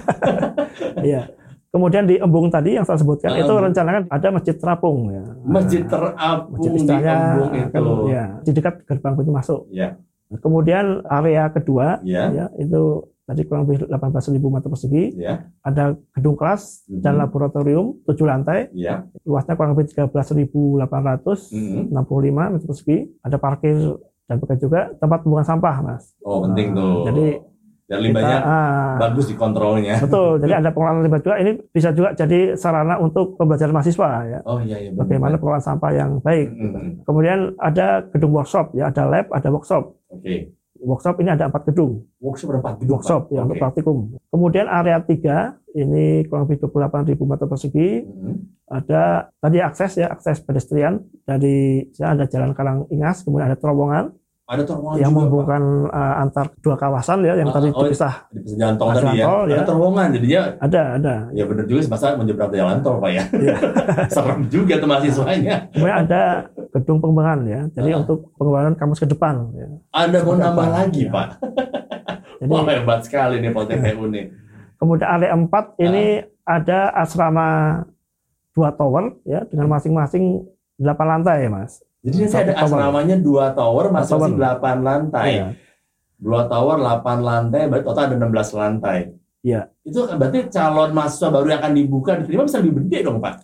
Iya. 1.02 1.22
Kemudian 1.70 2.10
di 2.10 2.18
Embung 2.18 2.50
tadi 2.50 2.74
yang 2.74 2.82
saya 2.82 2.98
sebutkan 2.98 3.30
Ah, 3.30 3.38
itu 3.38 3.46
Embung. 3.46 3.64
rencananya 3.64 4.02
ada 4.10 4.28
masjid 4.34 4.56
terapung 4.58 4.98
ya. 5.08 5.22
Masjid 5.44 5.82
Nah, 5.82 5.90
terapung 5.92 6.50
masjid 6.52 6.70
di 6.72 6.78
istilahnya 6.82 7.14
Embung 7.14 7.50
kan, 7.50 7.62
itu. 7.62 7.94
ya, 8.10 8.24
di 8.42 8.52
dekat 8.52 8.74
gerbang 8.84 9.14
pintu 9.14 9.32
masuk. 9.32 9.62
Iya. 9.70 9.90
Kemudian 10.36 10.86
area 11.06 11.44
kedua 11.48 12.02
Iya. 12.02 12.24
ya 12.32 12.46
itu 12.56 12.82
tadi 13.24 13.46
kurang 13.46 13.64
lebih 13.64 13.86
18.000 13.86 14.50
meter 14.50 14.66
persegi. 14.66 15.14
Iya. 15.16 15.46
Ada 15.62 15.84
gedung 16.12 16.34
kelas 16.34 16.62
dan 16.88 17.14
Mhm. 17.14 17.22
laboratorium 17.24 17.86
tujuh 18.04 18.26
lantai, 18.26 18.74
Iya. 18.74 19.06
luasnya 19.22 19.54
kurang 19.54 19.74
lebih 19.74 19.94
13.865 19.94 21.54
Mhm. 22.50 22.52
meter 22.52 22.66
persegi. 22.66 22.98
Ada 23.22 23.38
parkir 23.38 23.78
dan 24.26 24.38
juga 24.58 24.90
tempat 24.96 25.22
pembuangan 25.22 25.48
sampah, 25.48 25.76
Mas. 25.84 26.04
Oh 26.22 26.42
penting 26.42 26.74
Nah, 26.74 26.78
tuh. 26.78 26.94
Jadi 27.06 27.26
Biar 27.90 28.06
kita, 28.06 28.06
limbahnya 28.06 28.38
ah, 28.46 28.94
bagus 29.02 29.26
dikontrolnya. 29.34 29.98
betul. 29.98 30.38
jadi 30.38 30.54
ada 30.62 30.70
pengelolaan 30.70 31.02
limbah 31.02 31.22
juga. 31.26 31.42
Ini 31.42 31.52
bisa 31.74 31.90
juga 31.90 32.14
jadi 32.14 32.54
sarana 32.54 33.02
untuk 33.02 33.34
pembelajaran 33.34 33.74
mahasiswa 33.74 34.10
ya. 34.30 34.40
Oh 34.46 34.62
iya 34.62 34.78
iya. 34.78 34.90
benar. 34.94 35.10
Bagaimana 35.10 35.36
pengelolaan 35.42 35.66
sampah 35.66 35.92
yang 35.98 36.12
baik. 36.22 36.48
Mhm. 36.54 37.10
Kemudian 37.10 37.40
ada 37.58 38.06
gedung 38.14 38.38
workshop 38.38 38.78
ya, 38.78 38.94
ada 38.94 39.10
lab, 39.10 39.26
ada 39.34 39.50
workshop. 39.50 39.98
Oke. 40.14 40.54
Workshop 40.80 41.18
ini 41.20 41.34
ada 41.34 41.50
empat 41.50 41.66
gedung. 41.74 42.06
Workshop 42.22 42.48
berapa 42.56 42.78
gedung? 42.78 43.02
workshop 43.02 43.22
ya 43.34 43.42
untuk 43.42 43.58
Oke. 43.58 43.64
praktikum. 43.66 43.98
Kemudian 44.30 44.70
area 44.70 45.02
3 45.02 45.76
ini 45.76 46.30
kurang 46.30 46.46
lebih 46.46 46.70
28.000 46.70 47.26
meter 47.26 47.46
persegi. 47.50 47.90
Mhm. 48.06 48.34
Ada 48.70 49.34
tadi 49.42 49.58
akses 49.66 49.98
ya, 49.98 50.14
akses 50.14 50.46
pedestrian 50.46 51.02
dari 51.26 51.90
ya, 51.98 52.14
ada 52.14 52.30
jalan 52.30 52.54
Karang 52.54 52.86
Ingas, 52.94 53.26
kemudian 53.26 53.50
ada 53.50 53.58
terowongan 53.58 54.14
Ada 54.50 54.66
terowongan 54.66 54.98
yang 54.98 55.12
juga, 55.12 55.18
menghubungkan 55.22 55.64
uh, 55.88 56.16
antar 56.20 56.46
dua 56.58 56.74
kawasan 56.74 57.22
ya, 57.22 57.38
yang 57.38 57.48
Ah, 57.48 57.56
tadi 57.56 57.70
oh, 57.70 57.78
terpisah. 57.80 58.14
Pak. 58.26 58.34
di 58.34 58.54
jalan 58.58 58.76
tol 58.76 58.90
tadi 58.90 59.14
ya. 59.14 59.24
tol, 59.24 59.42
Ada 59.44 59.54
ya. 59.54 59.62
terowongan 59.62 60.08
jadinya 60.10 60.42
Ada, 60.58 60.82
ada. 60.92 61.16
ya 61.30 61.44
bener 61.46 61.64
juga 61.64 61.80
masa 61.88 62.18
menyeberang 62.18 62.50
jalan 62.52 62.78
tol 62.82 62.98
Pak 62.98 63.12
ya. 63.12 63.24
Iya. 63.32 63.56
Serem 64.12 64.40
juga 64.48 64.74
tuh 64.76 64.88
mahasiswanya. 64.88 65.56
Kemudian 65.70 65.98
ada 66.02 66.22
gedung 66.72 66.98
pengembangan 66.98 67.40
ya. 67.46 67.62
Jadi 67.72 67.90
Ah. 67.92 68.02
untuk 68.02 68.18
pengembangan 68.36 68.74
kampus 68.76 69.00
ke 69.00 69.08
depan 69.08 69.36
ya. 69.54 69.68
Ada 69.92 70.18
mau 70.20 70.34
nambah 70.34 70.68
lagi 70.68 71.02
Ya. 71.04 71.12
Pak. 71.12 71.28
Jadi 72.40 72.50
Wah 72.50 72.64
hebat 72.66 73.00
sekali 73.04 73.36
nih 73.38 73.52
POTPU 73.52 74.04
nih. 74.16 74.26
kemudian 74.76 75.10
area 75.12 75.30
4 75.30 75.46
Ah. 75.46 75.64
ini 75.78 76.06
ada 76.42 76.90
asrama 76.96 77.48
dua 78.50 78.72
tower 78.72 79.14
ya 79.24 79.46
dengan 79.46 79.70
masing-masing 79.70 80.42
8 80.76 80.90
lantai, 81.06 81.46
Mas. 81.46 81.84
Jadi 82.00 82.16
nanti 82.16 82.32
ada 82.32 82.32
Satu 82.32 82.52
tower. 82.56 82.64
asramanya 82.64 83.16
dua 83.20 83.46
tower 83.52 83.86
masing-masing 83.92 84.36
Tower. 84.40 84.56
8 84.64 84.88
lantai. 84.88 85.28
Iya. 85.36 85.48
Dua 86.16 86.42
tower 86.48 86.78
8 86.80 87.20
lantai, 87.20 87.62
berarti 87.68 87.86
total 87.86 88.04
ada 88.08 88.16
16 88.16 88.50
lantai. 88.56 88.98
Iya. 89.40 89.62
Itu 89.84 90.08
kan 90.08 90.16
berarti 90.16 90.40
calon 90.48 90.92
mahasiswa 90.92 91.28
baru 91.28 91.48
yang 91.48 91.60
akan 91.60 91.74
dibuka 91.76 92.12
diterima 92.16 92.44
bisa 92.44 92.60
lebih 92.60 92.88
gede 92.88 92.98
dong 93.04 93.20
Pak. 93.20 93.36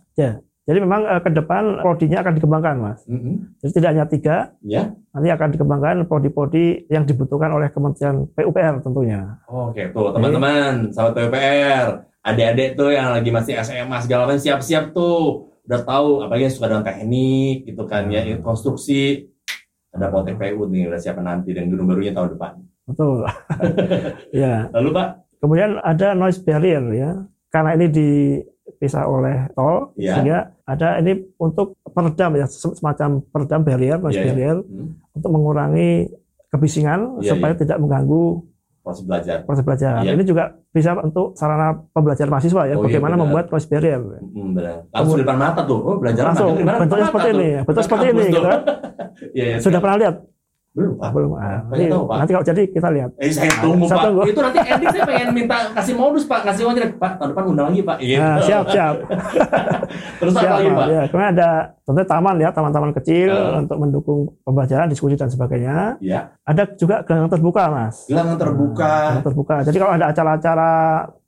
Jadi 0.66 0.82
memang 0.82 1.06
eh, 1.06 1.22
ke 1.22 1.30
depan 1.30 1.78
prodinya 1.78 2.26
akan 2.26 2.34
dikembangkan, 2.42 2.76
Mas. 2.82 3.00
Mhm. 3.06 3.62
Jadi 3.62 3.72
tidak 3.72 3.90
hanya 3.94 4.06
tiga, 4.10 4.36
Ya. 4.66 4.98
nanti 5.14 5.30
akan 5.30 5.54
dikembangkan 5.54 5.96
prodi-prodi 6.10 6.90
yang 6.90 7.06
dibutuhkan 7.06 7.54
oleh 7.54 7.70
Kementerian 7.70 8.26
PUPR 8.34 8.82
tentunya. 8.82 9.38
Oke 9.46 9.94
tuh 9.94 10.10
teman-teman, 10.10 10.90
sahabat 10.90 11.14
PUPR, 11.22 11.86
adik-adik 12.26 12.74
tuh 12.74 12.90
yang 12.90 13.14
lagi 13.14 13.30
masih 13.30 13.62
SMA 13.62 13.98
segala 14.02 14.26
macam 14.26 14.42
siap-siap 14.42 14.90
tuh. 14.90 15.54
Udah 15.66 15.82
tahu 15.82 16.10
apalagi 16.22 16.44
yang 16.44 16.54
suka 16.54 16.68
dengan 16.68 16.84
teknik 16.84 17.58
gitu 17.66 17.84
kan 17.84 18.06
ya, 18.08 18.22
Hmm. 18.22 18.42
konstruksi. 18.42 19.26
Ada 19.90 20.12
POTPU 20.12 20.68
nih 20.68 20.88
udah 20.88 21.00
siapa 21.00 21.20
nanti 21.20 21.52
dan 21.52 21.68
gedung 21.68 21.88
barunya 21.88 22.12
tahun 22.12 22.36
depan. 22.36 22.54
Betul. 22.86 23.24
ya. 24.44 24.68
Lalu 24.70 24.90
Pak, 24.92 25.08
Kemudian 25.36 25.78
ada 25.78 26.12
noise 26.12 26.40
barrier 26.40 26.82
ya. 26.90 27.12
Karena 27.48 27.74
ini 27.74 27.88
dipisah 27.88 29.06
oleh 29.06 29.46
tol, 29.54 29.94
Iya. 29.96 30.12
sehingga 30.12 30.38
ada 30.64 30.98
ini 30.98 31.14
untuk 31.38 31.78
peredam 31.86 32.34
ya, 32.34 32.46
se- 32.46 32.74
semacam 32.74 33.22
peredam 33.24 33.62
barrier, 33.62 33.98
noise 33.98 34.16
Iya, 34.16 34.22
iya. 34.22 34.28
barrier 34.28 34.58
hmm, 34.60 34.90
untuk 35.14 35.30
mengurangi 35.32 35.90
kebisingan 36.50 37.22
Iya, 37.22 37.32
supaya 37.32 37.54
tidak 37.54 37.78
mengganggu 37.78 38.44
proses 38.86 39.02
belajar. 39.02 39.38
proses 39.42 39.66
belajar. 39.66 40.06
Iya. 40.06 40.14
Ini 40.14 40.24
juga 40.24 40.44
bisa 40.70 40.94
untuk 40.94 41.34
sarana 41.34 41.74
pembelajaran 41.90 42.30
mahasiswa 42.30 42.62
ya, 42.70 42.78
Oh, 42.78 42.86
iya, 42.86 42.86
bagaimana 42.86 43.18
benar. 43.18 43.24
membuat 43.26 43.46
noise 43.50 43.66
barrier. 43.66 43.98
Hmm, 44.22 44.54
benar. 44.54 44.86
Langsung 44.94 45.18
di 45.18 45.24
depan 45.26 45.38
mata 45.42 45.62
tuh. 45.66 45.80
Oh, 45.82 45.96
belajar 45.98 46.24
Langsung, 46.30 46.54
bentuknya 46.62 47.06
seperti 47.10 47.30
ini, 47.34 47.50
bentuk 47.66 47.84
seperti 47.84 48.06
ini, 48.08 48.24
gitu 48.30 48.42
kan. 48.46 48.60
Iya, 49.32 49.46
iya. 49.48 49.58
Sudah 49.58 49.80
pernah 49.80 49.98
lihat? 49.98 50.16
Belum 50.76 50.94
Pak. 50.94 51.10
belum 51.10 51.32
ah, 51.34 51.64
nanti, 51.66 51.88
tahu, 51.88 52.04
Pak. 52.04 52.18
nanti 52.20 52.32
kalau 52.32 52.46
jadi 52.46 52.62
kita 52.68 52.88
lihat 52.92 53.10
Eh 53.16 53.32
saya 53.32 53.48
tunggu 53.58 53.86
Saya 53.86 53.96
Pak. 53.96 54.06
tunggu. 54.06 54.22
Itu 54.28 54.40
nanti 54.40 54.60
ending 54.62 54.90
saya 54.92 55.04
pengen 55.06 55.28
minta 55.32 55.58
kasih 55.72 55.96
modus 55.96 56.24
Pak, 56.24 56.40
kasih 56.44 56.68
uangnya 56.68 56.92
Pak. 56.94 57.12
Tahun 57.16 57.30
depan 57.32 57.44
undang 57.48 57.66
lagi 57.70 57.80
Pak. 57.82 57.98
Gitu. 57.98 58.20
Nah, 58.20 58.38
siap 58.40 58.66
siap 58.68 58.96
Terus 60.20 60.32
apa 60.32 60.42
siap 60.42 60.52
lagi 60.54 60.70
Pak? 60.70 60.86
ya 60.86 61.02
kemudian 61.08 61.32
ada 61.32 61.50
tentunya 61.82 62.06
taman 62.06 62.36
ya 62.38 62.50
taman-taman 62.52 62.92
kecil 62.94 63.30
Ah. 63.32 63.58
untuk 63.58 63.78
mendukung 63.78 64.20
pembelajaran 64.42 64.86
diskusi 64.86 65.16
dan 65.16 65.28
sebagainya 65.28 65.96
Ya, 65.98 66.36
ada 66.42 66.68
juga 66.74 67.02
gelanggang 67.02 67.32
terbuka 67.32 67.64
mas 67.68 68.04
gelangan 68.06 68.36
terbuka. 68.36 68.92
Gelanggang 68.92 69.26
terbuka 69.26 69.56
jadi 69.64 69.78
kalau 69.78 69.94
ada 69.94 70.06
acara-acara 70.10 70.72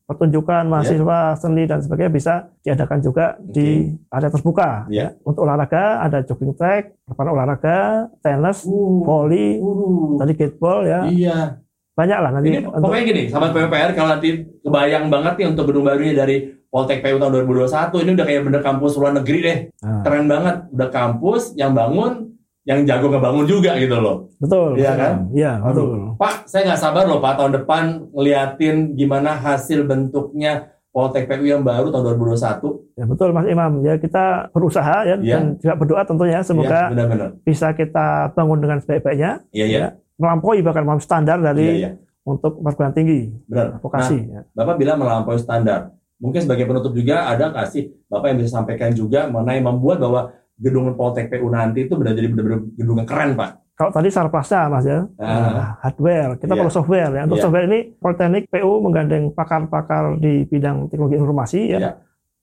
pertunjukan 0.07 0.63
Ya. 0.63 0.69
mahasiswa 0.69 1.19
seni 1.35 1.63
dan 1.63 1.83
sebagainya 1.83 2.09
bisa 2.09 2.33
diadakan 2.63 2.99
juga 2.99 3.35
di 3.37 3.91
area 4.07 4.31
terbuka 4.31 4.87
Ya. 4.87 5.11
untuk 5.21 5.43
olahraga 5.43 5.99
ada 5.99 6.23
jogging 6.23 6.55
track 6.55 6.95
lapangan 7.05 7.31
olahraga 7.33 7.77
tenis 8.17 8.63
Uh, 8.63 9.03
volley 9.03 9.59
uh, 9.59 10.15
tadi 10.17 10.31
gateball 10.33 10.81
ya 10.81 11.03
Iya. 11.05 11.59
banyak 11.93 12.17
lah 12.17 12.31
nanti 12.31 12.47
Ini 12.47 12.59
untuk- 12.63 12.81
pokoknya 12.83 13.03
gini, 13.05 13.23
sahabat 13.27 13.51
PUPR 13.51 13.89
kalau 13.91 14.09
nanti 14.13 14.29
kebayang 14.61 15.05
banget 15.07 15.33
nih 15.35 15.47
untuk 15.49 15.63
gedung 15.67 15.83
barunya 15.83 16.15
dari 16.15 16.37
Poltek 16.67 16.99
PU 16.99 17.17
tahun 17.17 17.31
2021 17.33 17.95
ini 17.97 18.11
udah 18.13 18.25
kayak 18.25 18.41
bener 18.43 18.61
kampus 18.61 18.91
luar 18.95 19.11
negeri 19.13 19.39
deh. 19.39 19.57
Nah, 19.81 20.03
Keren 20.03 20.27
banget, 20.27 20.55
udah 20.69 20.89
kampus 20.89 21.55
yang 21.55 21.71
bangun 21.71 22.36
yang 22.67 22.83
jago 22.83 23.07
ngebangun 23.07 23.47
juga 23.47 23.79
gitu 23.79 23.95
loh. 23.95 24.27
betul 24.37 24.75
Iya 24.75 24.91
kan? 24.93 25.15
iya 25.31 25.55
betul 25.57 26.13
Pak, 26.15 26.43
saya 26.45 26.67
nggak 26.67 26.81
sabar 26.81 27.07
loh 27.07 27.17
Pak 27.17 27.33
tahun 27.35 27.51
depan 27.55 27.83
ngeliatin 28.11 28.75
gimana 28.93 29.31
hasil 29.33 29.87
bentuknya 29.87 30.67
Poltek 30.87 31.29
PU 31.29 31.45
yang 31.45 31.61
baru 31.61 31.87
tahun 31.87 32.17
2021. 32.17 32.97
ya 32.97 33.05
betul 33.05 33.29
Mas 33.29 33.45
Imam 33.45 33.71
ya 33.81 33.95
kita 33.95 34.49
berusaha 34.49 35.05
ya 35.05 35.15
Iya. 35.15 35.33
dan 35.33 35.43
juga 35.55 35.73
berdoa 35.75 36.03
tentunya 36.03 36.39
semoga 36.41 36.79
Iya, 36.81 36.91
benar-benar. 36.91 37.29
bisa 37.41 37.67
kita 37.71 38.07
bangun 38.33 38.59
dengan 38.59 38.77
sebaik-baiknya 38.79 39.31
Iya, 39.49 39.65
iya. 39.65 39.79
Ya. 39.79 39.89
melampaui 40.17 40.59
bahkan 40.59 40.83
melampaui 40.83 41.05
standar 41.05 41.37
dari 41.37 41.67
iya. 41.79 41.91
untuk 42.25 42.59
perguruan 42.59 42.91
tinggi 42.91 43.29
Benar. 43.45 43.77
vokasi 43.79 44.17
ya. 44.27 44.41
Bapak 44.51 44.75
bilang 44.75 44.97
melampaui 44.97 45.37
standar. 45.37 45.93
Mungkin 46.17 46.41
sebagai 46.41 46.65
penutup 46.65 46.91
juga 46.91 47.29
ada 47.29 47.47
nggak 47.47 47.67
sih 47.69 47.93
Bapak 48.09 48.27
yang 48.27 48.37
bisa 48.41 48.51
sampaikan 48.51 48.89
juga 48.91 49.29
mengenai 49.29 49.61
membuat 49.61 50.01
bahwa 50.01 50.33
gedung 50.57 50.89
Poltek 50.97 51.29
PU 51.29 51.47
nanti 51.47 51.85
itu 51.85 51.93
benar 51.93 52.17
jadi 52.17 52.27
benar-benar 52.33 52.59
gedung 52.73 52.97
yang 52.97 53.09
keren 53.09 53.31
Pak. 53.37 53.51
Kalau 53.77 53.93
tadi 53.93 54.09
sarplasnya 54.09 54.73
mas 54.73 54.89
ya, 54.89 55.05
Ah. 55.21 55.49
Nah, 55.53 55.69
hardware, 55.85 56.41
kita 56.41 56.49
Iya. 56.49 56.59
perlu 56.65 56.71
software 56.73 57.11
ya. 57.13 57.21
Untuk 57.29 57.37
Iya. 57.37 57.43
software 57.45 57.65
ini 57.69 57.79
Politeknik 57.93 58.43
PU 58.49 58.71
menggandeng 58.81 59.23
pakar-pakar 59.31 60.17
di 60.17 60.49
bidang 60.49 60.89
teknologi 60.89 61.13
informasi 61.13 61.59
ya, 61.69 61.77
Iya. 61.77 61.91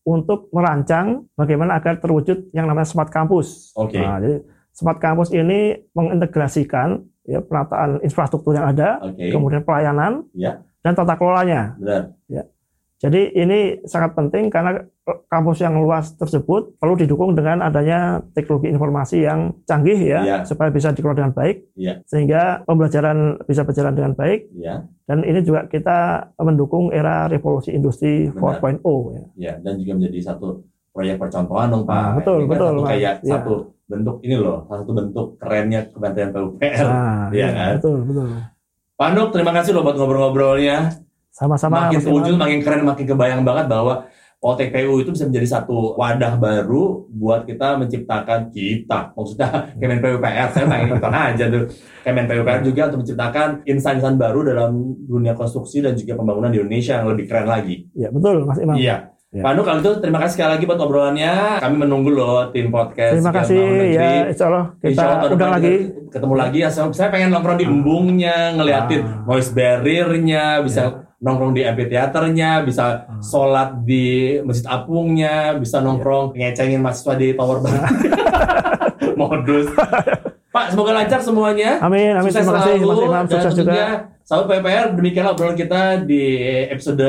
untuk 0.06 0.46
merancang 0.54 1.26
bagaimana 1.34 1.74
agar 1.74 1.98
terwujud 1.98 2.54
yang 2.54 2.70
namanya 2.70 2.86
smart 2.86 3.10
campus. 3.10 3.74
Oke. 3.74 3.98
Nah, 3.98 4.22
jadi 4.22 4.46
smart 4.70 5.02
campus 5.02 5.34
ini 5.34 5.74
mengintegrasikan 5.90 7.02
ya 7.26 7.42
penataan 7.42 7.98
infrastruktur 8.06 8.54
yang 8.54 8.70
ada, 8.70 9.02
Oke. 9.02 9.34
kemudian 9.34 9.66
pelayanan 9.66 10.22
Iya. 10.38 10.62
dan 10.86 10.92
tata 10.94 11.18
kelolanya. 11.18 11.74
Benar. 11.82 12.14
Jadi 12.94 13.34
ini 13.34 13.82
sangat 13.84 14.14
penting 14.14 14.48
karena 14.48 14.80
kampus 15.04 15.60
yang 15.60 15.76
luas 15.76 16.16
tersebut 16.16 16.80
perlu 16.80 16.96
didukung 16.96 17.36
dengan 17.36 17.60
adanya 17.60 18.24
teknologi 18.32 18.72
informasi 18.72 19.20
yang 19.20 19.52
canggih 19.62 20.00
ya, 20.00 20.20
Iya. 20.24 20.36
supaya 20.48 20.72
bisa 20.72 20.96
dikelola 20.96 21.20
dengan 21.20 21.36
baik, 21.36 21.56
Iya. 21.76 22.00
sehingga 22.08 22.64
pembelajaran 22.64 23.44
bisa 23.44 23.62
berjalan 23.62 23.92
dengan 23.92 24.12
baik. 24.16 24.48
Iya. 24.56 24.88
Dan 25.04 25.20
ini 25.22 25.44
juga 25.44 25.68
kita 25.68 25.98
mendukung 26.40 26.88
era 26.88 27.28
revolusi 27.28 27.68
industri 27.70 28.32
Benar. 28.32 28.56
4.0 28.80 29.12
ya. 29.12 29.24
Ya, 29.36 29.52
dan 29.60 29.76
juga 29.76 29.92
menjadi 30.00 30.18
satu 30.24 30.64
proyek 30.90 31.20
percontohan 31.20 31.68
dong 31.68 31.84
Pak. 31.84 31.92
Nah, 31.94 32.12
betul, 32.16 32.38
Ini 32.38 32.40
kan 32.40 32.50
betul, 32.56 32.70
Satu 32.70 32.80
Mas. 32.80 32.88
kayak 32.88 33.14
Iya. 33.20 33.32
satu 33.36 33.54
bentuk 33.84 34.16
ini 34.24 34.36
loh, 34.40 34.58
satu 34.64 34.90
bentuk 34.96 35.26
kerennya 35.36 35.80
Kementerian 35.92 36.30
PUPR. 36.32 36.84
Nah, 36.88 37.28
Iya 37.28 37.36
iya, 37.36 37.48
kan? 37.52 37.72
betul, 37.76 37.98
betul. 38.08 38.28
Pak 38.94 39.08
Nuk, 39.12 39.28
terima 39.34 39.52
kasih 39.52 39.70
loh 39.76 39.82
buat 39.84 39.96
ngobrol-ngobrolnya. 40.00 40.76
Sama-sama 41.34 41.90
makin 41.90 41.98
terwujud, 41.98 42.38
makin 42.38 42.62
keren, 42.62 42.86
makin 42.86 43.04
kebayang 43.04 43.42
banget 43.42 43.66
bahwa 43.66 44.06
Poltek 44.44 44.76
PU 44.76 45.00
itu 45.00 45.08
bisa 45.08 45.24
menjadi 45.24 45.48
satu 45.48 45.96
wadah 45.96 46.36
baru 46.36 47.08
buat 47.08 47.48
kita 47.48 47.80
menciptakan 47.80 48.52
kita, 48.52 49.16
maksudnya 49.16 49.48
Kemen 49.80 50.04
PUPR, 50.04 50.48
saya 50.52 50.68
pengen 50.68 50.92
ikutan 50.92 51.14
aja 51.16 51.44
tuh. 51.48 51.64
Kemen 52.04 52.28
PUPR 52.28 52.60
juga 52.60 52.92
untuk 52.92 53.08
menciptakan 53.08 53.64
insan-insan 53.64 54.20
baru 54.20 54.44
dalam 54.44 55.00
dunia 55.00 55.32
konstruksi 55.32 55.80
dan 55.80 55.96
juga 55.96 56.20
pembangunan 56.20 56.52
di 56.52 56.60
Indonesia 56.60 57.00
yang 57.00 57.08
lebih 57.08 57.24
keren 57.24 57.48
lagi. 57.48 57.88
Ya, 57.96 58.12
betul 58.12 58.44
Mas 58.44 58.60
Imam. 58.60 58.76
Iya. 58.76 59.16
Iya. 59.34 59.42
Pak 59.42 59.52
Nuk, 59.58 59.64
kalau 59.66 59.80
itu 59.82 59.92
terima 59.98 60.18
kasih 60.22 60.32
sekali 60.38 60.50
lagi 60.54 60.64
buat 60.68 60.78
obrolannya. 60.78 61.58
Kami 61.58 61.76
menunggu 61.80 62.14
loh 62.14 62.54
tim 62.54 62.70
podcast. 62.70 63.18
Terima 63.18 63.34
kasih 63.34 63.58
ya, 63.90 64.30
insya 64.30 64.46
Allah 64.46 64.66
kita 64.78 64.90
Insya 64.94 65.04
Allah 65.10 65.26
undang 65.26 65.52
lagi. 65.58 65.74
ketemu 66.06 66.34
lagi 66.38 66.58
ya. 66.62 66.68
Saya 66.70 66.86
saya 66.94 67.08
pengen 67.10 67.34
nongkrong 67.34 67.58
di 67.58 67.66
embungnya, 67.66 68.54
ngeliatin 68.54 69.02
Ah. 69.02 69.26
noise 69.26 69.50
barrier-nya, 69.50 70.62
bisa 70.62 70.82
Ya. 70.86 71.03
Nongkrong 71.24 71.56
di 71.56 71.64
amphitheater-nya, 71.64 72.60
bisa 72.62 73.08
Ah. 73.08 73.18
sholat 73.18 73.80
di 73.82 74.36
masjid 74.44 74.68
apungnya, 74.68 75.56
bisa 75.56 75.80
nongkrong 75.80 76.36
ngecengin 76.36 76.84
mahasiswa 76.84 77.16
di 77.16 77.32
tower 77.32 77.64
bank. 77.64 77.80
Modus. 79.20 79.72
Pak, 80.54 80.70
semoga 80.70 80.94
lancar 80.94 81.18
semuanya. 81.18 81.82
Amin, 81.82 82.14
amin. 82.14 82.30
Sukses 82.30 82.46
Terima 82.46 82.62
kasih 82.62 82.78
selalu, 82.78 82.86
Mas 82.86 83.00
Imam, 83.10 83.24
sukses 83.26 83.54
juga. 83.58 83.84
Sahabat 84.24 84.46
PPR, 84.56 84.86
demikianlah 84.96 85.36
obrolan 85.36 85.52
kita 85.52 86.00
di 86.00 86.40
episode 86.72 87.04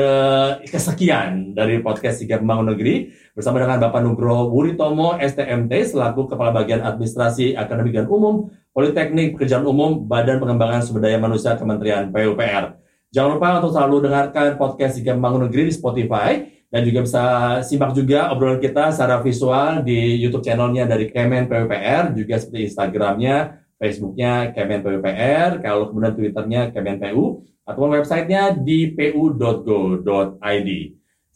kesekian 0.68 1.56
dari 1.56 1.80
podcast 1.80 2.20
Sigap 2.20 2.44
Membangun 2.44 2.76
Negeri 2.76 3.08
bersama 3.32 3.56
dengan 3.56 3.80
Bapak 3.80 4.04
Nugroho 4.04 4.52
Wuritomo 4.52 5.16
STMT 5.16 5.96
selaku 5.96 6.28
Kepala 6.28 6.52
Bagian 6.52 6.84
Administrasi 6.84 7.56
Akademik 7.56 7.96
dan 7.96 8.04
Umum 8.12 8.52
Politeknik 8.68 9.32
Pekerjaan 9.32 9.64
Umum 9.64 10.04
Badan 10.04 10.44
Pengembangan 10.44 10.84
Sumber 10.84 11.08
Daya 11.08 11.16
Manusia 11.16 11.56
Kementerian 11.56 12.12
PUPR. 12.12 12.85
Jangan 13.14 13.30
lupa 13.38 13.48
untuk 13.62 13.72
selalu 13.74 13.96
dengarkan 14.06 14.46
podcast 14.58 14.98
Sigap 14.98 15.18
Membangun 15.18 15.46
Negeri 15.50 15.70
di 15.70 15.74
Spotify 15.74 16.30
dan 16.66 16.80
juga 16.82 17.06
bisa 17.06 17.24
simak 17.62 17.94
juga 17.94 18.30
obrolan 18.34 18.58
kita 18.58 18.90
secara 18.90 19.22
visual 19.22 19.86
di 19.86 20.18
YouTube 20.18 20.42
channelnya 20.42 20.84
dari 20.84 21.06
Kemen 21.08 21.46
PUPR 21.46 22.12
juga 22.12 22.34
seperti 22.36 22.66
Instagramnya 22.66 23.66
Facebooknya 23.76 24.56
Kemen 24.56 24.80
PUPR, 24.80 25.60
kalau 25.60 25.92
kemudian 25.92 26.16
Twitternya 26.16 26.72
Kemen 26.72 26.96
PU, 26.96 27.44
atau 27.66 27.88
websitenya 27.92 28.56
di 28.56 28.92
pu.go.id. 28.96 30.70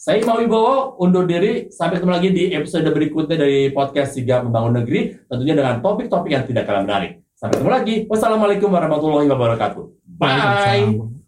Saya 0.01 0.17
Imam 0.25 0.41
Wibowo, 0.41 0.97
undur 0.97 1.29
diri. 1.29 1.69
Sampai 1.69 2.01
ketemu 2.01 2.13
lagi 2.17 2.29
di 2.33 2.45
episode 2.57 2.89
berikutnya 2.89 3.37
dari 3.37 3.69
podcast 3.69 4.17
Sigap 4.17 4.49
Membangun 4.49 4.81
Negeri, 4.81 5.29
tentunya 5.29 5.53
dengan 5.53 5.85
topik-topik 5.85 6.33
yang 6.33 6.45
tidak 6.49 6.65
kalah 6.65 6.81
menarik. 6.81 7.21
Sampai 7.37 7.61
ketemu 7.61 7.73
lagi. 7.73 7.95
Wassalamualaikum 8.09 8.73
warahmatullahi 8.73 9.29
wabarakatuh. 9.29 9.85
Bye. 10.17 11.20